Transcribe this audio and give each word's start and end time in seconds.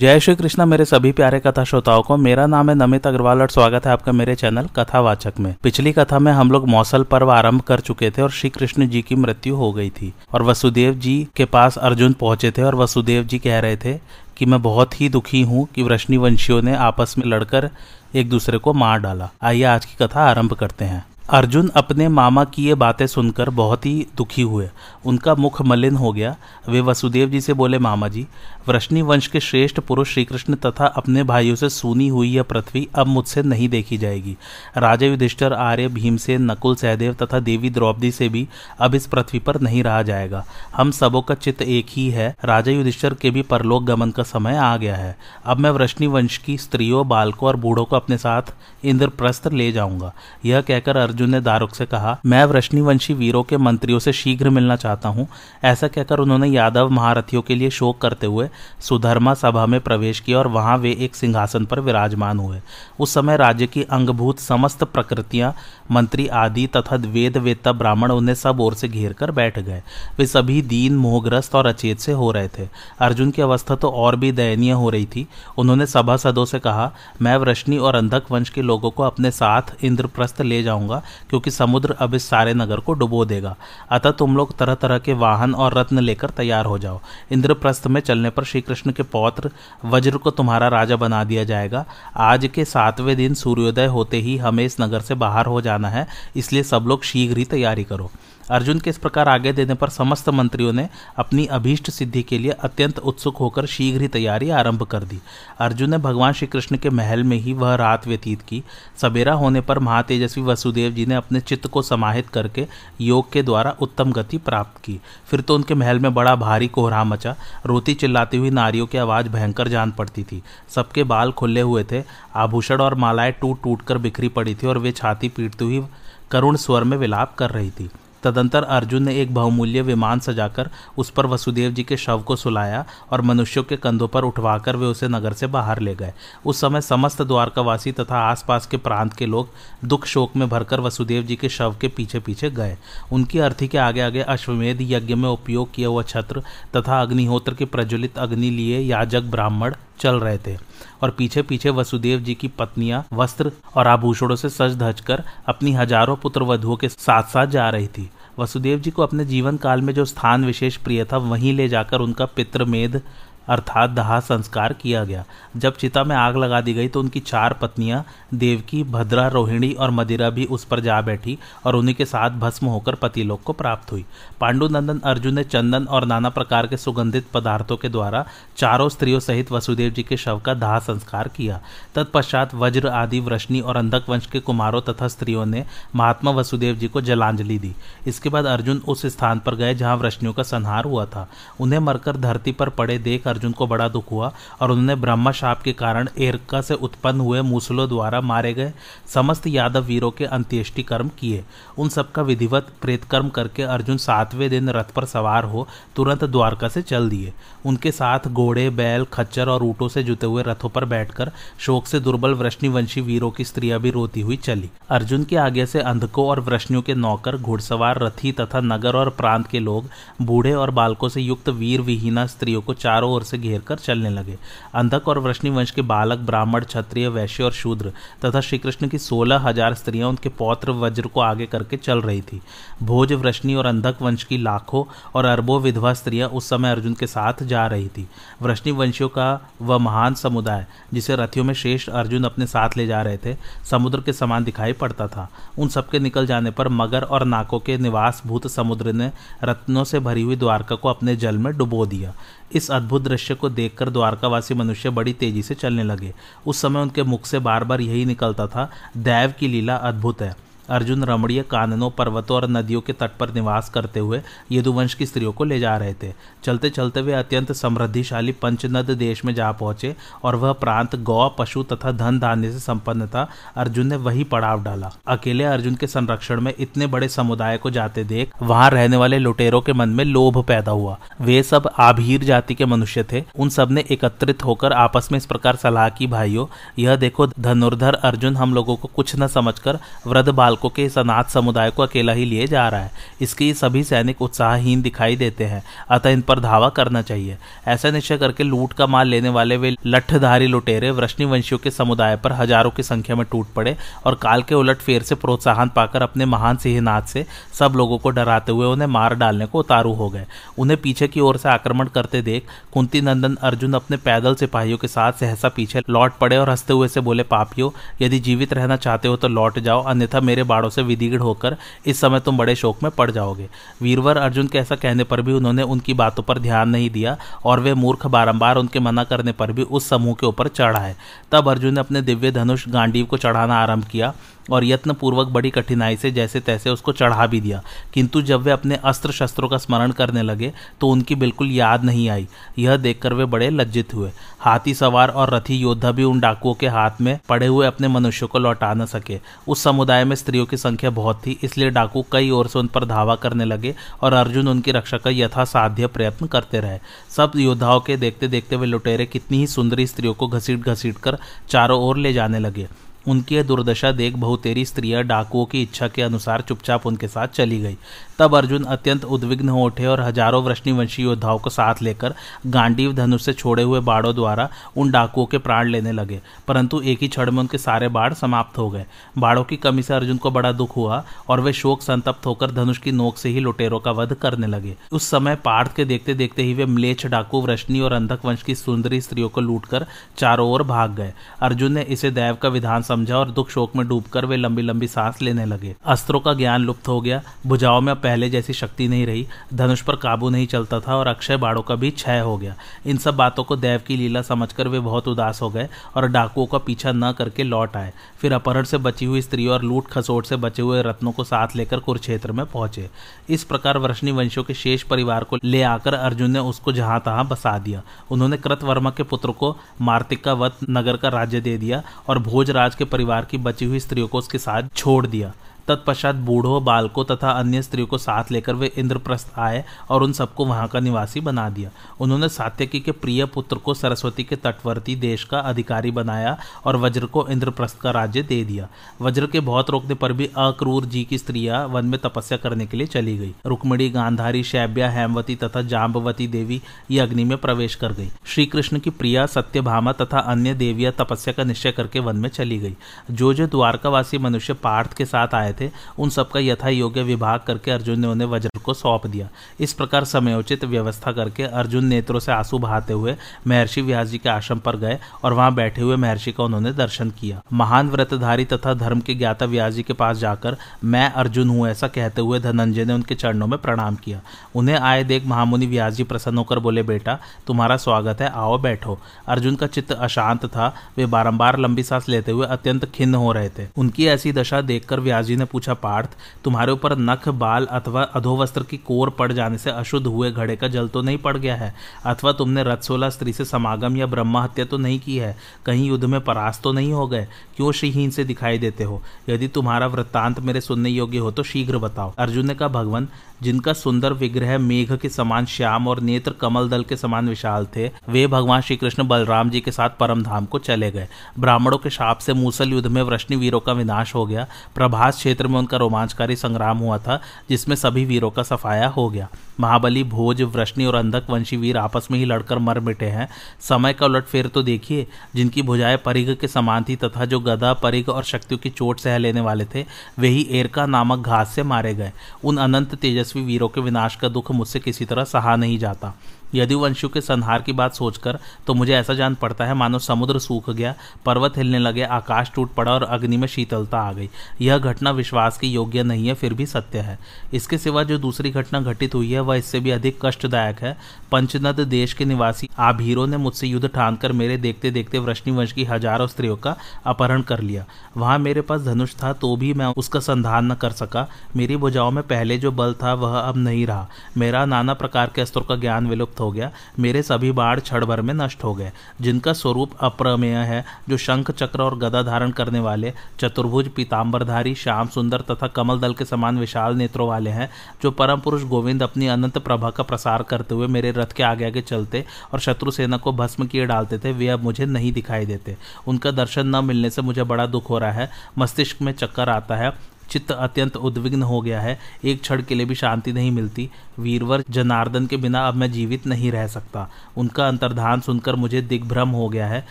जय 0.00 0.20
श्री 0.20 0.34
कृष्णा, 0.34 0.64
मेरे 0.66 0.84
सभी 0.84 1.12
प्यारे 1.12 1.40
कथा 1.40 1.64
श्रोताओं 1.64 2.02
को, 2.02 2.16
मेरा 2.16 2.46
नाम 2.46 2.68
है 2.70 2.74
नमित 2.74 3.06
अग्रवाल 3.06 3.40
और 3.40 3.48
स्वागत 3.48 3.86
है 3.86 3.92
आपका 3.92 4.12
मेरे 4.12 4.34
चैनल 4.34 4.68
कथावाचक 4.76 5.32
में। 5.40 5.56
पिछली 5.62 5.92
कथा 5.92 6.18
में 6.18 6.32
हम 6.32 6.50
लोग 6.50 6.68
मौसल 6.68 7.02
पर्व 7.02 7.30
आरंभ 7.30 7.60
कर 7.60 7.80
चुके 7.80 8.10
थे 8.10 8.22
और 8.22 8.30
श्री 8.30 8.50
कृष्ण 8.50 8.88
जी 8.88 9.02
की 9.02 9.14
मृत्यु 9.14 9.56
हो 9.56 9.72
गई 9.72 9.90
थी 9.90 10.14
और 10.32 10.42
वसुदेव 10.42 10.94
जी 10.94 11.28
के 11.36 11.44
पास 11.44 11.78
अर्जुन 11.78 12.12
पहुँचे 12.12 12.50
थे 12.50 12.62
और 12.62 12.74
वसुदेव 12.74 13.24
जी 13.24 13.38
कह 13.38 13.58
रहे 13.58 13.76
थे 13.76 13.98
कि 14.36 14.46
मैं 14.46 14.62
बहुत 14.62 15.00
ही 15.00 15.08
दुखी 15.08 15.42
हूँ 15.42 15.68
कि 15.74 15.82
वृष्णि 15.82 16.16
वंशियों 16.16 16.62
ने 16.62 16.76
आपस 16.76 17.14
में 17.18 17.26
लड़कर 17.26 17.70
एक 18.14 18.28
दूसरे 18.28 18.58
को 18.58 18.72
मार 18.72 18.98
डाला। 18.98 19.30
आइए 19.42 19.62
आज 19.62 19.84
की 19.84 20.06
कथा 20.06 20.22
आरंभ 20.22 20.52
करते 20.52 20.84
हैं। 20.84 21.06
अर्जुन 21.30 21.68
अपने 21.68 22.08
मामा 22.08 22.44
की 22.44 22.64
ये 22.64 22.74
बातें 22.74 23.06
सुनकर 23.06 23.50
बहुत 23.50 23.86
ही 23.86 24.06
दुखी 24.16 24.42
हुए। 24.42 24.70
उनका 25.06 25.34
मुख 25.34 25.62
मलिन 25.62 25.96
हो 25.96 26.12
गया। 26.12 26.36
वे 26.68 26.80
वसुदेव 26.80 27.28
जी 27.28 27.40
से 27.40 27.52
बोले, 27.52 27.78
मामा 27.78 28.08
जी 28.08 28.26
वृष्णि 28.70 29.00
वंश 29.02 29.26
के 29.26 29.40
श्रेष्ठ 29.40 29.78
पुरुष 29.80 30.12
श्रीकृष्ण 30.12 30.54
तथा 30.54 30.86
अपने 30.86 31.22
भाइयों 31.22 31.54
से 31.56 31.68
सुनी 31.68 32.06
हुई 32.08 32.28
यह 32.28 32.42
पृथ्वी 32.42 32.86
अब 32.94 33.06
मुझसे 33.06 33.42
नहीं 33.42 33.68
देखी 33.68 33.96
जाएगी। 33.98 34.36
राजा 34.76 35.06
युधिष्ठर, 35.06 35.52
आर्य, 35.52 35.88
भीमसेन, 35.88 36.50
नकुल, 36.50 36.74
सहदेव 36.74 37.14
तथा 37.14 37.40
देवी 37.40 37.70
द्रौपदी 37.70 38.10
से 38.10 38.28
भी 38.28 38.46
अब 38.80 38.94
इस 38.94 39.06
पृथ्वी 39.06 39.38
पर 39.38 39.60
नहीं 39.60 39.82
रहा 39.82 40.02
जाएगा। 40.02 40.44
हम 40.76 40.90
सबों 40.90 41.22
का 41.22 41.34
चित्त 41.34 41.62
एक 41.62 41.86
ही 41.90 42.08
है। 42.10 42.28
राजा 42.44 42.72
युधिष्ठर 42.72 43.14
के 43.14 43.30
भी 43.30 43.42
परलोक 43.42 43.84
गमन 43.84 44.10
का 44.10 44.22
समय 44.22 44.56
आ 44.56 44.76
गया 44.76 44.96
है। 44.96 45.16
अब 45.44 45.58
मैं 45.58 45.70
वृष्णि 45.70 46.06
वंश 46.06 46.36
की 46.36 46.56
स्त्रियों, 46.58 47.06
बालकों 47.08 47.48
और 47.48 47.56
बूढ़ों 47.56 47.84
को 47.84 47.96
अपने 47.96 48.18
साथ 48.18 48.54
इंद्रप्रस्थ 48.84 49.48
ले 49.52 49.70
जाऊँगा। 49.72 50.12
यह 50.44 50.60
कहकर 50.60 50.96
अर्जुन 50.96 51.30
ने 51.30 51.40
दारुक 51.40 51.74
से 51.74 51.86
कहा, 51.86 52.18
मैं 52.26 52.44
वृष्णि 52.44 52.80
वंशी 52.80 53.14
वीरों 53.14 53.42
के 53.42 53.56
मंत्रियों 53.56 53.98
से 53.98 54.12
शीघ्र 54.12 54.50
मिलना 54.50 54.76
चाहता 54.76 55.08
हूँ। 55.08 55.28
ऐसा 55.64 55.88
कहकर 55.88 56.18
उन्होंने 56.18 56.48
यादव 56.48 56.90
महारथियों 56.90 57.42
के 57.42 57.54
लिए 57.54 57.70
शोक 57.70 58.00
करते 58.00 58.26
हुए 58.26 58.48
सुधर्मा 58.80 59.34
सभा 59.34 59.66
में 59.66 59.80
प्रवेश 59.80 60.20
किया 60.20 60.38
और 60.38 60.48
वहाँ 60.48 60.76
वे 60.78 60.92
एक 61.00 61.14
सिंहासन 61.14 61.64
पर 61.64 61.80
विराजमान 61.80 62.38
हुए। 62.38 62.60
उस 63.00 63.14
समय 63.14 63.36
राज्य 63.36 63.66
की 63.66 63.82
अंगभूत 63.82 64.38
समस्त 64.38 64.84
प्रकृतियाँ, 64.84 65.54
मंत्री 65.90 66.26
आदि 66.26 66.66
तथा 66.66 66.96
वेद 66.96 67.36
वेदता 67.36 67.72
ब्राह्मण 67.72 68.10
उन्हें 68.10 68.34
सब 68.34 68.60
ओर 68.60 68.74
से 68.74 68.88
घेर 68.88 69.12
कर 69.12 69.30
बैठ 69.30 69.58
गए। 69.58 69.82
वे 70.18 70.26
सभी 70.26 70.60
दीन, 70.62 70.96
मोहग्रस्त 70.96 71.54
और 71.54 71.66
अचेत 71.66 71.98
से 71.98 72.12
हो 72.12 72.30
रहे 72.30 72.48
थे। 72.48 72.68
अर्जुन 73.00 73.30
की 73.30 73.42
अवस्था 73.42 73.74
तो 73.74 73.90
और 73.90 74.16
भी 74.16 74.32
दयनीय 74.32 74.72
हो 74.72 74.90
रही 74.90 75.06
थी। 75.06 75.26
उन्होंने 75.58 75.86
सभा 75.86 76.16
सदों 76.16 76.44
से 76.44 76.58
कहा, 76.58 76.90
मैं 77.22 77.36
वृष्णि 77.36 77.78
और 77.78 77.94
अंधक 77.94 78.30
वंश 78.30 78.48
के 78.48 78.62
लोगों 78.62 78.90
को 78.90 79.02
अपने 79.02 79.30
साथ 79.30 79.84
इंद्रप्रस्थ 79.84 80.40
ले 80.40 80.62
जाऊँगा, 80.62 81.02
क्योंकि 81.30 81.50
समुद्र 81.50 81.96
अब 81.98 82.14
इस 82.14 82.28
सारे 82.28 82.54
नगर 82.54 82.80
को 82.80 82.92
डुबो 82.92 83.24
देगा। 83.24 83.56
अतः 83.90 84.10
तुम 84.10 84.36
लोग 84.36 84.56
तरह 84.56 84.74
तरह 84.74 84.98
के 84.98 85.12
वाहन 85.12 85.54
और 85.54 85.74
रत्न 85.74 85.98
लेकर 85.98 86.30
तैयार 86.30 86.64
हो 86.64 86.78
जाओ। 86.78 87.00
इंद्रप्रस्थ 87.30 87.86
में 87.86 88.00
चलने 88.00 88.30
पर 88.30 88.39
श्री 88.44 88.60
कृष्ण 88.60 88.92
के 88.92 89.02
पौत्र 89.02 89.50
वज्र 89.84 90.16
को 90.16 90.30
तुम्हारा 90.30 90.68
राजा 90.68 90.96
बना 90.96 91.22
दिया 91.24 91.44
जाएगा। 91.44 91.84
आज 92.16 92.48
के 92.54 92.64
सातवें 92.64 93.16
दिन 93.16 93.34
सूर्योदय 93.34 93.86
होते 93.86 94.16
ही 94.16 94.36
हमें 94.36 94.64
इस 94.64 94.80
नगर 94.80 95.00
से 95.00 95.14
बाहर 95.16 95.46
हो 95.46 95.60
जाना 95.60 95.88
है, 95.88 96.06
इसलिए 96.36 96.62
सब 96.62 96.84
लोग 96.86 97.02
शीघ्र 97.02 97.38
ही 97.38 97.44
तैयारी 97.44 97.84
करो। 97.84 98.10
अर्जुन 98.50 98.78
के 98.78 98.90
इस 98.90 98.98
प्रकार 98.98 99.28
आगे 99.28 99.52
देने 99.52 99.74
पर 99.74 99.88
समस्त 99.88 100.28
मंत्रियों 100.28 100.72
ने 100.72 100.88
अपनी 101.18 101.46
अभीष्ट 101.46 101.90
सिद्धि 101.90 102.22
के 102.22 102.38
लिए 102.38 102.50
अत्यंत 102.50 102.98
उत्सुक 102.98 103.36
होकर 103.36 103.66
शीघ्र 103.66 104.00
ही 104.00 104.08
तैयारी 104.08 104.50
आरंभ 104.50 104.82
कर 104.82 105.04
दी। 105.04 105.18
अर्जुन 105.58 105.90
ने 105.90 105.98
भगवान 105.98 106.32
श्री 106.32 106.46
कृष्ण 106.46 106.76
के 106.76 106.90
महल 106.90 107.22
में 107.24 107.36
ही 107.36 107.52
वह 107.52 107.74
रात 107.74 108.06
व्यतीत 108.06 108.42
की। 108.42 108.62
सवेरा 109.00 109.32
होने 109.32 109.60
पर 109.60 109.78
महातेजस्वी 109.78 110.44
वसुदेव 110.44 110.92
जी 110.92 111.06
ने 111.06 111.14
अपने 111.14 111.40
चित्त 111.40 111.66
को 111.66 111.82
समाहित 111.82 112.28
करके 112.28 112.66
योग 113.00 113.30
के 113.32 113.42
द्वारा 113.42 113.76
उत्तम 113.80 114.12
गति 114.12 114.38
प्राप्त 114.38 114.80
की। 114.84 115.00
फिर 115.26 115.40
तो 115.40 115.54
उनके 115.54 115.74
महल 115.74 115.98
में 115.98 116.12
बड़ा 116.14 116.34
भारी 116.36 116.68
कोहरा 116.68 117.04
मचा। 117.04 117.36
रोती 117.66 117.94
चिल्लाती 117.94 118.36
हुई 118.36 118.50
नारियों 118.50 118.86
की 118.86 118.98
आवाज़ 118.98 119.28
भयंकर 119.28 119.68
जान 119.68 119.90
पड़ती 119.90 120.22
थी। 120.22 120.42
सबके 120.68 121.04
बाल 121.04 121.32
खुले 121.32 121.60
हुए 121.60 121.84
थे। 121.84 122.02
आभूषण 122.34 122.80
और 122.80 122.94
मालाएँ 122.94 123.32
टूट 123.32 123.62
टूट 123.62 123.82
कर 123.82 123.98
बिखरी 123.98 124.28
पड़ी 124.28 124.54
थी 124.54 124.66
और 124.66 124.78
वे 124.78 124.92
छाती 124.92 125.28
पीटती 125.28 125.64
हुई 125.64 125.84
करुण 126.30 126.56
स्वर 126.56 126.84
में 126.84 126.96
विलाप 126.96 127.34
कर 127.34 127.50
रही 127.50 127.70
थी। 127.70 127.90
तदंतर 128.22 128.62
अर्जुन 128.62 129.02
ने 129.02 129.14
एक 129.22 129.34
बहुमूल्य 129.34 129.82
विमान 129.82 130.20
सजाकर 130.20 130.70
उस 130.98 131.10
पर 131.10 131.26
वसुदेव 131.26 131.70
जी 131.70 131.82
के 131.82 131.96
शव 131.96 132.22
को 132.22 132.36
सुलाया 132.36 132.84
और 133.10 133.20
मनुष्यों 133.20 133.64
के 133.64 133.76
कंधों 133.76 134.08
पर 134.08 134.24
उठवाकर 134.24 134.76
वे 134.76 134.86
उसे 134.86 135.08
नगर 135.08 135.32
से 135.32 135.46
बाहर 135.46 135.80
ले 135.80 135.94
गए। 135.94 136.12
उस 136.46 136.60
समय 136.60 136.80
समस्त 136.80 137.22
द्वारकावासी 137.22 137.92
तथा 137.92 138.18
आसपास 138.20 138.66
के 138.66 138.76
प्रांत 138.76 139.12
के 139.12 139.26
लोग 139.26 139.48
दुख 139.84 140.06
शोक 140.06 140.36
में 140.36 140.48
भरकर 140.48 140.80
वसुदेव 140.80 141.22
जी 141.22 141.36
के 141.36 141.48
शव 141.48 141.76
के 141.80 141.88
पीछे 141.88 142.20
पीछे 142.20 142.50
गए। 142.50 142.76
उनकी 143.12 143.38
अर्थी 143.38 143.68
के 143.68 143.78
आगे 143.78 144.00
आगे 144.00 144.20
अश्वमेध 144.20 144.78
यज्ञ 144.80 145.14
में 145.14 145.28
उपयोग 145.28 145.74
किया 145.74 145.88
हुआ 145.88 146.02
छत्र 146.02 146.42
तथा 146.76 147.00
अग्निहोत्र 147.02 147.54
के 147.54 147.64
प्रज्वलित 147.64 148.18
अग्नि 148.18 148.50
लिए 148.50 148.78
याजक 148.80 149.22
ब्राह्मण 149.22 149.74
चल 150.00 150.20
रहे 150.20 150.38
थे। 150.38 150.56
और 151.02 151.10
पीछे 151.10 151.42
पीछे 151.42 151.70
वसुदेव 151.70 152.20
जी 152.20 152.34
की 152.34 152.48
पत्नियाँ 152.48 153.04
वस्त्र 153.12 153.52
और 153.76 153.88
आभूषणों 153.88 154.36
से 154.36 154.48
सज 154.48 154.76
धज 154.78 155.00
कर 155.00 155.22
अपनी 155.48 155.72
हज़ारों 155.72 156.16
पुत्र 156.16 156.42
वधुओं 156.42 156.76
के 156.76 156.88
साथ 156.88 157.22
साथ 157.22 157.46
जा 157.46 157.68
रही 157.70 157.86
थी। 157.88 158.08
वसुदेव 158.38 158.78
जी 158.78 158.90
को 158.90 159.02
अपने 159.02 159.24
जीवन 159.24 159.56
काल 159.56 159.82
में 159.82 159.92
जो 159.94 160.04
स्थान 160.04 160.44
विशेष 160.44 160.76
प्रिय 160.76 161.04
था, 161.04 161.16
वहीं 161.16 161.52
ले 161.52 161.68
जाकर 161.68 162.00
उनका 162.00 162.24
पितृमेध 162.26 163.00
अर्थात 163.48 163.90
दहा 163.90 164.18
संस्कार 164.20 164.72
किया 164.72 165.04
गया। 165.04 165.24
जब 165.56 165.76
चिता 165.76 166.02
में 166.04 166.14
आग 166.16 166.36
लगा 166.36 166.60
दी 166.60 166.74
गई 166.74 166.88
तो 166.88 167.00
उनकी 167.00 167.20
चार 167.20 167.52
पत्नियाँ, 167.52 168.04
देवकी, 168.34 168.82
भद्रा, 168.84 169.26
रोहिणी 169.28 169.72
और 169.72 169.90
मदिरा 169.90 170.30
भी 170.30 170.44
उस 170.44 170.64
पर 170.64 170.80
जा 170.80 171.00
बैठी 171.00 171.38
और 171.66 171.76
उन्हीं 171.76 171.94
के 171.94 172.04
साथ 172.04 172.30
भस्म 172.30 172.66
होकर 172.66 172.94
पतिलोक 172.94 173.42
को 173.42 173.52
प्राप्त 173.52 173.92
हुई। 173.92 174.04
पांडुनंदन 174.40 175.00
अर्जुन 175.00 175.34
ने 175.34 175.44
चंदन 175.44 175.84
और 175.84 176.04
नाना 176.04 176.28
प्रकार 176.28 176.66
के 176.66 176.76
सुगंधित 176.76 177.26
पदार्थों 177.34 177.76
के 177.76 177.88
द्वारा 177.88 178.24
चारों 178.56 178.88
स्त्रियों 178.88 179.20
सहित 179.20 179.52
वसुदेव 179.52 179.90
जी 179.92 180.02
के 180.02 180.16
शव 180.16 180.38
का 180.38 180.54
दाह 180.54 180.78
संस्कार 180.78 181.28
किया। 181.28 181.60
तत्पश्चात 181.94 182.54
वज्र 182.54 182.88
आदि, 182.88 183.20
वृष्णि 183.20 183.60
और 183.60 183.76
अंधक 183.76 184.08
वंश 184.08 184.26
के 184.26 184.40
कुमारों 184.40 184.80
तथा 184.80 185.08
स्त्रियों 185.08 185.46
ने 185.46 185.64
महात्मा 185.94 186.30
वसुदेव 186.30 186.74
जी 186.74 186.88
को 186.88 187.00
जलांजलि 187.00 187.58
दी। 187.58 187.74
इसके 188.06 188.28
बाद 188.28 188.44
अर्जुन 188.44 188.82
उस 188.88 189.06
स्थान 189.06 189.38
पर 189.38 189.54
गए 189.54 189.74
जहाँ 189.74 189.96
वृष्णियों 189.96 190.32
का 190.32 190.42
संहार 190.42 190.84
हुआ 190.84 191.04
था। 191.06 191.28
उन्हें 191.60 191.80
मरकर 191.80 192.16
धरती 192.16 192.52
पर 192.52 192.68
पड़े 192.68 192.98
देख 192.98 193.26
अर्जुन 193.30 193.52
को 193.52 193.66
बड़ा 193.66 193.88
दुख 193.88 194.10
हुआ 194.10 194.32
और 194.60 194.70
उन्होंने 194.70 194.94
ब्रह्मा 194.96 195.32
शाप 195.32 195.62
के 195.62 195.72
कारण 195.72 196.08
एरका 196.18 196.60
से 196.60 196.74
उत्पन्न 196.74 197.20
हुए 197.20 197.42
मूसलों 197.42 197.88
द्वारा 197.88 198.20
मारे 198.22 198.54
गए 198.54 198.72
समस्त 199.14 199.46
यादव 199.46 199.84
वीरों 199.84 200.10
के 200.10 200.24
अंत्येष्टि 200.26 200.82
कर्म 200.82 201.10
किए। 201.18 201.44
उन 201.78 201.88
सबका 201.88 202.22
विधिवत 202.22 202.72
प्रेत 202.82 203.04
कर्म 203.04 203.28
करके 203.28 203.62
अर्जुन 203.62 203.96
सातवें 203.96 204.48
दिन 204.50 204.68
रथ 204.70 204.92
पर 204.96 205.04
सवार 205.04 205.44
हो 205.44 205.66
तुरंत 205.96 206.24
द्वारका 206.24 206.68
से 206.68 206.82
चल 206.82 207.08
दिए। 207.08 207.32
उनके 207.66 207.90
साथ 207.92 208.28
घोड़े, 208.28 208.68
बैल, 208.70 209.04
खच्चर 209.12 209.48
और 209.48 209.62
ऊँटों 209.62 209.88
से 209.88 210.02
जुते 210.02 210.26
हुए 210.26 210.42
रथों 210.42 210.68
पर 210.68 210.84
बैठकर 210.84 211.30
शोक 211.58 211.86
से 211.86 212.00
दुर्बल 212.00 212.34
वृष्णिवंशी 212.34 213.00
वीरों 213.00 213.30
की 213.30 213.44
स्त्रियाँ 213.44 213.80
भी 213.80 213.90
रोती 213.90 214.20
हुई 214.20 214.36
चली। 214.36 214.70
अर्जुन 214.90 215.24
के 215.24 215.36
आगे 215.36 215.66
से 215.66 215.80
अंधकों 215.80 216.26
और 216.26 216.40
वृष्णियों 216.40 216.82
के 216.82 216.94
नौकर, 216.94 217.36
घुड़सवार, 217.36 217.98
रथी 218.00 218.32
तथा 218.32 218.60
नगर 218.60 218.96
और 218.96 219.10
प्रांत 219.10 219.46
के 219.46 219.58
लोग, 219.58 219.88
बूढ़े 220.22 220.52
और 220.52 220.70
बालकों 220.70 221.08
से 221.08 221.20
युक्त 221.20 221.48
वीर 221.48 221.80
विहीना 221.80 222.26
स्त्रियों 222.26 222.62
को 222.62 222.74
चारों 222.74 223.12
ओर 223.20 223.24
से 223.26 223.38
घेर 223.38 223.60
कर 223.60 223.78
चलने 223.78 224.10
लगे। 224.10 224.36
अंधक 224.74 225.08
और 225.08 225.18
वृष्णि 225.18 225.50
वंश 225.50 225.70
के 225.70 225.82
बालक, 225.84 226.18
ब्राह्मण, 226.20 226.64
क्षत्रिय, 226.64 227.08
वैश्य 227.10 227.42
और 227.44 227.52
शूद्र 227.52 227.92
तथा 228.24 228.40
श्रीकृष्ण 228.40 228.88
की 228.88 228.98
सोलह 229.00 229.38
हज़ार 229.40 229.74
स्त्रियाँ 229.74 230.08
उनके 230.08 230.28
पौत्र 230.38 230.70
वज्र 230.80 231.06
को 231.06 231.20
आगे 231.20 231.46
करके 231.46 231.76
चल 231.78 232.00
रही 232.00 232.20
थी। 232.22 232.40
भोज 232.82 233.12
वृष्णि 233.14 233.54
और 233.54 233.66
अंधक 233.66 234.02
वंश 234.02 234.24
की 234.24 234.38
लाखों 234.38 234.84
और 235.14 235.24
अरबों 235.24 235.60
विधवा 235.60 235.92
स्त्रियाँ 235.94 236.28
उस 236.30 236.48
समय 236.48 236.70
अर्जुन 236.70 236.94
के 236.94 237.06
साथ 237.08 237.42
जा 237.44 237.66
रही 237.66 237.88
थी। 237.88 238.06
वृष्णि 238.42 238.72
वंशियों 238.72 239.08
का 239.08 239.28
वह 239.62 239.78
महान 239.78 240.14
समुदाय, 240.14 240.66
जिसे 240.94 241.16
रथियों 241.16 241.44
में 241.44 241.54
श्रेष्ठ 241.54 241.88
अर्जुन 241.90 242.24
अपने 242.24 242.46
साथ 242.46 242.76
ले 242.76 242.86
जा 242.86 243.02
रहे 243.02 243.18
थे, 243.18 243.36
समुद्र 243.70 244.00
के 244.00 244.12
समान 244.12 244.44
दिखाई 244.44 244.72
पड़ता 244.74 245.06
था। 245.08 245.28
उन 245.58 245.68
सबके 245.68 245.98
निकल 245.98 246.26
जाने 246.26 246.50
पर 246.50 246.68
मगर 246.70 247.02
और 247.04 247.24
नाकों 247.26 247.58
के 247.60 247.76
निवास 247.78 248.22
भूत 248.26 248.46
समुद्र 248.46 248.92
ने 248.92 249.10
रत्नों 249.44 249.84
से 249.84 249.98
भरी 250.00 250.22
हुई 250.22 250.36
द्वारका 250.36 250.76
को 250.76 250.88
अपने 250.88 251.16
जल 251.16 251.38
में 251.38 251.56
डुबो 251.56 251.84
दिया। 251.86 252.12
इस 252.52 252.70
अद्भुत 252.70 253.02
दृश्य 253.02 253.34
को 253.34 253.48
देखकर 253.48 253.90
द्वारकावासी 253.90 254.54
मनुष्य 254.54 254.90
बड़ी 254.90 255.12
तेज़ी 255.12 255.42
से 255.42 255.54
चलने 255.54 255.82
लगे। 255.82 256.14
उस 256.46 256.60
समय 256.60 256.80
उनके 256.80 257.02
मुख 257.02 257.26
से 257.26 257.38
बार 257.38 257.64
बार 257.64 257.80
यही 257.80 258.04
निकलता 258.04 258.46
था, 258.46 258.70
दैव 258.96 259.34
की 259.38 259.48
लीला 259.48 259.76
अद्भुत 259.76 260.22
है। 260.22 260.49
अर्जुन 260.70 261.04
रमणीय 261.04 261.42
काननों, 261.42 261.90
पर्वतों 261.90 262.36
और 262.36 262.48
नदियों 262.50 262.80
के 262.80 262.92
तट 262.92 263.10
पर 263.20 263.32
निवास 263.34 263.68
करते 263.68 264.00
हुए 264.00 264.20
यदुवंश 264.52 264.94
की 264.94 265.06
स्त्रियों 265.06 265.32
को 265.32 265.44
ले 265.44 265.58
जा 265.60 265.76
रहे 265.76 265.94
थे। 265.94 266.12
चलते 266.44 266.70
चलते 266.70 267.00
वे 267.00 267.12
अत्यंत 267.12 267.52
समृद्धिशाली 267.52 268.32
पंचनद 268.32 268.90
देश 268.90 269.24
में 269.24 269.34
जा 269.34 269.52
पहुँचे 269.52 269.96
और 270.24 270.36
वह 270.36 270.52
प्रांत 270.52 270.96
गौ, 270.96 271.28
पशु 271.28 271.62
तथा 271.62 271.92
धन 271.92 272.18
धान्य 272.18 272.52
से 272.52 272.58
संपन्न 272.58 273.06
था। 273.06 273.28
अर्जुन 273.56 273.86
ने 273.86 273.96
वही 273.96 274.24
पड़ाव 274.24 274.62
डाला। 274.62 274.90
अकेले 275.06 275.44
अर्जुन 275.44 275.74
के 275.74 275.86
संरक्षण 275.86 276.40
में 276.40 276.54
इतने 276.58 276.86
बड़े 276.86 277.08
समुदाय 277.08 277.58
को 277.58 277.70
जाते 277.70 278.04
देख, 278.04 278.32
वहाँ 278.42 278.70
रहने 278.70 278.96
वाले 278.96 279.18
लुटेरों 279.18 279.60
के 279.60 279.72
मन 279.72 279.88
में 279.88 280.04
लोभ 280.04 280.44
पैदा 280.44 280.72
हुआ। 280.72 280.98
वे 281.20 281.42
सब 281.42 281.70
आभीर 281.78 282.24
जाति 282.24 282.54
के 282.54 282.64
मनुष्य 282.64 283.04
थे। 283.12 283.24
उन 283.38 283.48
सबने 283.48 283.84
एकत्रित 283.90 284.44
होकर 284.44 284.72
आपस 284.72 285.08
में 285.12 285.16
इस 285.16 285.26
प्रकार 285.26 285.56
सलाह 285.56 285.88
की, 285.88 286.06
भाइयों, 286.06 286.46
यह 286.78 286.96
देखो 286.96 287.26
धनुर्धर 287.26 287.94
अर्जुन, 287.94 288.36
हम 288.36 288.54
लोगों 288.54 288.76
को 288.76 288.90
कुछ 288.96 289.16
न 289.16 289.26
समझकर 289.26 289.78
वृद्ध 290.06 290.28
बाल 290.28 290.56
बालकों 290.60 290.70
के 290.70 290.84
इस 290.84 290.98
अनाथ 290.98 291.30
समुदाय 291.30 291.70
को 291.70 291.82
अकेला 291.82 292.12
ही 292.12 292.24
लिए 292.24 292.46
जा 292.46 292.68
रहा 292.68 292.80
है। 292.80 292.90
इसके 293.20 293.52
सभी 293.54 293.82
सैनिक 293.84 294.22
उत्साहहीन 294.22 294.82
दिखाई 294.82 295.16
देते 295.16 295.44
हैं। 295.44 295.62
अतः 295.90 296.10
इन 296.10 296.20
पर 296.20 296.40
धावा 296.40 296.68
करना 296.70 297.02
चाहिए। 297.02 297.36
ऐसा 297.68 297.90
निश्चय 297.90 298.18
करके 298.18 298.44
लूट 298.44 298.72
का 298.72 298.86
माल 298.86 299.08
लेने 299.08 299.28
वाले 299.28 299.56
वे 299.56 299.74
लठधारी 299.86 300.46
लुटेरे 300.46 300.90
वृष्णिवंशियों 300.90 301.58
के 301.58 301.70
समुदाय 301.70 302.16
पर 302.16 302.32
हज़ारों 302.32 302.70
की 302.70 302.82
संख्या 302.82 303.16
में 303.16 303.24
टूट 303.30 303.52
पड़े 303.56 303.76
और 304.06 304.14
काल 304.14 304.42
के 304.42 304.54
उलट 304.54 304.78
फेर 304.78 305.02
से 305.02 305.14
प्रोत्साहन 305.16 305.68
पाकर 305.68 306.02
अपने 306.02 306.24
महान 306.26 306.56
सिंहनाथ 306.56 307.08
से 307.08 307.24
सब 307.58 307.72
लोगों 307.76 307.98
को 307.98 308.10
डराते 308.10 308.52
हुए 308.52 308.66
उन्हें 308.66 308.88
मार 308.88 309.14
डालने 309.14 309.46
को 309.46 309.58
उतारू 309.58 309.92
हो 309.92 310.08
गए। 310.10 310.26
उन्हें 310.58 310.80
पीछे 310.82 311.08
की 311.08 311.20
ओर 311.20 311.36
से 311.36 311.48
आक्रमण 311.48 311.88
करते 311.88 312.22
देख 312.22 312.46
कुंती 312.72 313.00
नंदन 313.00 313.36
अर्जुन 313.42 313.74
अपने 313.74 313.96
पैदल 313.98 314.34
सिपाहियों 314.34 314.78
के 314.78 314.88
साथ 314.88 315.12
सहसा 315.20 315.48
पीछे 315.48 315.82
लौट 315.90 316.18
पड़े 316.18 316.36
और 316.36 316.50
हँसते 316.50 316.72
हुए 316.72 316.88
से 316.88 317.00
बोले, 317.00 317.22
पापियों, 317.22 317.70
यदि 318.02 318.18
जीवित 318.20 318.52
रहना 318.52 318.76
चाहते 318.76 319.08
हो 319.08 319.16
तो 319.16 319.28
लौट 319.28 319.58
जाओ, 319.58 319.82
अन्यथा 319.84 320.20
मेरे 320.20 320.39
बाड़ों 320.42 320.70
से 320.70 320.82
विधिगढ़ 320.82 321.20
होकर 321.20 321.56
इस 321.86 322.00
समय 322.00 322.20
तुम 322.20 322.38
बड़े 322.38 322.54
शोक 322.54 322.82
में 322.82 322.90
पड़ 322.90 323.10
जाओगे। 323.10 323.48
वीरवर 323.82 324.16
अर्जुन 324.16 324.46
के 324.46 324.58
ऐसा 324.58 324.76
कहने 324.76 325.04
पर 325.04 325.22
भी 325.22 325.32
उन्होंने 325.32 325.62
उनकी 325.62 325.94
बातों 325.94 326.22
पर 326.22 326.38
ध्यान 326.38 326.68
नहीं 326.68 326.90
दिया 326.90 327.16
और 327.44 327.60
वे 327.60 327.74
मूर्ख 327.74 328.06
बारंबार 328.06 328.56
उनके 328.56 328.80
मना 328.80 329.04
करने 329.04 329.32
पर 329.32 329.52
भी 329.52 329.62
उस 329.62 329.88
समूह 329.88 330.14
के 330.14 330.26
ऊपर 330.26 330.48
चढ़ाए। 330.48 330.96
तब 331.32 331.48
अर्जुन 331.48 331.74
ने 331.74 331.80
अपने 331.80 332.02
दिव्य 332.02 332.30
धनुष 332.32 332.68
गांडीव 332.68 333.06
को 333.06 333.16
चढ़ाना 333.16 333.60
आरंभ 333.62 333.84
किया। 333.84 334.12
और 334.50 334.64
यत्न 334.64 334.92
पूर्वक 334.92 335.28
बड़ी 335.28 335.50
कठिनाई 335.50 335.96
से 335.96 336.10
जैसे 336.10 336.40
तैसे 336.40 336.70
उसको 336.70 336.92
चढ़ा 336.92 337.26
भी 337.26 337.40
दिया। 337.40 337.62
किंतु 337.94 338.22
जब 338.22 338.42
वे 338.42 338.50
अपने 338.50 338.78
अस्त्र 338.84 339.12
शस्त्रों 339.12 339.48
का 339.48 339.58
स्मरण 339.58 339.90
करने 339.90 340.22
लगे 340.22 340.52
तो 340.80 340.88
उनकी 340.88 341.14
बिल्कुल 341.14 341.50
याद 341.50 341.84
नहीं 341.84 342.08
आई। 342.10 342.26
यह 342.58 342.76
देखकर 342.76 343.12
वे 343.12 343.24
बड़े 343.24 343.50
लज्जित 343.50 343.94
हुए। 343.94 344.10
हाथी 344.40 344.74
सवार 344.74 345.08
और 345.08 345.34
रथी 345.34 345.56
योद्धा 345.56 345.90
भी 345.92 346.04
उन 346.04 346.20
डाकुओं 346.20 346.54
के 346.54 346.68
हाथ 346.68 347.00
में 347.00 347.18
पड़े 347.28 347.46
हुए 347.46 347.66
अपने 347.66 347.88
मनुष्यों 347.88 348.28
को 348.28 348.38
लौटा 348.38 348.72
न 348.74 348.86
सके। 348.86 349.18
उस 349.48 349.62
समुदाय 349.62 350.04
में 350.04 350.16
स्त्रियों 350.16 350.46
की 350.46 350.56
संख्या 350.56 350.90
बहुत 350.90 351.20
थी, 351.26 351.38
इसलिए 351.42 351.70
डाकू 351.70 352.04
कई 352.12 352.30
ओर 352.30 352.48
से 352.48 352.58
उन 352.58 352.66
पर 352.66 352.84
धावा 352.84 353.14
करने 353.16 353.44
लगे 353.44 353.74
और 354.02 354.12
अर्जुन 354.12 354.48
उनकी 354.48 354.72
रक्षा 354.72 354.98
का 354.98 355.10
यथासाध्य 355.10 355.86
प्रयत्न 355.86 356.26
करते 356.26 356.60
रहे। 356.60 356.78
सब 357.10 357.32
योद्धाओं 357.36 357.80
के 357.80 357.96
देखते 357.96 358.28
देखते 358.28 358.56
वे 358.56 358.66
लुटेरे 358.66 359.06
कितनी 359.06 359.38
ही 359.38 359.46
सुंदरी 359.46 359.86
स्त्रियों 359.86 360.14
को 360.14 360.28
घसीट 360.28 360.60
घसीट 360.60 360.98
कर 360.98 361.18
चारों 361.48 361.80
ओर 361.80 361.96
ले 361.96 362.12
जाने 362.12 362.38
लगे। 362.38 362.68
उनकी 363.10 363.42
दुर्दशा 363.42 363.90
देख 363.92 364.14
बहुतेरी 364.16 364.64
स्त्रियाँ 364.64 365.02
डाकुओं 365.04 365.44
की 365.46 365.62
इच्छा 365.62 365.88
के 365.88 366.02
अनुसार 366.02 366.40
चुपचाप 366.40 366.86
उनके 366.86 367.08
साथ 367.08 367.28
चली 367.28 367.60
गई। 367.60 367.76
तब 368.20 368.36
अर्जुन 368.36 368.64
अत्यंत 368.66 369.04
उद्विग्न 369.06 369.48
हो 369.48 369.64
उठे 369.64 369.86
और 369.86 370.00
हज़ारों 370.00 370.42
वृष्णिवंशी 370.44 371.02
योद्धाओं 371.02 371.38
को 371.38 371.50
साथ 371.50 371.82
लेकर 371.82 372.14
गांडीव 372.48 372.92
धनुष 372.94 373.24
से 373.24 373.32
छोड़े 373.32 373.62
हुए 373.62 373.80
बाड़ों 373.82 374.14
द्वारा 374.14 374.48
उन 374.76 374.90
डाकुओं 374.90 375.24
के 375.26 375.38
प्राण 375.38 375.68
लेने 375.68 375.92
लगे, 375.92 376.20
परंतु 376.48 376.80
एक 376.82 377.02
ही 377.02 377.08
क्षण 377.08 377.30
में 377.30 377.38
उनके 377.38 377.58
सारे 377.58 377.88
बाढ़ 377.90 378.14
समाप्त 378.14 378.58
हो 378.58 378.68
गए। 378.70 378.84
बाड़ों 379.18 379.44
की 379.44 379.56
कमी 379.58 379.82
से 379.82 379.94
अर्जुन 379.94 380.16
को 380.16 380.30
बड़ा 380.30 380.52
दुख 380.52 380.76
हुआ 380.76 381.02
और 381.28 381.40
वे 381.40 381.52
शोक 381.52 381.82
संतप्त 381.82 382.26
होकर 382.26 382.50
धनुष 382.52 382.78
की 382.78 382.92
नोक 382.92 383.16
से 383.16 383.28
ही 383.28 383.40
लुटेरों 383.40 383.80
का 383.80 383.90
वध 383.92 384.14
करने 384.22 384.46
लगे। 384.46 384.76
उस 384.92 385.08
समय 385.10 385.36
पार्थ 385.44 385.74
के 385.76 385.84
देखते 385.84 386.14
देखते 386.14 386.42
ही 386.42 386.54
वे 386.54 386.66
म्लेच्छ 386.66 387.06
डाकू, 387.06 387.40
वृष्णि 387.40 387.80
और 387.80 387.92
अंधक 387.92 388.24
वंश 388.24 388.42
की 388.42 388.54
सुंदरी 388.56 389.00
स्त्रियों 389.00 389.28
को 389.28 389.40
लूटकर 389.40 389.86
चारों 390.18 390.48
ओर 390.50 390.62
भाग 390.64 390.94
गए। 390.96 391.12
अर्जुन 391.42 391.72
ने 391.72 391.82
इसे 391.90 392.10
दैव 392.12 392.36
का 392.42 392.48
विधान 392.50 392.82
समझा 392.82 393.16
और 393.18 393.30
दुख 393.30 393.50
शोक 393.50 393.76
में 393.76 393.86
डूबकर 393.88 394.26
वे 394.26 394.36
लंबी 394.36 394.62
लंबी 394.62 394.86
सांस 394.88 395.22
लेने 395.22 395.44
लगे। 395.46 395.74
अस्त्रों 395.86 396.20
का 396.20 396.34
ज्ञान 396.34 396.62
लुप्त 396.62 396.88
हो 396.88 397.00
गया। 397.00 397.22
भुजाओं 397.46 397.80
में 397.80 397.94
पहले 398.10 398.28
जैसी 398.30 398.52
शक्ति 398.52 398.86
नहीं 398.88 399.04
रही, 399.06 399.26
धनुष 399.54 399.80
पर 399.80 399.96
काबू 399.96 400.28
नहीं 400.30 400.46
चलता 400.46 400.78
था 400.80 400.94
और 400.96 401.06
अक्षय 401.06 401.36
बाड़ों 401.36 401.62
का 401.62 401.74
भी 401.74 401.90
क्षय 401.90 402.18
हो 402.18 402.36
गया। 402.38 402.54
इन 402.86 402.96
सब 402.96 403.16
बातों 403.16 403.42
को 403.44 403.56
देव 403.56 403.80
की 403.86 403.96
लीला 403.96 404.22
समझकर 404.22 404.68
वे 404.68 404.78
बहुत 404.80 405.08
उदास 405.08 405.42
हो 405.42 405.50
गए 405.50 405.68
और 405.96 406.06
डाकुओं 406.08 406.46
का 406.46 406.58
पीछा 406.58 406.92
न 406.92 407.10
करके 407.12 407.42
लौट 407.42 407.76
आए। 407.76 407.92
फिर 408.20 408.32
अपहरण 408.32 408.64
से 408.64 408.78
बची 408.78 409.04
हुई 409.04 409.20
स्त्रियों 409.22 409.52
और 409.54 409.62
लूट 409.62 409.86
खसोट 409.86 410.26
से 410.26 410.36
बचे 410.36 410.62
हुए 410.62 410.82
रत्नों 410.82 411.12
को 411.12 411.24
साथ 411.24 411.54
लेकर 411.56 411.80
कुरुक्षेत्र 411.80 412.32
में 412.32 412.44
पहुँचे। 412.46 412.88
इस 413.28 413.44
प्रकार 413.44 413.78
वर्षणी 413.78 414.12
वंशों 414.12 414.44
के 414.44 414.54
शेष 414.54 414.82
परिवार 414.82 415.24
को 415.24 415.38
ले 415.44 415.62
आकर 415.62 415.94
अर्जुन 415.94 416.30
ने 416.30 416.38
उसको 416.38 416.72
जहाँ 416.72 416.98
तहां 417.00 417.26
बसा 417.28 417.56
दिया। 417.58 417.82
उन्होंने 418.10 418.36
कृतवर्मा 418.36 418.90
के 418.90 419.02
पुत्र 419.02 419.30
को 419.32 419.56
मार्तिका 419.80 420.32
वत 420.32 420.56
नगर 420.70 420.96
का 420.96 421.08
राज्य 421.08 421.40
दे 421.40 421.56
दिया 421.58 421.82
और 422.08 422.18
भोजराज 422.22 422.74
के 422.74 422.84
परिवार 422.86 423.24
की 423.24 423.38
बची 423.38 423.64
हुई 423.64 423.80
स्त्रियों 423.80 424.08
को 424.08 424.18
उसके 424.18 424.38
साथ 424.38 424.76
छोड़ 424.76 425.06
दिया। 425.06 425.32
तत्पश्चात 425.68 426.14
बूढ़ों, 426.14 426.64
बालकों 426.64 427.04
तथा 427.04 427.30
अन्य 427.30 427.62
स्त्रियों 427.62 427.86
को 427.86 427.98
साथ 427.98 428.24
लेकर 428.30 428.54
वे 428.54 428.66
इंद्रप्रस्थ 428.66 429.32
आए 429.38 429.64
और 429.90 430.02
उन 430.02 430.12
सबको 430.12 430.44
वहाँ 430.44 430.68
का 430.68 430.80
निवासी 430.80 431.20
बना 431.20 431.48
दिया। 431.50 431.70
उन्होंने 432.00 432.28
सात्यकी 432.28 432.80
के 432.80 432.92
प्रिय 432.92 433.24
पुत्र 433.24 433.56
को 433.56 433.74
सरस्वती 433.74 434.24
के 434.24 434.36
तटवर्ती 434.36 434.96
देश 434.96 435.24
का 435.24 435.38
अधिकारी 435.40 435.90
बनाया 435.90 436.38
और 436.64 436.76
वज्र 436.76 437.06
को 437.06 437.26
इंद्रप्रस्थ 437.28 437.80
का 437.80 437.90
राज्य 437.90 438.22
दे 438.22 438.44
दिया। 438.44 438.68
वज्र 439.00 439.26
के 439.26 439.40
बहुत 439.40 439.70
रोकने 439.70 439.94
पर 439.94 440.12
भी 440.12 440.30
अक्रूर 440.36 440.84
जी 440.84 441.04
की 441.04 441.18
स्त्रियाँ 441.18 441.66
वन 441.66 441.86
में 441.86 442.00
तपस्या 442.00 442.38
करने 442.38 442.66
के 442.66 442.76
लिए 442.76 442.86
चली 442.86 443.18
गई। 443.18 443.34
रुक्मणी, 443.46 443.88
गांधारी, 443.90 444.42
शैब्या, 444.42 444.90
हेमवती 444.90 445.36
तथा 445.36 445.62
जाम्बवती 445.62 446.26
देवी 446.26 446.60
ये 446.90 447.00
अग्नि 447.00 447.24
में 447.24 447.38
प्रवेश 447.38 447.74
कर 447.74 447.92
गई। 447.92 448.08
श्री 448.24 448.46
कृष्ण 448.46 448.78
की 448.78 448.90
प्रिया, 448.90 449.26
सत्यभामा 449.26 449.92
तथा 449.92 450.18
अन्य 450.18 450.54
देवियाँ 450.54 450.92
तपस्या 450.92 451.34
का 451.34 451.44
निश्चय 451.44 451.72
करके 451.72 452.00
वन 452.00 452.16
में 452.16 452.28
चली 452.28 452.58
गई। 452.58 452.76
जो 453.10 453.34
जो 453.34 453.46
द्वारकावासी 453.46 454.18
मनुष्य 454.18 454.52
पार्थ 454.52 454.92
के 454.92 455.04
साथ 455.04 455.34
आए 455.34 455.49
थे, 455.52 455.70
उन 455.98 456.10
सबका 456.10 456.40
यथा 456.40 456.68
योग्य 456.68 457.02
विभाग 457.02 457.40
करके 457.40 457.70
अर्जुन 457.70 458.00
ने 458.00 458.06
उन्हें 458.06 458.28
वज्र 458.28 458.50
को 458.64 458.74
सौंप 458.74 459.06
दिया। 459.06 459.28
इस 459.60 459.72
प्रकार 459.72 460.04
समयोचित 460.04 460.64
व्यवस्था 460.64 461.12
करके 461.12 461.42
अर्जुन 461.42 461.84
नेत्रों 461.84 462.20
से 462.20 462.32
आँसू 462.32 462.58
बहाते 462.58 462.92
हुए 462.92 463.16
महर्षि 463.46 463.82
व्यास 463.82 464.08
जी 464.08 464.18
के 464.18 464.28
आश्रम 464.28 464.58
पर 464.58 464.76
गए 464.76 464.98
और 465.24 465.32
वहाँ 465.32 465.54
बैठे 465.54 465.82
हुए 465.82 465.96
महर्षि 465.96 466.32
का 466.32 466.44
उन्होंने 466.44 466.72
दर्शन 466.72 467.10
किया। 467.10 467.42
महान 467.52 467.90
व्रतधारी 467.90 468.44
तथा 468.44 468.74
धर्म 468.74 469.00
के 469.00 469.14
ज्ञाता 469.14 469.46
व्यास 469.46 469.74
जी 469.74 469.82
के 469.82 469.92
पास 469.92 470.16
जाकर, 470.16 470.56
मैं 470.84 471.12
अर्जुन 471.12 471.48
हूँ, 471.48 471.68
ऐसा 471.68 471.88
कहते 471.88 472.20
हुए 472.20 472.40
धनंजय 472.40 472.84
ने 472.84 472.92
उनके 472.92 473.14
चरणों 473.14 473.46
में 473.46 473.58
प्रणाम 473.58 473.96
किया। 473.96 474.20
उन्हें 474.54 474.76
आए 474.76 475.04
देख 475.04 475.26
महामुनि 475.26 475.66
व्यास 475.66 475.94
जी 475.94 476.04
प्रसन्न 476.04 476.38
होकर 476.38 476.58
बोले, 476.58 476.82
बेटा, 476.82 477.18
तुम्हारा 477.46 477.76
स्वागत 477.76 478.20
है, 478.20 478.28
आओ 478.28 478.58
बैठो। 478.58 478.98
अर्जुन 479.28 479.56
का 479.56 479.66
चित्त 479.66 479.92
अशांत 479.92 480.46
था। 480.46 480.74
वे 480.96 481.06
बारंबार 481.06 481.58
लंबी 481.58 481.82
सांस 481.82 482.08
लेते 482.08 482.32
हुए 482.32 482.46
अत्यंत 482.46 482.84
खिन्न 482.84 483.14
हो 483.14 483.32
रहे 483.32 483.48
थे। 483.48 483.66
उनकी 483.76 484.06
ऐसी 484.06 484.32
दशा 484.32 484.60
देखकर 484.60 485.00
व्यास 485.00 485.26
जी 485.26 485.36
ने 485.40 485.46
पूछा, 485.46 485.74
पार्थ, 485.74 486.10
तुम्हारे 486.44 486.72
ऊपर 486.72 486.98
नख, 486.98 487.28
बाल 487.28 487.66
अथवा 487.66 488.02
अधोवस्त्र 488.02 488.62
की 488.62 488.76
कोर 488.76 489.10
पड़ 489.10 489.32
जाने 489.32 489.58
से 489.58 489.70
अशुद्ध 489.70 490.06
हुए 490.06 490.30
घड़े 490.30 490.56
का 490.56 490.68
जल 490.68 490.88
तो 490.88 491.02
नहीं 491.02 491.18
पड़ 491.18 491.36
गया 491.36 491.56
है? 491.56 491.74
अथवा 492.06 492.32
तुमने 492.32 492.62
रथसोला 492.62 493.08
स्त्री 493.10 493.32
से 493.32 493.44
समागम 493.44 493.96
या 493.96 494.06
ब्रह्मा 494.06 494.42
हत्या 494.42 494.64
तो 494.64 494.78
नहीं 494.78 495.00
की 495.00 495.16
है? 495.16 495.36
कहीं 495.66 495.88
युद्ध 495.88 496.04
में 496.04 496.20
परास्त 496.20 496.62
तो 496.62 496.72
नहीं 496.72 496.92
हो 496.92 497.06
गए? 497.06 497.28
क्यों 497.56 497.72
श्रीहीन 497.72 498.10
से 498.10 498.24
दिखाई 498.24 498.58
देते 498.58 498.84
हो? 498.84 499.02
यदि 499.28 499.48
तुम्हारा 499.48 499.86
वृत्तांत 499.86 500.40
मेरे 500.40 500.60
सुनने 500.60 500.90
योग्य 500.90 501.18
हो 501.18 501.30
तो 501.30 501.42
शीघ्र 501.42 501.78
बताओ। 501.78 502.14
अर्जुन 502.18 502.46
ने 502.46 502.54
कहा, 502.54 502.68
भगवान, 502.68 503.08
जिनका 503.42 503.72
सुंदर 503.72 504.12
विग्रह 504.12 504.58
मेघ 504.58 504.96
के 504.96 505.08
समान 505.08 505.46
श्याम 505.46 505.88
और 505.88 506.00
नेत्र 506.00 506.32
कमल 506.32 506.68
दल 506.68 506.82
के 506.82 506.96
समान 506.96 507.28
विशाल 507.28 507.66
थे, 507.76 507.90
वे 508.08 508.26
भगवान 508.26 508.60
श्री 508.60 508.76
कृष्ण 508.76 509.08
बलराम 509.08 509.50
जी 509.50 509.60
के 509.60 509.70
साथ 509.70 509.90
परम 510.00 510.22
धाम 510.22 510.44
को 510.44 510.58
चले 510.58 510.90
गए। 510.90 511.08
ब्राह्मणों 511.38 511.78
के 511.78 511.90
शाप 511.90 512.18
से 512.18 512.34
मूसल 512.34 512.68
युद्ध 512.68 512.86
में 512.86 513.02
वृष्णि 513.02 513.36
वीरों 513.36 513.60
का 513.60 513.72
विनाश 513.72 514.14
हो 514.14 514.26
गया। 514.26 514.46
प्रभास 514.74 515.18
क्षेत्र 515.30 515.46
में 515.46 515.58
उनका 515.58 515.76
रोमांचकारी 515.76 516.36
संग्राम 516.36 516.78
हुआ 516.78 516.98
था, 516.98 517.20
जिसमें 517.48 517.76
सभी 517.76 518.04
वीरों 518.04 518.30
का 518.30 518.42
सफाया 518.42 518.88
हो 518.88 519.08
गया। 519.08 519.28
महाबली, 519.60 520.04
भोज, 520.04 520.42
वृष्णि 520.42 520.84
और 520.84 520.94
अंधक 520.94 521.26
वंशी 521.30 521.56
वीर 521.56 521.76
आपस 521.76 522.08
में 522.10 522.18
ही 522.18 522.24
लड़कर 522.24 522.58
मर 522.58 522.80
मिटे 522.80 523.06
हैं। 523.06 523.28
समय 523.60 523.92
का 523.92 524.06
उलट 524.06 524.24
फेर 524.24 524.46
तो 524.46 524.62
देखिए, 524.62 525.06
जिनकी 525.34 525.62
भुजाएँ 525.62 525.96
परिग 525.96 526.36
के 526.36 526.48
समान 526.48 526.84
थी 526.88 526.96
तथा 526.96 527.24
जो 527.24 527.40
गदा 527.40 527.72
परिग 527.74 528.08
और 528.08 528.24
शक्तियों 528.24 528.58
की 528.58 528.70
चोट 528.70 529.00
सह 529.00 529.18
लेने 529.18 529.40
वाले 529.40 529.64
थे, 529.64 529.84
वे 530.18 530.28
ही 530.28 530.46
एरका 530.50 530.86
नामक 530.86 531.26
घास 531.26 531.54
से 531.54 531.62
मारे 531.62 531.94
गए। 531.94 532.12
उन 532.44 532.56
अनंत 532.56 532.94
तेजस्वी 532.94 533.42
वीरों 533.42 533.68
के 533.68 533.80
विनाश 533.80 534.16
का 534.16 534.28
दुख 534.28 534.52
मुझसे 534.52 534.80
किसी 534.80 535.04
तरह 535.04 535.24
सहा 535.24 535.56
नहीं 535.56 535.78
जाता। 535.78 536.14
यदुवंशियों 536.54 537.10
के 537.10 537.20
संहार 537.20 537.62
की 537.62 537.72
बात 537.72 537.94
सोचकर 537.94 538.38
तो 538.66 538.74
मुझे 538.74 538.92
ऐसा 538.94 539.14
जान 539.14 539.34
पड़ता 539.34 539.64
है, 539.64 539.74
मानो 539.74 539.98
समुद्र 540.00 540.38
सूख 540.40 540.70
गया, 540.70 540.94
पर्वत 541.26 541.56
हिलने 541.56 541.78
लगे, 541.78 542.02
आकाश 542.02 542.50
टूट 542.54 542.74
पड़ा 542.74 542.92
और 542.92 543.02
अग्नि 543.02 543.36
में 543.36 543.46
शीतलता 543.48 544.00
आ 544.00 544.12
गई। 544.12 544.28
यह 544.60 544.78
घटना 544.78 545.10
विश्वास 545.12 545.58
की 545.58 545.68
योग्य 545.68 546.02
नहीं 546.02 546.26
है, 546.28 546.34
फिर 546.34 546.54
भी 546.54 546.66
सत्य 546.66 546.98
है। 547.00 547.18
इसके 547.54 547.78
सिवा 547.78 548.02
जो 548.02 548.18
दूसरी 548.18 548.50
घटना 548.50 548.80
घटित 548.82 549.14
हुई 549.14 549.32
है, 549.32 549.40
वह 549.40 549.56
इससे 549.56 549.80
भी 549.80 549.90
अधिक 549.90 550.18
कष्टदायक 550.24 550.80
है। 550.80 550.96
पंचनद 551.32 551.80
देश 551.80 552.12
के 552.12 552.24
निवासी 552.24 552.68
आभीरों 552.80 553.26
ने 553.26 553.36
मुझसे 553.36 553.66
युद्ध 553.66 553.88
ठानकर 553.88 554.32
मेरे 554.32 554.56
देखते 554.58 554.90
देखते 554.90 555.18
वृष्णि 555.18 555.52
वंश 555.52 555.72
की 555.72 555.84
हज़ारों 555.84 556.26
स्त्रियों 556.26 556.56
का 556.56 556.76
अपहरण 557.06 557.42
कर 557.42 557.60
लिया। 557.60 557.84
वहाँ 558.16 558.38
मेरे 558.38 558.60
पास 558.60 558.80
धनुष 558.80 559.14
था 559.14 559.32
तो 559.34 559.54
भी 559.56 559.72
मैं 559.74 559.86
उसका 559.96 560.20
संधान 560.20 560.72
न 560.72 560.74
कर 560.74 560.90
सका। 560.92 561.26
मेरी 561.56 561.76
भुजाओं 561.76 562.10
में 562.10 562.22
पहले 562.24 562.58
जो 562.58 562.72
बल 562.72 562.94
था, 562.94 563.14
वह 563.14 563.38
अब 563.38 563.56
नहीं 563.58 563.86
रहा। 563.86 564.08
मेरा 564.36 564.64
नाना 564.66 564.94
प्रकार 564.94 565.30
के 565.34 565.40
अस्त्रों 565.40 565.64
का 565.64 565.76
ज्ञान 565.76 566.06
विलुप्त 566.06 566.39
हो 566.40 566.52
गया। 566.52 566.70
मेरे 566.98 567.22
सभी 567.22 567.52
बाढ़ 567.52 567.80
क्षण 567.80 568.06
भर 568.06 568.22
में 568.22 568.34
नष्ट 568.34 568.64
हो 568.64 568.74
गए। 568.74 568.92
जिनका 569.20 569.52
स्वरूप 569.52 569.90
अप्रमेय 570.00 570.56
है, 570.56 570.84
जो 571.08 571.16
शंख 571.16 571.50
चक्र 571.50 571.82
और 571.82 571.98
गदा 571.98 572.22
धारण 572.22 572.50
करने 572.50 572.80
वाले, 572.80 573.12
चतुर्भुज, 573.40 573.88
पीताम्बरधारी, 573.88 574.74
श्याम 574.74 575.08
सुंदर 575.08 575.40
तथा 575.40 575.66
कमल 575.66 576.00
दल 576.00 576.14
के 576.14 576.24
समान 576.24 576.58
विशाल 576.58 576.96
नेत्रों 576.96 577.28
वाले 577.28 577.50
हैं, 577.50 577.70
जो 578.02 578.10
परम 578.10 578.40
पुरुष 578.40 578.62
गोविंद 578.62 579.02
अपनी 579.02 579.26
अनंत 579.26 579.58
प्रभा 579.58 579.90
का 579.90 580.02
प्रसार 580.02 580.42
करते 580.42 580.74
हुए 580.74 580.86
मेरे 580.86 581.10
रथ 581.10 581.26
के 581.26 581.42
आगे 581.42 581.66
आगे 581.66 581.80
चलते 581.80 582.24
और 582.52 582.60
शत्रु 582.60 582.90
सेना 582.90 583.16
को 583.16 583.32
भस्म 583.32 583.66
किए 583.66 583.86
डालते 583.86 584.18
थे, 584.18 584.32
वे 584.32 584.48
अब 584.48 584.62
मुझे 584.62 584.86
नहीं 584.86 585.12
दिखाई 585.12 585.46
देते। 585.46 585.76
उनका 586.06 586.30
दर्शन 586.30 586.66
न 586.66 586.84
मिलने 586.84 587.10
से 587.10 587.22
मुझे 587.22 587.42
बड़ा 587.42 587.66
दुख 587.66 587.90
हो 587.90 587.98
रहा 587.98 588.12
है। 588.12 588.30
मस्तिष्क 588.58 589.02
में 589.02 589.12
चक्कर 589.12 589.48
आता 589.48 589.76
है। 589.76 590.19
चित्त 590.30 590.52
अत्यंत 590.52 590.96
उद्विग्न 590.96 591.42
हो 591.42 591.60
गया 591.60 591.80
है। 591.80 591.98
एक 592.24 592.40
क्षण 592.40 592.62
के 592.62 592.74
लिए 592.74 592.86
भी 592.86 592.94
शांति 592.94 593.32
नहीं 593.32 593.50
मिलती। 593.50 593.88
वीरवर 594.18 594.64
जनार्दन 594.70 595.26
के 595.26 595.36
बिना 595.36 595.66
अब 595.68 595.74
मैं 595.74 595.90
जीवित 595.92 596.26
नहीं 596.26 596.52
रह 596.52 596.66
सकता। 596.66 597.08
उनका 597.36 597.68
अंतर्धान 597.68 598.20
सुनकर 598.20 598.54
मुझे 598.54 598.82
दिग्भ्रम 598.82 599.28
हो 599.28 599.48
गया 599.48 599.66
है। 599.66 599.86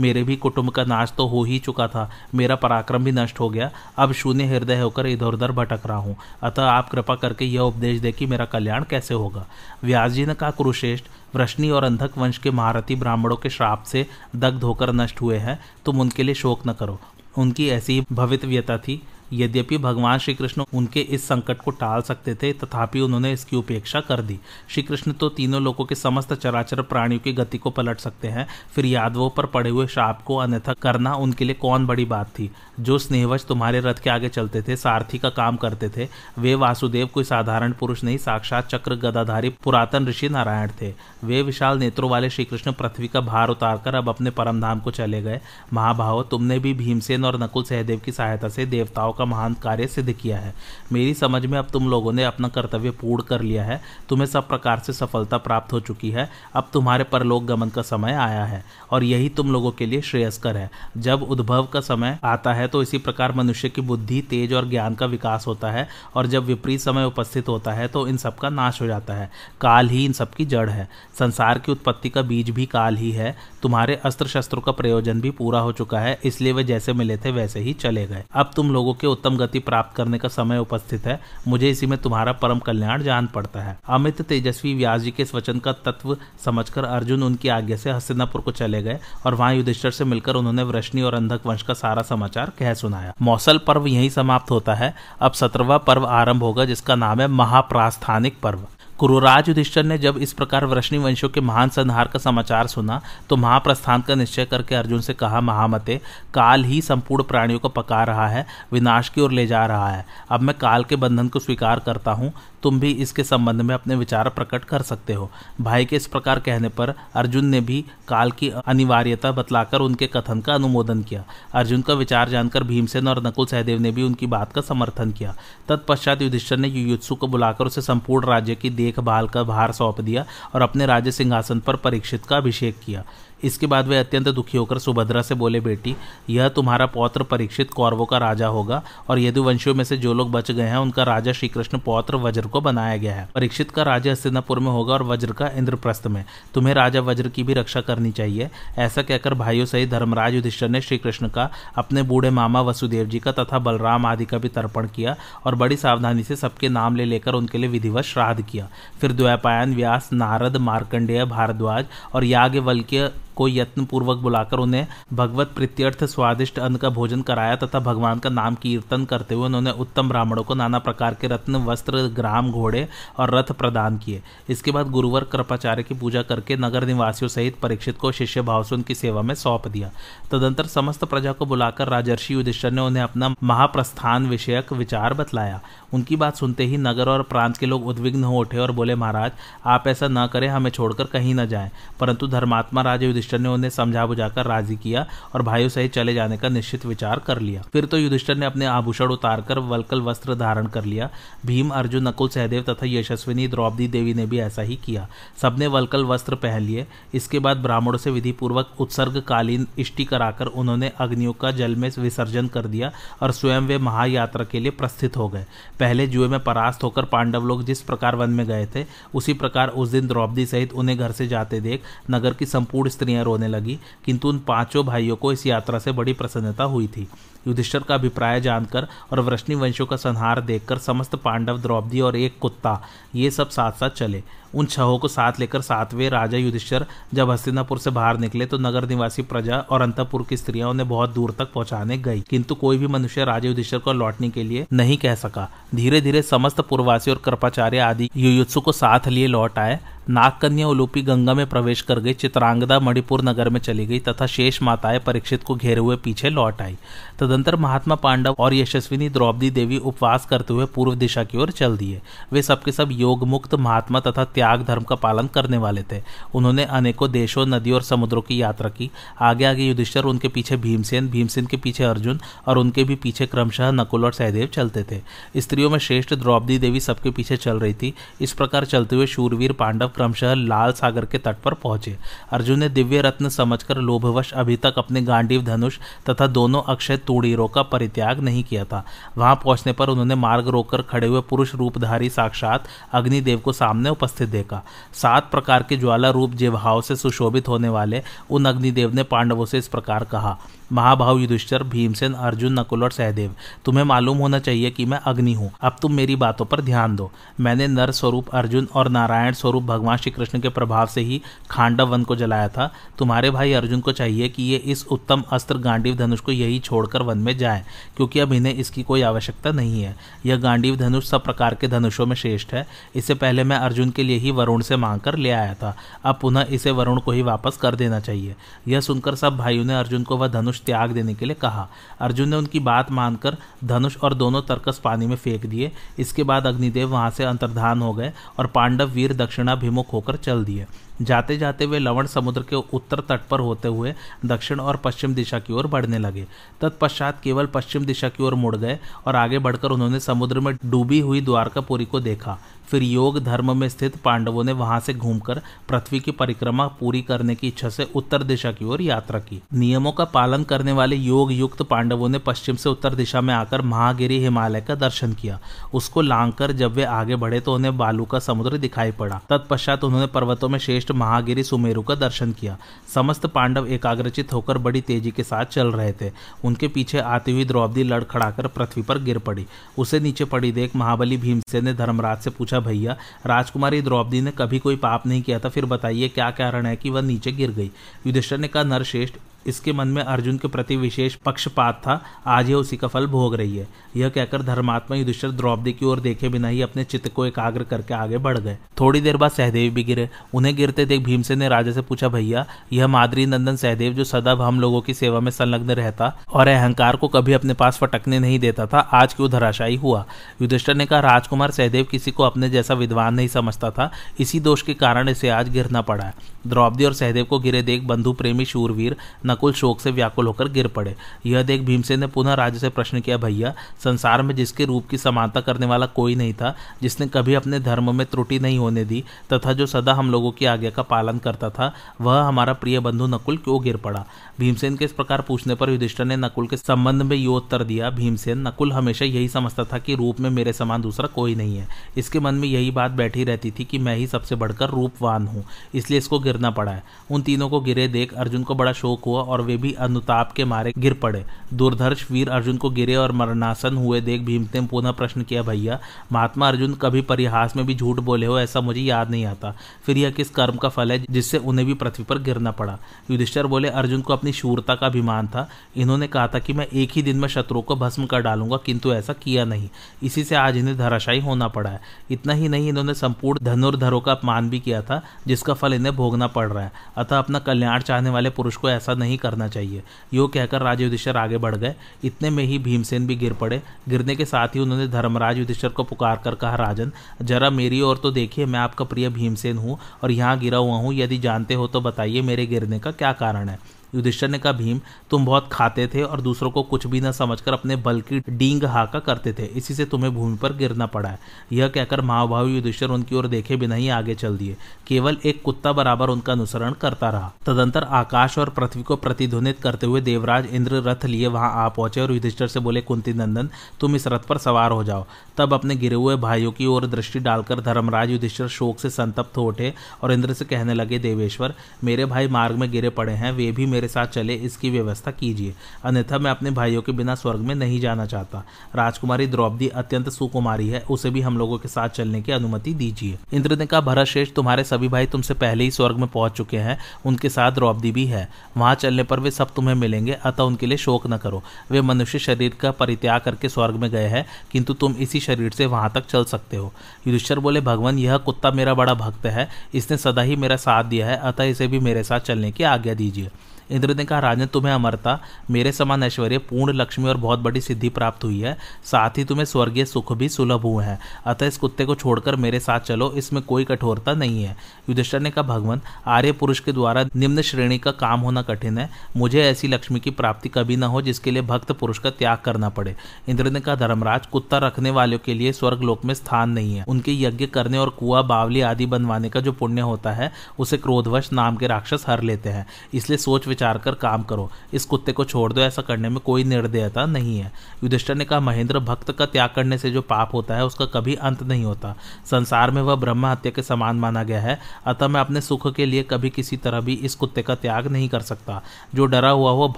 मेरे 0.00 0.22
भी 0.22 0.36
कुटुंब 0.36 0.70
का 0.70 0.84
नाश 0.84 1.12
तो 1.16 1.26
हो 1.26 1.44
ही 1.44 1.58
चुका 1.58 1.88
था। 1.88 2.10
मेरा 2.34 2.56
पराक्रम 2.56 3.04
भी 3.04 3.12
नष्ट 3.12 3.40
हो 3.40 3.48
गया। 3.48 3.70
अब 3.96 4.12
शून्य 4.12 4.44
हृदय 4.44 4.80
होकर 4.80 5.06
इधर 5.06 5.26
उधर 5.26 5.52
भटक 5.52 5.86
रहा 5.86 5.96
हूँ। 5.96 6.16
अतः 6.42 6.62
आप 6.62 6.88
कृपा 6.88 7.14
करके 7.14 7.44
यह 7.44 7.60
उपदेश 7.60 8.00
दे 8.00 8.12
कि 8.12 8.26
मेरा 8.26 8.44
कल्याण 8.44 8.84
कैसे 8.90 9.14
होगा। 9.14 9.46
व्यास 9.84 10.12
जी 10.12 10.26
ने 10.26 10.34
कहा, 10.34 10.50
कुरुश्रेष्ठ, 10.50 11.04
वृष्णि 11.34 11.70
और 11.70 11.84
अंधक 11.84 12.18
वंश 12.18 12.38
के 12.38 12.50
महारथी 12.50 12.94
ब्राह्मणों 12.94 13.36
के 13.36 13.50
श्राप 13.50 13.82
से 13.82 14.06
दग्ध 14.36 14.62
होकर 14.62 14.92
नष्ट 14.92 15.20
हुए 15.20 15.36
हैं। 15.36 15.58
तुम 15.84 16.00
उनके 16.00 16.22
लिए 16.22 16.34
शोक 16.34 16.66
न 16.66 16.72
करो। 16.72 17.00
उनकी 17.38 17.68
ऐसी 17.68 18.04
भवितव्यता 18.12 18.78
थी। 18.78 19.02
यद्यपि 19.32 19.78
भगवान 19.78 20.18
श्री 20.18 20.34
कृष्ण 20.34 20.64
उनके 20.74 21.00
इस 21.00 21.28
संकट 21.28 21.58
को 21.58 21.70
टाल 21.70 22.02
सकते 22.02 22.34
थे, 22.34 22.52
तथापि 22.52 23.00
उन्होंने 23.00 23.32
इसकी 23.32 23.56
उपेक्षा 23.56 24.00
कर 24.00 24.20
दी। 24.20 24.38
श्री 24.68 24.82
कृष्ण 24.82 25.12
तो 25.12 25.28
तीनों 25.28 25.62
लोगों 25.62 25.84
के 25.84 25.94
समस्त 25.94 26.32
चराचर 26.34 26.82
प्राणियों 26.82 27.20
की 27.20 27.32
गति 27.32 27.58
को 27.58 27.70
पलट 27.70 27.98
सकते 27.98 28.28
हैं, 28.28 28.46
फिर 28.74 28.86
यादवों 28.86 29.30
पर 29.30 29.46
पड़े 29.46 29.70
हुए 29.70 29.86
शाप 29.86 30.22
को 30.22 30.36
अन्यथा 30.36 30.72
करना 30.72 31.14
उनके 31.14 31.44
लिए 31.44 31.54
कौन 31.54 31.86
बड़ी 31.86 32.04
बात 32.04 32.28
थी? 32.28 32.50
जो 32.80 32.98
स्नेहवश 32.98 33.44
तुम्हारे 33.44 33.80
रथ 33.80 33.94
के 33.94 34.10
आगे 34.10 34.28
चलते 34.28 34.62
थे, 34.62 34.76
सारथी 34.76 35.18
का 35.18 35.30
काम 35.30 35.56
करते 35.56 35.88
थे, 35.88 36.08
वे 36.38 36.54
वासुदेव 36.54 37.06
कोई 37.06 37.24
साधारण 37.24 37.72
पुरुष 37.72 38.04
नहीं, 38.04 38.18
साक्षात 38.18 38.68
चक्र 38.68 38.94
गदाधारी 38.94 39.48
पुरातन 39.64 40.06
ऋषि 40.06 40.28
नारायण 40.28 40.70
थे। 40.82 40.92
वे 41.24 41.42
विशाल 41.42 41.78
नेत्रों 41.78 42.10
वाले 42.10 42.30
श्री 42.30 42.44
कृष्ण 42.44 42.72
पृथ्वी 42.72 43.08
का 43.08 43.20
भार 43.20 43.48
उतारकर 43.48 43.94
अब 43.94 44.08
अपने 44.08 44.30
परमधाम 44.30 44.80
को 44.80 44.90
चले 44.90 45.22
गए। 45.22 45.40
महाभाव, 45.72 46.22
तुमने 46.22 46.58
भी 46.58 46.74
भीमसेन 46.74 47.24
और 47.24 47.42
नकुल 47.42 47.62
सहदेव 47.62 48.00
की 48.04 48.12
सहायता 48.12 48.48
से 48.48 48.66
देवताओं 48.66 49.12
का 49.18 49.24
महान 49.24 49.54
कार्य 49.54 49.86
सिद्ध 49.86 50.12
किया 50.12 50.38
है। 50.38 50.54
मेरी 50.92 51.14
समझ 51.14 51.44
में 51.46 51.58
अब 51.58 51.68
तुम 51.72 51.88
लोगों 51.88 52.12
ने 52.12 52.24
अपना 52.24 52.48
कर्तव्य 52.48 52.90
पूर्ण 52.92 53.22
कर 53.22 53.42
लिया 53.42 53.64
है। 53.64 53.80
तुम्हें 54.08 54.26
सब 54.26 54.48
प्रकार 54.48 54.78
से 54.78 54.92
सफलता 54.92 55.38
प्राप्त 55.38 55.72
हो 55.72 55.80
चुकी 55.80 56.10
है। 56.10 56.28
अब 56.54 56.68
तुम्हारे 56.72 57.04
परलोक 57.04 57.44
गमन 57.44 57.68
का 57.68 57.82
समय 57.82 58.12
आया 58.14 58.44
है 58.44 58.64
और 58.90 59.04
यही 59.04 59.28
तुम 59.28 59.52
लोगों 59.52 59.70
के 59.70 59.86
लिए 59.86 60.00
श्रेयस्कर 60.02 60.56
है। 60.56 60.70
जब 60.98 61.22
उद्भव 61.22 61.66
का 61.66 61.80
समय 61.80 62.18
आता 62.24 62.52
है 62.54 62.66
तो 62.68 62.82
इसी 62.82 62.98
प्रकार 62.98 63.32
मनुष्य 63.32 63.68
की 63.68 63.80
बुद्धि, 63.82 64.20
तेज 64.20 64.52
और 64.52 64.68
ज्ञान 64.68 64.94
का 64.94 65.06
विकास 65.06 65.46
होता 65.46 65.70
है 65.70 65.88
और 66.14 66.26
जब 66.26 66.44
विपरीत 66.44 66.80
समय 66.80 67.04
उपस्थित 67.04 67.48
होता 67.48 67.72
है 67.72 67.88
तो 67.88 68.06
इन 68.08 68.16
सबका 68.16 68.48
नाश 68.50 68.80
हो 68.82 68.86
जाता 68.86 69.14
है। 69.14 69.30
काल 69.60 69.88
ही 69.88 70.04
इन 70.04 70.12
सबकी 70.12 70.44
जड़ 70.46 70.68
है। 70.70 70.88
संसार 71.18 71.58
की 71.58 71.72
उत्पत्ति 71.72 72.08
का 72.08 72.22
बीज 72.22 72.50
भी 72.50 72.66
काल 72.66 72.96
ही 72.96 73.10
है। 73.12 73.36
तुम्हारे 73.62 73.94
अस्त्र 74.04 74.26
शस्त्रों 74.26 74.62
का 74.62 74.72
प्रयोजन 74.72 75.20
भी 75.20 75.30
पूरा 75.30 75.60
हो 75.60 75.72
चुका 75.72 76.00
है। 76.00 76.18
इसलिए 76.24 76.52
वे 76.52 76.64
जैसे 76.64 76.92
मिले 76.92 77.16
थे 77.16 77.30
वैसे 77.30 77.60
ही 77.60 77.72
चले 77.74 78.06
गए। 78.06 78.24
अब 78.32 78.50
तुम 78.56 78.72
लोगों 78.72 78.94
के 78.94 79.06
उत्तम 79.08 79.36
गति 79.36 79.58
प्राप्त 79.58 79.96
करने 79.96 80.18
का 80.18 80.28
समय 80.28 80.58
उपस्थित 80.58 81.06
है। 81.06 81.20
मुझे 81.48 81.70
इसी 81.70 81.86
में 81.86 81.98
तुम्हारा 81.98 82.32
परम 82.32 82.58
कल्याण 82.58 83.02
जान 83.02 83.26
पड़ता 83.26 83.60
है। 83.60 83.78
अमित 83.88 84.22
तेजस्वी 84.22 84.74
व्यास 84.74 85.00
जी 85.00 85.10
के 85.10 85.22
इस 85.22 85.34
वचन 85.34 85.58
का 85.58 85.72
तत्व 85.72 86.16
समझकर 86.44 86.84
अर्जुन 86.84 87.22
उनकी 87.22 87.48
आज्ञा 87.48 87.76
से 87.76 87.90
हस्तिनापुर 87.90 88.40
को 88.40 88.50
चले 88.50 88.82
गए 88.82 88.98
और 89.26 89.34
वहाँ 89.34 89.54
युधिष्ठर 89.54 89.90
से 89.90 90.04
मिलकर 90.04 90.34
उन्होंने 90.34 90.62
वृष्णि 90.62 91.02
और 91.02 91.14
अंधक 91.14 91.46
वंश 91.46 91.62
का 91.62 91.74
सारा 91.74 92.02
समाचार 92.02 92.52
कह 92.58 92.74
सुनाया। 92.74 93.12
मौसल 93.22 93.58
पर्व 93.58 93.86
यही 93.86 94.10
समाप्त 94.10 94.50
होता 94.50 94.74
है। 94.74 94.94
अब 95.20 95.32
सत्रवा 95.32 95.78
पर्व 95.78 96.06
आरंभ 96.06 96.42
होगा, 96.42 96.64
जिसका 96.64 96.94
नाम 96.94 97.20
है 97.20 97.26
महाप्रास्थानिक 97.26 98.40
पर्व। 98.42 98.66
कुरुराज 98.98 99.48
युधिष्ठर 99.48 99.82
ने 99.82 99.96
जब 99.98 100.16
इस 100.18 100.32
प्रकार 100.32 100.64
वृष्णि 100.66 100.98
वंशों 100.98 101.28
के 101.28 101.40
महान 101.40 101.68
संहार 101.68 102.08
का 102.08 102.18
समाचार 102.18 102.66
सुना 102.66 103.00
तो 103.30 103.36
महाप्रस्थान 103.36 104.02
का 104.02 104.14
निश्चय 104.14 104.44
करके 104.44 104.74
अर्जुन 104.74 105.00
से 105.00 105.14
कहा, 105.14 105.40
महामते, 105.40 106.00
काल 106.34 106.64
ही 106.64 106.80
संपूर्ण 106.82 107.22
प्राणियों 107.22 107.58
को 107.58 107.68
पका 107.68 108.02
रहा 108.04 108.26
है, 108.28 108.46
विनाश 108.72 109.08
की 109.08 109.20
ओर 109.20 109.32
ले 109.32 109.46
जा 109.46 109.64
रहा 109.66 109.88
है। 109.90 110.04
अब 110.30 110.40
मैं 110.40 110.56
काल 110.58 110.84
के 110.84 110.96
बंधन 110.96 111.28
को 111.28 111.38
स्वीकार 111.38 111.78
करता 111.78 112.12
हूँ। 112.12 112.32
तुम 112.62 112.78
भी 112.80 112.90
इसके 112.92 113.22
संबंध 113.24 113.60
में 113.60 113.74
अपने 113.74 113.94
विचार 113.96 114.28
प्रकट 114.28 114.64
कर 114.64 114.82
सकते 114.82 115.14
हो। 115.14 115.30
भाई 115.60 115.84
के 115.84 115.96
इस 115.96 116.06
प्रकार 116.06 116.38
कहने 116.40 116.68
पर 116.68 116.92
अर्जुन 117.14 117.46
ने 117.46 117.60
भी 117.60 117.84
काल 118.08 118.30
की 118.30 118.48
अनिवार्यता 118.66 119.30
बतलाकर 119.32 119.80
उनके 119.80 120.06
कथन 120.06 120.40
का 120.40 120.54
अनुमोदन 120.54 121.02
किया। 121.02 121.24
अर्जुन 121.54 121.82
का 121.82 121.94
विचार 121.94 122.28
जानकर 122.28 122.64
भीमसेन 122.64 123.08
और 123.08 123.22
नकुल 123.26 123.46
सहदेव 123.46 123.80
ने 123.80 123.90
भी 123.90 124.02
उनकी 124.02 124.26
बात 124.26 124.52
का 124.52 124.60
समर्थन 124.60 125.10
किया। 125.10 125.34
तत्पश्चात 125.68 126.22
युधिष्ठर 126.22 126.56
ने 126.56 126.68
युयुत्सु 126.68 127.14
को 127.14 127.26
बुलाकर 127.26 127.66
उसे 127.66 127.80
संपूर्ण 127.80 128.26
राज्य 128.26 128.54
की 128.54 128.70
देखभाल 128.88 129.28
का 129.28 129.42
भार 129.44 129.72
सौंप 129.72 130.00
दिया 130.00 130.26
और 130.54 130.62
अपने 130.62 130.86
राज्य 130.86 131.12
सिंहासन 131.12 131.60
पर 131.60 131.76
परीक्षित 131.76 132.26
का 132.26 132.36
अभिषेक 132.36 132.80
किया। 132.86 133.04
इसके 133.44 133.66
बाद 133.66 133.88
वे 133.88 133.98
अत्यंत 133.98 134.28
दुखी 134.28 134.58
होकर 134.58 134.78
सुभद्रा 134.78 135.22
से 135.22 135.34
बोले, 135.34 135.60
बेटी, 135.60 135.96
यह 136.30 136.48
तुम्हारा 136.48 136.86
पौत्र 136.86 137.22
परीक्षित 137.22 137.70
कौरवों 137.70 138.06
का 138.06 138.18
राजा 138.18 138.46
होगा 138.46 138.82
और 139.08 139.18
यदुवंशियों 139.18 139.74
में 139.74 139.84
से 139.84 139.96
जो 139.96 140.14
लोग 140.14 140.30
बच 140.30 140.50
गए 140.50 140.62
हैं, 140.62 140.76
उनका 140.76 141.02
राजा 141.02 141.32
श्री 141.32 141.48
कृष्ण 141.48 141.78
पौत्र 141.78 142.16
वज्र 142.16 142.46
को 142.46 142.60
बनाया 142.60 142.96
गया 142.96 143.14
है। 143.14 143.28
परीक्षित 143.34 143.70
का 143.70 143.82
राजा 143.82 144.10
हस्तिनापुर 144.10 144.58
में 144.58 144.70
होगा 144.70 144.92
और 144.94 145.02
वज्र 145.02 145.32
का 145.32 145.48
इंद्रप्रस्थ 145.48 146.06
में। 146.06 146.24
तुम्हें 146.54 146.74
राजा 146.74 147.00
वज्र 147.00 147.28
की 147.28 147.42
भी 147.42 147.54
रक्षा 147.54 147.80
करनी 147.80 148.10
चाहिए। 148.10 148.50
ऐसा 148.78 149.02
कहकर 149.02 149.34
भाइयों 149.34 149.66
सहित 149.66 149.90
धर्मराज 149.90 150.34
युधिष्ठर 150.34 150.68
ने 150.68 150.80
श्री 150.80 150.98
कृष्ण 150.98 151.28
का 151.28 151.50
अपने 151.76 152.02
बूढ़े 152.02 152.30
मामा 152.30 152.60
वसुदेव 152.60 153.06
जी 153.06 153.18
का 153.18 153.32
तथा 153.32 153.58
बलराम 153.58 154.06
आदि 154.06 154.24
का 154.24 154.38
भी 154.38 154.48
तर्पण 154.48 154.88
किया 154.88 155.16
और 155.44 155.54
बड़ी 155.54 155.76
सावधानी 155.76 156.22
से 156.22 156.36
सबके 156.36 156.68
नाम 156.68 156.96
ले 156.96 157.04
लेकर 157.04 157.34
उनके 157.34 157.58
लिए 157.58 157.70
विधिवत 157.70 158.04
श्राद्ध 158.04 158.42
किया। 158.42 158.68
फिर 159.00 159.12
द्वैपायन, 159.12 159.74
व्यास, 159.74 160.10
नारद, 160.12 160.56
मार्कंडेय, 160.56 161.24
भारद्वाज 161.24 161.86
और 162.14 162.24
याज्ञवल्क्य 162.24 163.10
को 163.38 163.48
यत्न 163.48 163.84
पूर्वक 163.84 164.18
बुलाकर 164.18 164.58
उन्हें 164.58 164.86
भगवत 165.12 165.52
प्रीत्यर्थ 165.56 166.04
स्वादिष्ट 166.06 166.58
अन्न 166.58 166.76
का 166.76 166.88
भोजन 166.90 167.22
कराया 167.22 167.56
तथा 167.56 167.80
भगवान 167.80 168.18
का 168.18 168.30
नाम 168.30 168.54
कीर्तन 168.54 169.04
करते 169.04 169.34
हुए 169.34 169.46
उन्होंने 169.46 169.70
उत्तम 169.78 170.08
ब्राह्मणों 170.08 170.42
को 170.42 170.54
नाना 170.54 170.78
प्रकार 170.78 171.14
के 171.14 171.26
रत्न, 171.26 171.56
वस्त्र, 171.64 172.06
ग्राम, 172.16 172.50
घोड़े 172.52 172.86
और 173.18 173.34
रथ 173.34 173.52
प्रदान 173.52 173.98
किए। 173.98 174.22
इसके 174.48 174.70
बाद 174.70 174.90
गुरुवर 174.90 175.24
कृपाचार्य 175.24 175.82
की 175.82 175.94
पूजा 175.94 176.22
करके 176.22 176.56
नगर 176.56 176.86
निवासियों 176.86 177.28
सहित 177.28 177.58
परीक्षित 177.62 177.98
को 177.98 178.12
शिष्य 178.12 178.42
भाव 178.42 178.62
से 178.62 178.74
उनकी 178.74 178.94
सेवा 178.94 179.22
में 179.22 179.34
सौंप 179.34 179.68
दिया। 179.68 179.90
तदंतर 180.30 180.66
समस्त 180.66 181.04
प्रजा 181.04 181.32
को 181.32 181.46
बुलाकर 181.46 181.88
राजर्षि 181.88 182.34
युधिष्ठर 182.34 182.70
ने 182.70 182.80
उन्हें 182.80 183.02
अपना 183.02 183.34
महाप्रस्थान 183.42 184.26
विषयक 184.26 184.72
विचार 184.72 185.14
बतलाया। 185.14 185.60
उनकी 185.94 186.16
बात 186.16 186.36
सुनते 186.36 186.64
ही 186.64 186.76
नगर 186.76 187.08
और 187.08 187.22
प्रांत 187.22 187.56
के 187.56 187.66
लोग 187.66 187.86
उद्विग्न 187.86 188.24
हो 188.24 188.38
उठे 188.38 188.58
और 188.58 188.72
बोले, 188.72 188.94
महाराज, 188.94 189.32
आप 189.66 189.84
ऐसा 189.86 190.08
न 190.08 190.26
करें, 190.26 190.48
हमें 190.48 190.70
छोड़कर 190.70 191.04
कहीं 191.04 191.34
न 191.34 191.46
जाएँ। 191.46 191.70
परंतु 192.00 192.26
धर्मात्मा 192.26 192.82
राजा 192.82 193.06
युधिष्ठर 193.06 193.38
ने 193.38 193.48
उन्हें 193.48 193.70
समझा 193.70 194.06
बुझाकर 194.06 194.46
राज़ी 194.46 194.76
किया 194.76 195.06
और 195.34 195.42
भाइयों 195.42 195.68
सहित 195.68 195.92
चले 195.92 196.14
जाने 196.14 196.36
का 196.36 196.48
निश्चित 196.48 196.86
विचार 196.86 197.18
कर 197.18 197.38
लिया। 197.38 197.62
फिर 197.62 197.84
तो 197.84 197.98
युधिष्ठर 197.98 198.34
ने 198.34 198.46
अपने 198.46 198.66
आभूषण 198.66 199.06
उतारकर 199.06 199.58
वलकल 199.58 200.02
वस्त्र 200.02 200.34
धारण 200.34 200.66
कर 200.66 200.84
लिया। 200.84 201.10
भीम, 201.46 201.70
अर्जुन, 201.70 202.08
नकुल, 202.08 202.28
सहदेव 202.28 202.62
तथा 202.62 202.86
यशस्विनी, 202.86 203.48
द्रौपदी 203.48 203.88
देवी 203.88 204.14
ने 204.14 204.26
भी 204.26 204.38
ऐसा 204.38 204.62
ही 204.62 204.76
किया। 204.76 205.08
सबने 205.42 205.66
वलकल 205.66 206.04
वस्त्र 206.04 206.34
पहन 206.34 206.62
लिए। 206.62 206.86
इसके 207.14 207.38
बाद 207.38 207.56
ब्राह्मणों 207.56 207.98
से 207.98 208.10
विधि 208.10 208.32
पूर्वक 208.32 208.70
उत्सर्गकालीन 208.80 209.66
इष्टि 209.78 210.04
कराकर 210.04 210.46
उन्होंने 210.46 210.92
अग्नियों 210.98 211.32
का 211.32 211.50
जल 211.50 211.74
में 211.74 211.90
विसर्जन 211.98 212.46
कर 212.46 212.66
दिया 212.66 212.92
और 213.22 213.32
स्वयं 213.32 213.60
वे 213.60 213.78
महायात्रा 213.78 214.44
के 214.44 214.60
लिए 214.60 214.70
प्रस्थित 214.70 215.16
हो 215.16 215.28
गए। 215.28 215.46
पहले 215.80 216.06
जुए 216.06 216.28
में 216.28 216.38
परास्त 216.40 216.82
होकर 216.82 217.04
पांडव 217.04 217.44
लोग 217.44 217.62
जिस 217.64 217.80
प्रकार 217.82 218.16
वन 218.16 218.30
में 218.30 218.46
गए 218.46 218.66
थे, 218.66 218.84
उसी 219.14 219.32
प्रकार 219.32 219.68
उस 219.68 219.88
दिन 219.88 220.06
द्रौपदी 220.08 220.46
सहित 220.46 220.72
उन्हें 220.72 220.98
घर 220.98 221.12
से 221.12 221.26
जाते 221.28 221.60
देख 221.60 221.82
नगर 222.10 222.34
की 222.34 222.46
संपूर्ण 222.46 222.90
स्त्रियाँ 222.90 223.24
रोने 223.24 223.48
लगी, 223.48 223.78
किंतु 224.04 224.28
उन 224.28 224.38
पाँचों 224.38 224.84
भाइयों 224.86 225.16
को 225.16 225.32
इस 225.32 225.46
यात्रा 225.46 225.78
से 225.78 225.92
बड़ी 225.92 226.12
प्रसन्नता 226.12 226.64
हुई 226.64 226.86
थी। 226.86 227.08
युधिष्ठर 227.46 227.78
का 227.78 227.94
अभिप्राय 227.94 228.40
जानकर 228.40 228.86
और 229.12 229.20
वृष्णि 229.20 229.54
वंशों 229.54 229.86
का 229.86 229.96
संहार 229.96 230.40
देखकर 230.40 230.78
समस्त 230.78 231.14
पांडव, 231.16 231.58
द्रौपदी 231.58 232.00
और 232.00 232.16
एक 232.16 232.38
कुत्ता, 232.40 232.80
ये 233.14 233.30
सब 233.30 233.50
साथ 233.50 233.72
साथ 233.72 233.90
चले। 233.90 234.22
उन 234.54 234.66
छहों 234.66 234.98
को 234.98 235.08
साथ 235.08 235.32
लेकर 235.40 235.60
सातवें 235.60 236.08
राजा 236.10 236.38
युधिष्ठर 236.38 236.84
जब 237.14 237.30
हस्तिनापुर 237.30 237.78
से 237.78 237.90
बाहर 237.90 238.18
निकले 238.18 238.46
तो 238.46 238.58
नगर 238.58 238.86
निवासी 238.88 239.22
प्रजा 239.22 239.58
और 239.60 239.82
अंतपुर 239.82 240.24
की 240.28 240.36
स्त्रियाँ 240.36 240.68
उन्हें 240.70 240.88
बहुत 240.88 241.10
दूर 241.14 241.34
तक 241.38 241.52
पहुँचाने 241.52 241.98
गई। 241.98 242.20
किंतु 242.20 242.54
कोई 242.54 242.78
भी 242.78 242.86
मनुष्य 242.86 243.24
राजा 243.24 243.48
युधिष्ठर 243.48 243.78
को 243.78 243.92
लौटने 243.92 244.30
के 244.30 244.42
लिए 244.42 244.66
नहीं 244.72 244.96
कह 244.96 245.14
सका। 245.14 245.48
धीरे 245.74 246.00
धीरे 246.00 246.22
समस्त 246.22 246.60
पूर्ववासी 246.60 247.10
और 247.10 247.16
कृपाचार्य 247.16 247.78
आदि 247.78 248.10
युयुत्सु 248.16 248.60
को 248.60 248.72
साथ 248.72 249.08
लिए 249.08 249.26
लौट 249.26 249.58
आए। 249.58 249.78
नागकन्या 250.10 250.68
उलूपी 250.68 251.02
गंगा 251.02 251.34
में 251.34 251.46
प्रवेश 251.46 251.80
कर 251.82 251.98
गई। 251.98 252.12
चित्रांगदा 252.12 252.80
मणिपुर 252.80 253.22
नगर 253.22 253.48
में 253.48 253.60
चली 253.60 253.86
गई 253.86 253.98
तथा 253.98 254.26
शेष 254.26 254.62
माताएँ 254.62 254.98
परीक्षित 254.98 255.42
को 255.42 255.54
घेरे 255.54 255.80
हुए 255.80 255.96
पीछे 255.96 256.30
लौट 256.30 256.62
आई। 256.62 256.76
तदंतर 257.18 257.56
महात्मा 257.56 257.94
पांडव 257.94 258.36
और 258.38 258.54
यशस्विनी 258.54 259.08
द्रौपदी 259.08 259.50
देवी 259.50 259.78
उपवास 259.78 260.26
करते 260.26 260.54
हुए 260.54 260.64
पूर्व 260.64 260.94
दिशा 260.94 261.24
की 261.24 261.38
ओर 261.38 261.50
चल 261.50 261.76
दिए। 261.76 262.00
वे 262.32 262.42
सबके 262.42 262.72
सब 262.72 262.88
योग 262.92 263.26
मुक्त 263.26 263.54
महात्मा 263.54 264.00
तथा 264.00 264.24
त्याग 264.24 264.64
धर्म 264.64 264.82
का 264.82 264.94
पालन 264.94 265.26
करने 265.26 265.56
वाले 265.56 265.82
थे। 265.82 266.02
उन्होंने 266.34 266.64
अनेकों 266.64 267.10
देशों, 267.10 267.46
नदियों 267.46 267.74
और 267.74 267.82
समुद्रों 267.82 268.22
की 268.22 268.42
यात्रा 268.42 268.70
की। 268.70 268.90
आगे 269.20 269.44
आगे 269.44 269.68
युधिष्ठर 269.68 270.04
उनके 270.04 270.28
पीछे 270.28 270.56
भीमसेन 270.56 271.08
भीमसेन 271.08 271.46
के 271.46 271.56
पीछे 271.56 271.84
अर्जुन 271.84 272.20
और 272.46 272.58
उनके 272.58 272.84
भी 272.84 272.94
पीछे 272.94 273.26
क्रमशः 273.26 273.70
नकुल 273.70 274.04
और 274.04 274.12
सहदेव 274.12 274.46
चलते 274.46 274.82
थे। 274.82 275.00
स्त्रियों 275.40 275.70
में 275.70 275.78
श्रेष्ठ 275.78 276.14
द्रौपदी 276.14 276.58
देवी 276.58 276.80
सबके 276.80 277.10
पीछे 277.10 277.36
चल 277.36 277.58
रही 277.60 277.74
थी। 277.74 277.94
इस 278.20 278.32
प्रकार 278.32 278.64
चलते 278.64 278.96
हुए 278.96 279.06
शूरवीर 279.06 279.52
पांडव 279.52 279.92
क्रमशः 279.98 280.34
लाल 280.34 280.72
सागर 280.72 281.04
के 281.04 281.18
तट 281.18 281.36
पर 281.36 281.54
पहुँचे। 281.54 281.96
अर्जुन 282.32 282.58
ने 282.58 282.68
दिव्य 282.70 283.00
रत्न 283.02 283.28
समझकर 283.28 283.78
लोभवश 283.78 284.32
अभी 284.32 284.56
तक 284.56 284.74
अपने 284.78 285.02
गांडीव 285.02 285.42
धनुष 285.44 285.78
तथा 286.10 286.26
दोनों 286.28 286.62
अक्षय 286.68 286.96
तूड़ीरों 286.96 287.46
का 287.48 287.62
परित्याग 287.64 288.20
नहीं 288.20 288.44
किया 288.44 288.64
था। 288.64 288.84
वहाँ 289.18 289.34
पहुँचने 289.34 289.72
पर 289.72 289.88
उन्होंने 289.88 290.14
मार्ग 290.16 290.48
रोककर 290.48 290.82
खड़े 290.82 291.06
हुए 291.06 291.20
पुरुष 291.30 291.54
रूपधारी 291.54 292.10
साक्षात 292.10 292.68
अग्निदेव 292.92 293.38
को 293.38 293.52
सामने 293.52 293.90
उपस्थित 293.90 294.28
देखा। 294.28 294.62
सात 294.92 295.30
प्रकार 295.30 295.62
के 295.62 295.76
ज्वाला 295.76 296.10
रूप 296.10 296.34
जिभाव 296.34 296.80
से 296.82 296.96
सुशोभित 296.96 297.48
होने 297.48 297.68
वाले 297.68 298.02
उन 298.30 298.44
अग्निदेव 298.44 298.94
ने 298.94 299.02
पांडवों 299.02 299.46
से 299.46 299.58
इस 299.58 299.68
प्रकार 299.68 300.04
कहा 300.04 300.38
महाभाव 300.70 301.18
युधिष्ठर, 301.18 301.62
भीमसेन, 301.62 302.14
अर्जुन, 302.14 302.58
नकुल 302.58 302.82
और 302.84 302.92
सहदेव। 302.92 303.34
तुम्हें 303.64 303.84
मालूम 303.84 304.18
होना 304.18 304.38
चाहिए 304.38 304.70
कि 304.70 304.84
मैं 304.84 304.98
अग्नि 304.98 305.32
हूँ। 305.32 305.50
अब 305.60 305.76
तुम 305.82 305.92
मेरी 305.92 306.16
बातों 306.16 306.44
पर 306.44 306.60
ध्यान 306.60 306.96
दो। 306.96 307.10
मैंने 307.40 307.66
नर 307.66 307.90
स्वरूप 307.90 308.28
अर्जुन 308.28 308.68
और 308.74 308.88
नारायण 308.88 309.32
स्वरूप 309.32 309.62
भगवान 309.62 309.96
श्री 309.96 310.10
कृष्ण 310.10 310.40
के 310.40 310.48
प्रभाव 310.48 310.86
से 310.86 311.00
ही 311.00 311.20
खांडव 311.50 311.88
वन 311.88 312.02
को 312.02 312.16
जलाया 312.16 312.48
था। 312.48 312.70
तुम्हारे 312.98 313.30
भाई 313.30 313.52
अर्जुन 313.52 313.80
को 313.80 313.92
चाहिए 313.92 314.28
कि 314.28 314.42
ये 314.42 314.56
इस 314.56 314.86
उत्तम 314.86 315.22
अस्त्र 315.32 315.58
गांडीव 315.58 315.96
धनुष 315.96 316.20
को 316.20 316.32
यही 316.32 316.58
छोड़कर 316.58 317.02
वन 317.02 317.18
में 317.18 317.36
जाए, 317.38 317.64
क्योंकि 317.96 318.20
अब 318.20 318.32
इन्हें 318.32 318.54
इसकी 318.54 318.82
कोई 318.82 319.02
आवश्यकता 319.02 319.52
नहीं 319.52 319.82
है। 319.82 319.94
यह 320.26 320.36
गांडीव 320.36 320.76
धनुष 320.76 321.06
सब 321.06 321.24
प्रकार 321.24 321.54
के 321.54 321.68
धनुषों 321.68 322.06
में 322.06 322.16
श्रेष्ठ 322.16 322.54
है। 322.54 322.66
इससे 322.94 323.14
पहले 323.14 323.44
मैं 323.44 323.56
अर्जुन 323.56 323.90
के 323.90 324.02
लिए 324.02 324.18
ही 324.18 324.30
वरुण 324.30 324.62
से 324.62 324.76
मांग 324.76 325.00
कर 325.00 325.16
ले 325.16 325.30
आया 325.30 325.54
था। 325.54 325.74
अब 326.04 326.18
पुनः 326.22 326.46
इसे 326.50 326.70
वरुण 326.70 327.00
को 327.00 327.12
ही 327.12 327.22
वापस 327.22 327.56
कर 327.56 327.74
देना 327.74 328.00
चाहिए। 328.00 328.34
यह 328.68 328.80
सुनकर 328.80 329.14
सब 329.14 329.36
भाइयों 329.36 329.64
ने 329.64 329.74
अर्जुन 329.74 330.02
को 330.02 330.16
वह 330.16 330.28
धनुष 330.28 330.57
त्याग 330.60 330.90
देने 330.90 331.14
के 331.14 331.26
लिए 331.26 331.34
कहा। 331.34 331.68
अर्जुन 332.00 332.28
ने 332.28 332.36
उनकी 332.36 332.60
बात 332.60 332.90
मानकर 332.90 333.36
धनुष 333.64 333.96
और 333.96 334.14
दोनों 334.14 334.42
तर्कस 334.42 334.78
पानी 334.78 335.06
में 335.06 335.16
फेंक 335.16 335.46
दिए। 335.46 335.72
इसके 335.98 336.22
बाद 336.22 336.46
अग्निदेव 336.46 336.88
वहाँ 336.88 337.10
से 337.10 337.24
अंतर्धान 337.24 337.82
हो 337.82 337.92
गए 337.92 338.12
और 338.38 338.46
पांडव 338.46 338.88
वीर 338.88 339.14
दक्षिणाभिमुख 339.14 339.92
होकर 339.92 340.16
चल 340.16 340.44
दिए। 340.44 340.66
जाते 341.02 341.36
जाते 341.38 341.66
वे 341.66 341.78
लवण 341.78 342.06
समुद्र 342.06 342.42
के 342.42 342.56
उत्तर 342.56 343.00
तट 343.00 343.20
पर 343.30 343.40
होते 343.40 343.68
हुए 343.68 343.94
दक्षिण 344.24 344.60
और 344.60 344.76
पश्चिम 344.76 345.14
दिशा 345.14 345.38
की 345.38 345.52
ओर 345.52 345.66
बढ़ने 345.66 345.98
लगे। 345.98 346.26
तत्पश्चात 346.60 347.20
केवल 347.20 347.46
पश्चिम 347.46 347.84
दिशा 347.84 348.08
की 348.08 348.22
ओर 348.22 348.34
मुड़ 348.34 348.56
गए 348.56 348.78
और 349.06 349.16
आगे 349.16 349.38
बढ़कर 349.38 349.70
उन्होंने 349.70 350.00
समुद्र 350.00 350.40
में 350.40 350.54
डूबी 350.66 351.00
हुई 351.00 351.20
द्वारकापुरी 351.20 351.84
को 351.84 352.00
देखा। 352.00 352.38
फिर 352.68 352.82
योग 352.82 353.18
धर्म 353.24 353.56
में 353.56 353.68
स्थित 353.68 353.96
पांडवों 353.96 354.42
ने 354.44 354.52
वहाँ 354.52 354.78
से 354.80 354.94
घूमकर 354.94 355.40
पृथ्वी 355.68 356.00
की 356.00 356.10
परिक्रमा 356.10 356.66
पूरी 356.80 357.00
करने 357.02 357.34
की 357.34 357.48
इच्छा 357.48 357.68
से 357.68 357.86
उत्तर 357.94 358.22
दिशा 358.22 358.52
की 358.52 358.64
ओर 358.64 358.82
यात्रा 358.82 359.18
की। 359.18 359.40
नियमों 359.54 359.92
का 359.92 360.04
पालन 360.04 360.42
करने 360.44 360.72
वाले 360.72 360.96
योग 360.96 361.32
युक्त 361.32 361.62
पांडवों 361.62 362.08
ने 362.08 362.18
पश्चिम 362.18 362.56
से 362.56 362.68
उत्तर 362.68 362.94
दिशा 362.94 363.20
में 363.20 363.32
आकर 363.34 363.62
महागिरी 363.62 364.18
हिमालय 364.18 364.60
का 364.60 364.74
दर्शन 364.74 365.12
किया। 365.12 365.38
उसको 365.74 366.00
लांघकर 366.00 366.52
जब 366.52 366.72
वे 366.72 366.84
आगे 366.84 367.16
बढ़े 367.16 367.40
तो 367.40 367.54
उन्हें 367.54 367.76
बालू 367.78 368.04
का 368.04 368.18
समुद्र 368.18 368.58
दिखाई 368.58 368.90
पड़ा। 368.90 369.20
तत्पश्चात 369.28 369.84
उन्होंने 369.84 370.06
पर्वतों 370.08 370.48
में 370.48 370.58
श्रेष्ठ 370.88 371.00
महागिरी 371.00 371.42
सुमेरु 371.42 371.82
का 371.82 371.94
दर्शन 371.94 372.32
किया। 372.32 372.56
समस्त 372.94 373.26
पांडव 373.26 373.66
एकाग्रचित 373.66 374.32
होकर 374.32 374.58
बड़ी 374.58 374.80
तेज़ी 374.80 375.10
के 375.10 375.22
साथ 375.22 375.44
चल 375.44 375.72
रहे 375.72 375.92
थे। 375.92 376.10
उनके 376.44 376.68
पीछे 376.68 376.98
आती 376.98 377.32
हुई 377.32 377.44
द्रौपदी 377.44 377.82
लड़खड़ाकर 377.82 378.46
पृथ्वी 378.46 378.82
पर 378.82 378.98
गिर 378.98 379.18
पड़ी। 379.18 379.46
उसे 379.78 380.00
नीचे 380.00 380.24
पड़ी 380.24 380.52
देख 380.52 380.76
महाबली 380.76 381.16
भीमसेन 381.16 381.64
ने 381.64 381.74
धर्मराज 381.74 382.18
से 382.18 382.30
पूछा, 382.30 382.60
भैया, 382.60 382.96
राजकुमारी 383.26 383.82
द्रौपदी 383.82 384.20
ने 384.20 384.30
कभी 384.30 384.58
कोई 384.58 384.76
पाप 384.76 385.06
नहीं 385.06 385.22
किया 385.22 385.38
था? 385.38 385.48
फिर 385.48 385.64
बताइए, 385.66 386.08
क्या 386.08 386.30
कारण 386.30 386.66
है 386.66 386.76
कि 386.76 386.90
वह 386.90 387.02
नीचे 387.02 387.32
गिर 387.32 387.50
गई? 387.50 387.70
युधिष्ठर 388.06 388.38
ने 388.38 388.48
कहा, 388.48 388.62
नरश्रेष्ठ 388.62 389.14
इसके 389.46 389.72
मन 389.72 389.88
में 389.88 390.02
अर्जुन 390.02 390.36
के 390.38 390.48
प्रति 390.48 390.76
विशेष 390.76 391.14
पक्षपात 391.14 391.80
था। 391.82 392.00
आज 392.26 392.50
यह 392.50 392.56
उसी 392.56 392.76
का 392.76 392.88
फल 392.88 393.06
भोग 393.06 393.34
रही 393.34 393.56
है। 393.56 393.66
यह 393.96 394.08
कहकर 394.08 394.42
धर्मात्मा 394.42 394.96
युधिष्ठिर 394.96 395.30
द्रौपदी 395.30 395.72
की 395.72 395.86
ओर 395.86 396.00
देखे 396.00 396.28
बिना 396.28 396.48
ही 396.48 396.62
अपने 396.62 396.84
चित्त 396.84 397.08
को 397.08 397.26
एकाग्र 397.26 397.62
करके 397.62 397.94
आगे 397.94 398.18
बढ़ 398.18 398.38
गए। 398.38 398.56
थोड़ी 398.80 399.00
देर 399.00 399.16
बाद 399.16 399.30
सहदेव 399.30 399.72
भी 399.74 399.84
गिरे। 399.84 400.08
उन्हें 400.34 400.54
गिरते 400.56 400.84
देख 400.84 401.00
भीमसेन 401.00 401.38
ने 401.38 401.48
राजा 401.48 401.72
से 401.72 401.82
पूछा, 401.82 402.08
भैया, 402.08 402.46
यह 402.72 402.86
मादरी 402.86 403.26
नंदन 403.26 403.56
सहदेव 403.56 403.92
जो 403.92 404.04
सदा 404.04 404.32
हम 404.38 404.60
लोगों 404.60 404.80
की 404.80 404.94
सेवा 404.94 405.20
में 405.20 405.30
संलग्न 405.30 405.70
रहता 405.70 406.12
और 406.32 406.48
अहंकार 406.48 406.96
को 406.96 407.08
कभी 407.08 407.32
अपने 407.32 407.54
पास 407.54 407.78
फटकने 407.78 408.18
नहीं 408.18 408.38
देता 408.38 408.66
था, 408.66 408.78
आज 408.78 409.14
क्यों 409.14 409.30
धराशायी 409.30 409.76
हुआ? 409.76 410.04
युधिष्ठर 410.42 410.74
ने 410.74 410.86
कहा, 410.86 411.00
राजकुमार, 411.00 411.50
सहदेव 411.50 411.84
किसी 411.84 412.10
को 412.10 412.22
अपने 412.22 412.50
जैसा 412.50 412.74
विद्वान 412.74 413.14
नहीं 413.14 413.28
समझता 413.28 413.70
था। 413.70 413.90
इसी 414.20 414.40
दोष 414.40 414.62
के 414.62 414.74
कारण 414.74 415.08
इसे 415.08 415.28
आज 415.28 415.48
गिरना 415.48 415.82
पड़ा 415.82 416.12
द्रौपदी 416.48 416.84
और 416.84 416.94
सहदेव 416.94 417.24
को 417.24 417.38
गिरे 417.38 417.62
देख 417.62 417.82
बंधु 417.84 418.12
प्रेमी 418.12 418.44
शूरवीर 418.44 418.96
नकुल 419.26 419.52
शोक 419.52 419.80
से 419.80 419.90
व्याकुल 419.90 420.26
होकर 420.26 420.48
गिर 420.48 420.66
पड़े। 420.68 420.94
यह 421.26 421.42
देख 421.42 421.60
भीमसेन 421.62 422.00
ने 422.00 422.06
पुनः 422.08 422.34
राजा 422.34 422.58
से 422.58 422.68
प्रश्न 422.68 423.00
किया, 423.00 423.16
भैया, 423.18 423.52
संसार 423.84 424.22
में 424.22 424.34
जिसके 424.36 424.64
रूप 424.64 424.88
की 424.88 424.98
समानता 424.98 425.40
करने 425.40 425.66
वाला 425.66 425.86
कोई 425.88 426.14
नहीं 426.14 426.34
था, 426.34 426.54
जिसने 426.82 427.06
कभी 427.08 427.34
अपने 427.34 427.60
धर्म 427.60 427.94
में 427.94 428.06
त्रुटि 428.06 428.38
नहीं 428.38 428.58
होने 428.58 428.84
दी, 428.84 429.02
तथा 429.32 429.52
जो 429.52 429.66
सदा 429.66 429.94
हम 429.94 430.10
लोगों 430.10 430.32
की 430.32 430.46
आज्ञा 430.46 430.70
का 430.70 430.82
पालन 430.84 431.18
करता 431.18 431.50
था, 431.50 431.72
वह 432.00 432.20
हमारा 432.20 432.52
प्रिय 432.54 432.80
बंधु 432.80 433.06
नकुल 433.06 433.36
क्यों 433.38 433.62
गिर 433.62 433.76
पड़ा? 433.78 434.04
भीमसेन 434.40 434.76
के 434.76 434.84
इस 434.84 434.92
प्रकार 434.92 435.20
पूछने 435.22 435.54
पर 435.54 435.70
युधिष्ठर 435.70 436.04
ने 436.04 436.16
नकुल 436.16 436.46
के 436.46 436.56
संबंध 436.56 437.02
में 437.02 437.16
यो 437.16 437.34
उत्तर 437.34 437.64
दिया, 437.64 437.90
भीमसेन, 437.90 438.46
नकुल 438.48 438.72
हमेशा 438.72 439.04
यही 439.04 439.28
समझता 439.28 439.64
था 439.64 439.78
कि 439.78 439.94
रूप 439.94 440.20
में 440.20 440.30
मेरे 440.30 440.52
समान 440.52 440.82
दूसरा 440.82 441.06
कोई 441.08 441.34
नहीं 441.34 441.56
है। 441.56 441.66
इसके 441.96 442.20
मन 442.20 442.34
में 442.34 442.48
यही 442.48 442.70
बात 442.70 442.90
बैठी 442.92 443.24
रहती 443.24 443.50
थी 443.50 443.64
कि 443.64 443.78
मैं 443.78 443.96
ही 443.96 444.06
सबसे 444.06 444.34
बढ़कर 444.34 444.70
रूपवान 444.70 445.26
हूँ, 445.26 445.44
इसलिए 445.74 445.98
इसको 445.98 446.18
गिरना 446.38 446.50
पड़ा 446.50 446.72
है। 446.72 446.82
उन 447.10 447.22
तीनों 447.22 447.48
को 447.48 447.60
गिरे 447.60 447.86
देख 447.88 448.12
अर्जुन 448.14 448.42
को 448.42 448.54
बड़ा 448.54 448.72
शोक 448.72 449.04
हुआ 449.06 449.22
और 449.22 449.42
वे 449.42 449.56
भी 449.56 449.72
अनुताप 449.80 450.32
के 450.32 450.44
मारे 450.44 450.72
गिर 450.78 450.92
पड़े। 450.94 451.24
दुर्धर्ष 451.54 452.10
वीर 452.10 452.28
अर्जुन 452.28 452.56
को 452.56 452.70
गिरे 452.70 452.94
और 452.94 453.12
मरणासन 453.12 453.76
हुए 453.76 454.00
देख 454.00 454.20
भीम 454.20 454.46
ने 454.54 454.60
पुनः 454.62 454.92
प्रश्न 454.92 455.22
किया, 455.22 455.42
भैया, 455.42 455.78
महात्मा 456.12 456.48
अर्जुन 456.48 456.74
कभी 456.74 457.00
परिहास 457.02 457.56
में 457.56 457.64
भी 457.66 457.74
झूठ 457.74 458.00
बोले 458.00 458.26
हो, 458.26 458.38
ऐसा 458.38 458.60
मुझे 458.60 458.80
याद 458.80 459.10
नहीं 459.10 459.24
आता। 459.26 459.54
फिर 459.86 459.96
यह 459.96 460.10
किस 460.10 460.30
कर्म 460.30 460.56
का 460.56 460.68
फल 460.68 460.92
है 460.92 461.04
जिससे 461.10 461.38
उन्हें 461.38 461.66
भी 461.66 461.74
पृथ्वी 461.74 462.04
पर 462.04 462.18
गिरना 462.18 462.50
पड़ा? 462.50 462.78
युधिष्ठर 463.10 463.46
बोले, 463.46 463.68
अर्जुन 463.68 464.00
को 464.00 464.12
अपनी 464.12 464.32
शूरता 464.32 464.74
का 464.74 464.86
अभिमान 464.86 465.26
था। 465.26 465.48
इन्होंने 465.76 466.06
कहा 466.06 466.26
था 466.26 466.38
कि 466.38 466.52
मैं 466.52 466.66
एक 466.66 466.90
ही 466.92 467.02
दिन 467.02 467.16
में 467.16 467.28
शत्रुओं 467.28 467.62
को 467.62 467.76
भस्म 467.76 468.06
कर 468.06 468.20
डालूँगा, 468.20 468.56
किंतु 468.56 468.92
ऐसा 468.92 469.12
किया 469.12 469.44
नहीं। 469.44 469.68
इसी 470.02 470.24
से 470.24 470.34
आज 470.34 470.56
इन्हें 470.56 470.76
धराशायी 470.78 471.20
होना 471.20 471.48
पड़ा 471.48 471.70
है। 471.70 471.80
इतना 472.10 472.32
ही 472.32 472.48
नहीं, 472.48 472.68
इन्होंने 472.68 472.94
संपूर्ण 472.94 473.44
धनुर्धरों 473.44 474.00
का 474.00 474.12
अपमान 474.12 474.50
भी 474.50 474.60
किया 474.60 474.82
था, 474.82 475.02
जिसका 475.26 475.54
फल 475.54 475.74
इन्हें 475.74 475.94
भोगना 475.96 476.17
पड़ 476.26 476.46
रहा 476.48 476.64
है। 476.64 476.72
अतः 476.96 477.18
अपना 477.18 477.38
कल्याण 477.38 477.82
चाहने 477.82 478.10
वाले 478.10 478.30
पुरुष 478.30 478.56
को 478.56 478.70
ऐसा 478.70 478.94
नहीं 478.94 479.18
करना 479.18 479.48
चाहिए। 479.48 479.82
यो 480.14 480.26
कहकर 480.28 480.62
राज 480.62 480.80
युधिष्ठर 480.80 481.16
आगे 481.16 481.38
बढ़ 481.38 481.56
गए। 481.56 481.74
इतने 482.04 482.30
में 482.30 482.44
ही 482.44 482.58
भीमसेन 482.58 483.06
भी 483.06 483.16
गिर 483.16 483.32
पड़े। 483.32 483.62
गिरने 483.88 484.16
के 484.16 484.24
साथ 484.24 484.48
ही 484.48 484.60
उन्होंने 484.60 484.88
धर्मराज 484.88 485.38
युधिष्ठर 485.38 485.68
को 485.68 485.84
पुकार 485.84 486.20
कर 486.24 486.34
कहा, 486.34 486.54
राजन, 486.54 486.92
जरा 487.22 487.50
मेरी 487.50 487.80
ओर 487.80 487.96
तो 487.96 488.10
देखिए, 488.10 488.46
मैं 488.46 488.58
आपका 488.60 488.84
प्रिय 488.84 489.08
भीमसेन 489.08 489.56
हूँ 489.56 489.78
और 490.02 490.10
यहाँ 490.10 490.38
गिरा 490.38 490.58
हुआ 490.58 490.76
हूँ। 490.76 490.94
यदि 490.94 491.18
जानते 491.18 491.54
हो 491.54 491.66
तो 491.66 491.80
बताइए 491.80 492.22
मेरे 492.22 492.46
गिरने 492.46 492.78
का 492.78 492.90
क्या 492.90 493.12
कारण 493.14 493.48
है। 493.48 493.58
युधिष्ठर 493.94 494.28
ने 494.28 494.38
कहा, 494.38 494.52
भीम, 494.52 494.80
तुम 495.10 495.24
बहुत 495.26 495.48
खाते 495.52 495.86
थे 495.86 496.02
और 496.02 496.20
दूसरों 496.20 496.50
को 496.50 496.62
कुछ 496.62 496.86
भी 496.86 497.00
न 497.00 497.12
समझकर 497.12 497.52
अपने 497.52 497.76
बल 497.76 498.00
की 498.00 498.20
डींग 498.30 498.64
हाका 498.64 498.98
करते 498.98 499.32
थे। 499.32 499.44
इसी 499.44 499.74
से 499.74 499.84
तुम्हें 499.84 500.14
भूमि 500.14 500.36
पर 500.36 500.52
गिरना 500.52 500.86
पड़ा 500.86 501.08
है। 501.08 501.18
यह 501.52 501.68
कहकर 501.68 502.00
महाभावी 502.00 502.54
युधिष्ठर 502.54 502.90
उनकी 502.90 503.16
ओर 503.16 503.26
देखे 503.26 503.56
बिना 503.56 503.74
ही 503.74 503.88
आगे 503.88 504.14
चल 504.14 504.36
दिए। 504.36 504.56
केवल 504.86 505.16
एक 505.24 505.42
कुत्ता 505.42 505.72
बराबर 505.72 506.08
उनका 506.08 506.32
अनुसरण 506.32 506.72
करता 506.72 507.10
रहा। 507.10 507.32
तदंतर 507.46 507.82
आकाश 507.82 508.38
और 508.38 508.48
पृथ्वी 508.48 508.82
को 508.82 508.96
प्रतिध्वनित 508.96 509.60
करते 509.60 509.86
हुए 509.86 510.00
देवराज 510.00 510.46
इंद्र 510.46 510.82
रथ 510.82 511.04
लिए 511.04 511.26
वहाँ 511.26 511.52
आ 511.54 511.68
पहुँचे 511.68 512.00
और 512.00 512.12
युधिष्ठर 512.12 512.46
से 512.46 512.60
बोले, 512.60 512.80
कुंती 512.80 513.12
नंदन, 513.12 513.48
तुम 513.80 513.96
इस 513.96 514.06
रथ 514.06 514.18
पर 514.18 514.38
सवार 514.38 514.70
हो 514.70 514.84
जाओ। 514.84 515.06
तब 515.36 515.54
अपने 515.54 515.74
गिरे 515.76 515.94
हुए 515.94 516.16
भाइयों 516.16 516.52
की 516.52 516.66
ओर 516.66 516.86
दृष्टि 516.86 517.18
डालकर 517.18 517.60
धर्मराज 517.60 518.10
युधिष्ठर 518.10 518.48
शोक 518.48 518.78
से 518.78 518.90
संतप्त 518.90 519.36
हो 519.36 519.44
उठे 519.44 519.72
और 520.02 520.12
इंद्र 520.12 520.32
से 520.32 520.44
कहने 520.44 520.74
लगे, 520.74 520.98
देवेश्वर, 520.98 521.54
मेरे 521.84 522.04
भाई 522.04 522.28
मार्ग 522.28 522.56
में 522.56 522.70
गिरे 522.70 522.90
पड़े 522.90 523.12
हैं, 523.12 523.32
वे 523.32 523.50
भी 523.52 523.66
मेरे 523.66 523.77
साथ 523.86 524.06
चले, 524.06 524.34
इसकी 524.34 524.70
व्यवस्था 524.70 525.10
कीजिए। 525.10 525.54
अन्यथा 525.84 526.18
मैं 526.18 526.30
अपने 526.30 526.50
भाइयों 526.50 526.82
के 526.82 526.92
बिना 526.92 527.14
स्वर्ग 527.14 527.40
में 527.40 527.54
नहीं 527.54 527.80
जाना 527.80 528.06
चाहता। 528.06 528.42
राजकुमारी 528.74 529.26
द्रौपदी 529.26 529.68
अत्यंत 529.68 530.08
सुकुमारी 530.08 530.68
है, 530.68 530.80
उसे 530.90 531.10
भी 531.10 531.20
हम 531.20 531.38
लोगों 531.38 531.58
के 531.58 531.68
साथ 531.68 531.88
चलने 531.88 532.22
की 532.22 532.32
अनुमति 532.32 532.74
दीजिए। 532.74 533.18
इंद्र 533.32 533.56
ने 533.56 533.66
कहा 533.66 533.80
भरत 533.80 534.06
श्रेष्ठ 534.06 534.34
तुम्हारे 534.34 534.64
सभी 534.64 534.88
भाई 534.88 535.06
तुमसे 535.06 535.34
पहले 535.34 535.64
ही 535.64 535.70
स्वर्ग 535.70 535.96
में 535.96 536.08
पहुँच 536.08 536.32
चुके 536.32 536.56
हैं, 536.56 536.78
उनके 537.04 537.28
साथ 537.28 537.52
द्रौपदी 537.52 537.92
भी 537.92 538.06
है। 538.06 538.28
वहाँ 538.56 538.74
चलने 538.74 539.02
पर 539.02 539.20
वे 539.20 539.30
सब 539.30 539.54
तुम्हें 539.54 539.74
मिलेंगे, 539.74 540.12
अतः 540.12 540.42
उनके 540.42 540.66
लिए 540.66 540.78
शोक 540.78 541.06
न 541.06 541.16
करो। 541.16 541.42
वे 541.70 541.80
मनुष्य 541.80 542.18
शरीर 542.18 542.56
का 542.60 542.70
परित्याग 542.70 543.20
करके 543.20 543.48
स्वर्ग 543.48 543.74
में 543.74 543.90
गए 543.90 544.06
हैं, 544.06 544.26
किंतु 544.52 544.74
तुम 544.74 544.92
इसी 544.92 545.20
शरीर 545.20 545.50
से 545.50 545.66
वहाँ 545.66 545.92
तक 545.94 546.06
चल 546.06 546.24
सकते 546.24 546.56
हो। 546.56 546.72
युधिष्ठर 547.06 547.38
बोले, 547.38 547.60
भगवान, 547.60 547.98
यह 547.98 548.16
कुत्ता 548.16 548.50
मेरा 548.50 548.74
बड़ा 548.74 548.94
भक्त 548.94 549.26
है, 549.26 549.48
इसने 549.74 549.96
सदा 549.96 550.22
ही 550.22 550.36
मेरा 550.36 550.56
साथ 550.56 550.84
दिया 550.84 551.06
है, 551.06 551.16
अतः 551.16 551.44
इसे 551.44 551.66
भी 551.66 551.78
मेरे 551.78 552.02
साथ 552.04 552.20
चलने 552.20 552.52
की 552.52 552.64
आज्ञा 552.64 552.94
दीजिए। 552.94 553.30
इंद्र 553.70 553.94
ने 553.94 554.04
कहा, 554.04 554.18
राजन, 554.18 554.46
तुम्हें 554.46 554.72
अमरता, 554.72 555.20
मेरे 555.50 555.72
समान 555.72 556.02
ऐश्वर्य, 556.02 556.38
पूर्ण 556.38 556.72
लक्ष्मी 556.72 557.08
और 557.08 557.16
बहुत 557.16 557.38
बड़ी 557.38 557.60
सिद्धि 557.60 557.88
प्राप्त 557.88 558.24
हुई 558.24 558.40
है। 558.40 558.58
साथ 558.84 559.10
ही 559.18 559.24
तुम्हें 559.24 559.44
स्वर्गीय 559.44 559.84
सुख 559.84 560.12
भी 560.12 560.28
सुलभ 560.28 560.60
हुए 560.60 560.84
हैं। 560.84 560.98
अतः 561.26 561.46
इस 561.46 561.58
कुत्ते 561.58 561.84
को 561.84 561.94
छोड़कर 561.94 562.36
मेरे 562.36 562.60
साथ 562.60 562.80
चलो, 562.80 563.12
इसमें 563.12 563.42
कोई 563.42 563.64
कठोरता 563.64 564.12
नहीं 564.12 564.44
है। 564.44 564.56
युधिष्ठर 564.88 565.20
ने 565.20 565.30
कहा, 565.30 565.42
भगवान, 565.42 565.80
आर्य 566.06 566.32
पुरुष 566.32 566.60
के 566.60 566.72
द्वारा 566.72 567.04
निम्न 567.16 567.42
श्रेणी 567.42 567.78
का 567.78 567.90
काम 567.90 568.20
होना 568.20 568.42
कठिन 568.42 568.78
है। 568.78 568.90
मुझे 569.16 569.42
ऐसी 569.42 569.68
लक्ष्मी 569.68 570.00
की 570.00 570.10
प्राप्ति 570.10 570.48
कभी 570.48 570.76
न 570.76 570.82
हो, 570.82 571.02
जिसके 571.02 571.30
लिए 571.30 571.42
भक्त 571.42 571.72
पुरुष 571.72 571.98
का 571.98 572.10
त्याग 572.10 572.38
करना 572.38 572.68
पड़े। 572.68 572.96
इंद्र 573.28 573.50
ने 573.50 573.60
कहा, 573.60 573.74
धर्मराज, 573.74 574.26
कुत्ता 574.26 574.58
रखने 574.58 574.90
वालों 574.90 575.18
के 575.18 575.34
लिए 575.34 575.52
स्वर्ग 575.52 575.82
लोक 575.82 576.04
में 576.04 576.14
स्थान 576.14 576.50
नहीं 576.50 576.76
है। 576.76 576.84
उनके 576.88 577.12
यज्ञ 577.22 577.46
करने 577.46 577.78
और 577.78 577.88
कुआ, 577.88 578.22
बावली 578.22 578.60
आदि 578.60 578.86
बनवाने 578.86 579.28
का 579.28 579.40
जो 579.40 579.52
पुण्य 579.52 579.80
होता 579.80 580.12
है, 580.12 580.32
उसे 580.58 580.76
क्रोधवश 580.76 581.32
नाम 581.32 581.56
के 581.56 581.66
राक्षस 581.66 582.04
हर 582.06 582.22
लेते 582.22 582.48
हैं। 582.48 582.66
इसलिए 582.94 583.16
सोच 583.16 583.48
विचार 583.58 583.78
कर 583.78 583.94
काम 583.94 584.22
करो। 584.22 584.50
इस 584.72 584.84
कुत्ते 584.84 585.12
को 585.12 585.24
छोड़ 585.24 585.52
दो, 585.52 585.60
ऐसा 585.60 585.82
करने 585.82 586.08
में 586.08 586.18
कोई 586.18 586.44
निर्दयता 586.44 587.06
नहीं 587.06 587.38
है। 587.38 587.52
युधिष्ठर 587.84 588.14
ने 588.14 588.24
कहा, 588.24 588.40
महेंद्र, 588.40 588.78
भक्त 588.78 589.12
का 589.12 589.26
त्याग 589.26 589.50
करने 589.56 589.78
से 589.78 589.90
जो 589.90 590.02
पाप 590.02 590.34
होता 590.34 590.56
है, 590.56 590.64
उसका 590.64 590.86
कभी 590.86 591.14
अंत 591.14 591.42
नहीं 591.42 591.64
होता। 591.64 591.94
संसार 592.30 592.70
में 592.70 592.82
वह 592.82 592.94
ब्रह्म 592.94 593.26
हत्या 593.26 593.52
के 593.52 593.62
समान 593.62 593.96
माना 593.96 594.22
गया 594.22 594.40
है, 594.40 594.58
अतः 594.86 595.08
मैं 595.08 595.20
अपने 595.20 595.40
सुख 595.40 595.74
के 595.74 595.86
लिए 595.86 596.02
कभी 596.02 596.30
किसी 596.30 596.56
तरह 596.56 596.80
भी 596.80 596.94
इस 596.94 597.14
कुत्ते 597.14 597.42
का 597.42 597.54
त्याग 597.54 597.86
नहीं 597.86 598.08
कर 598.08 598.20
सकता। 598.20 598.62
जो 598.94 599.06
डरा 599.06 599.30
हुआ 599.30 599.50
हो, 599.50 599.74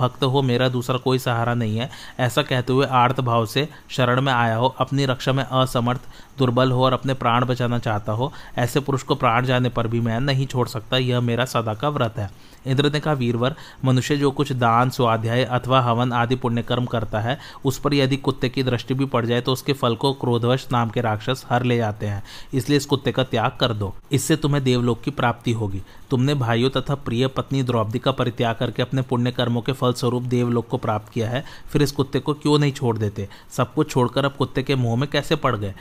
भक्त 0.00 0.24
हो, 0.24 0.42
मेरा 0.42 0.68
दूसरा 0.68 0.98
कोई 0.98 1.18
सहारा 1.18 1.54
नहीं 1.54 1.78
है। 1.78 1.90
ऐसा 2.20 2.42
कहते 2.42 2.72
हुए 2.72 2.86
आर्त 2.86 3.20
भाव 3.20 3.46
से 3.46 3.68
शरण 3.90 4.20
में 4.20 4.32
आया 4.32 4.56
हो, 4.56 4.74
अपनी 4.78 5.06
रक्षा 5.06 5.32
में 5.32 5.44
असमर्थ 5.44 6.00
दुर्बल 6.40 6.72
हो 6.72 6.84
और 6.84 6.92
अपने 6.92 7.14
प्राण 7.14 7.44
बचाना 7.44 7.78
चाहता 7.78 8.12
हो, 8.12 8.32
ऐसे 8.58 8.80
पुरुष 8.80 9.02
को 9.02 9.14
प्राण 9.14 9.46
जाने 9.46 9.68
पर 9.68 9.86
भी 9.86 10.00
मैं 10.00 10.20
नहीं 10.20 10.46
छोड़ 10.46 10.68
सकता, 10.68 10.96
यह 10.96 11.20
मेरा 11.20 11.44
सदा 11.44 11.74
का 11.74 11.88
व्रत 11.88 12.18
है। 12.18 12.30
इंद्र 12.66 12.90
ने 12.92 13.00
कहा, 13.00 13.12
वीरवर, 13.14 13.54
मनुष्य 13.84 14.16
जो 14.16 14.30
कुछ 14.30 14.52
दान, 14.52 14.90
स्वाध्याय 14.90 15.44
अथवा 15.44 15.80
हवन 15.80 16.12
आदि 16.12 16.36
पुण्यकर्म 16.36 16.84
करता 16.86 17.20
है, 17.20 17.38
उस 17.64 17.78
पर 17.78 17.94
यदि 17.94 18.16
कुत्ते 18.16 18.48
की 18.48 18.62
दृष्टि 18.62 18.94
भी 18.94 19.04
पड़ 19.04 19.24
जाए 19.26 19.40
तो 19.40 19.52
उसके 19.52 19.72
फल 19.72 19.94
को 19.96 20.12
क्रोधवश 20.12 20.66
नाम 20.72 20.90
के 20.90 21.00
राक्षस 21.00 21.44
हर 21.48 21.62
ले 21.62 21.76
जाते 21.76 22.06
हैं। 22.06 22.22
इसलिए 22.54 22.76
इस 22.76 22.86
कुत्ते 22.86 23.12
का 23.12 23.24
त्याग 23.24 23.56
कर 23.60 23.72
दो। 23.72 23.94
इससे 24.12 24.36
तुम्हें 24.36 24.62
देवलोक 24.64 25.00
की 25.02 25.10
प्राप्ति 25.10 25.52
होगी। 25.52 25.82
तुमने 26.10 26.34
भाइयों 26.34 26.70
तथा 26.70 26.94
प्रिय 26.94 27.26
पत्नी 27.26 27.62
द्रौपदी 27.62 27.98
का 27.98 28.12
परित्याग 28.12 28.56
करके 28.56 28.82
अपने 28.82 29.02
पुण्य 29.02 29.30
कर्मों 29.30 29.60
के 29.62 29.72
फलस्वरूप 29.72 30.22
देवलोक 30.22 30.68
को 30.68 30.76
प्राप्त 30.76 31.12
किया 31.12 31.28
है, 31.30 31.44
फिर 31.72 31.82
इस 31.82 31.92
कुत्ते 31.92 32.20
को 32.20 32.34
क्यों 32.34 32.58
नहीं 32.58 32.72
छोड़ 32.72 32.96
देते? 32.98 33.28
सब 33.50 33.72
कुछ 33.74 33.90
छोड़कर 33.90 34.24
अब 34.24 34.32
कुत्ते 34.32 34.62
के 34.62 34.74
मुँह 34.74 34.96
में 34.96 35.08
कैसे 35.10 35.36
पड़ 35.36 35.56
गए? 35.56 35.74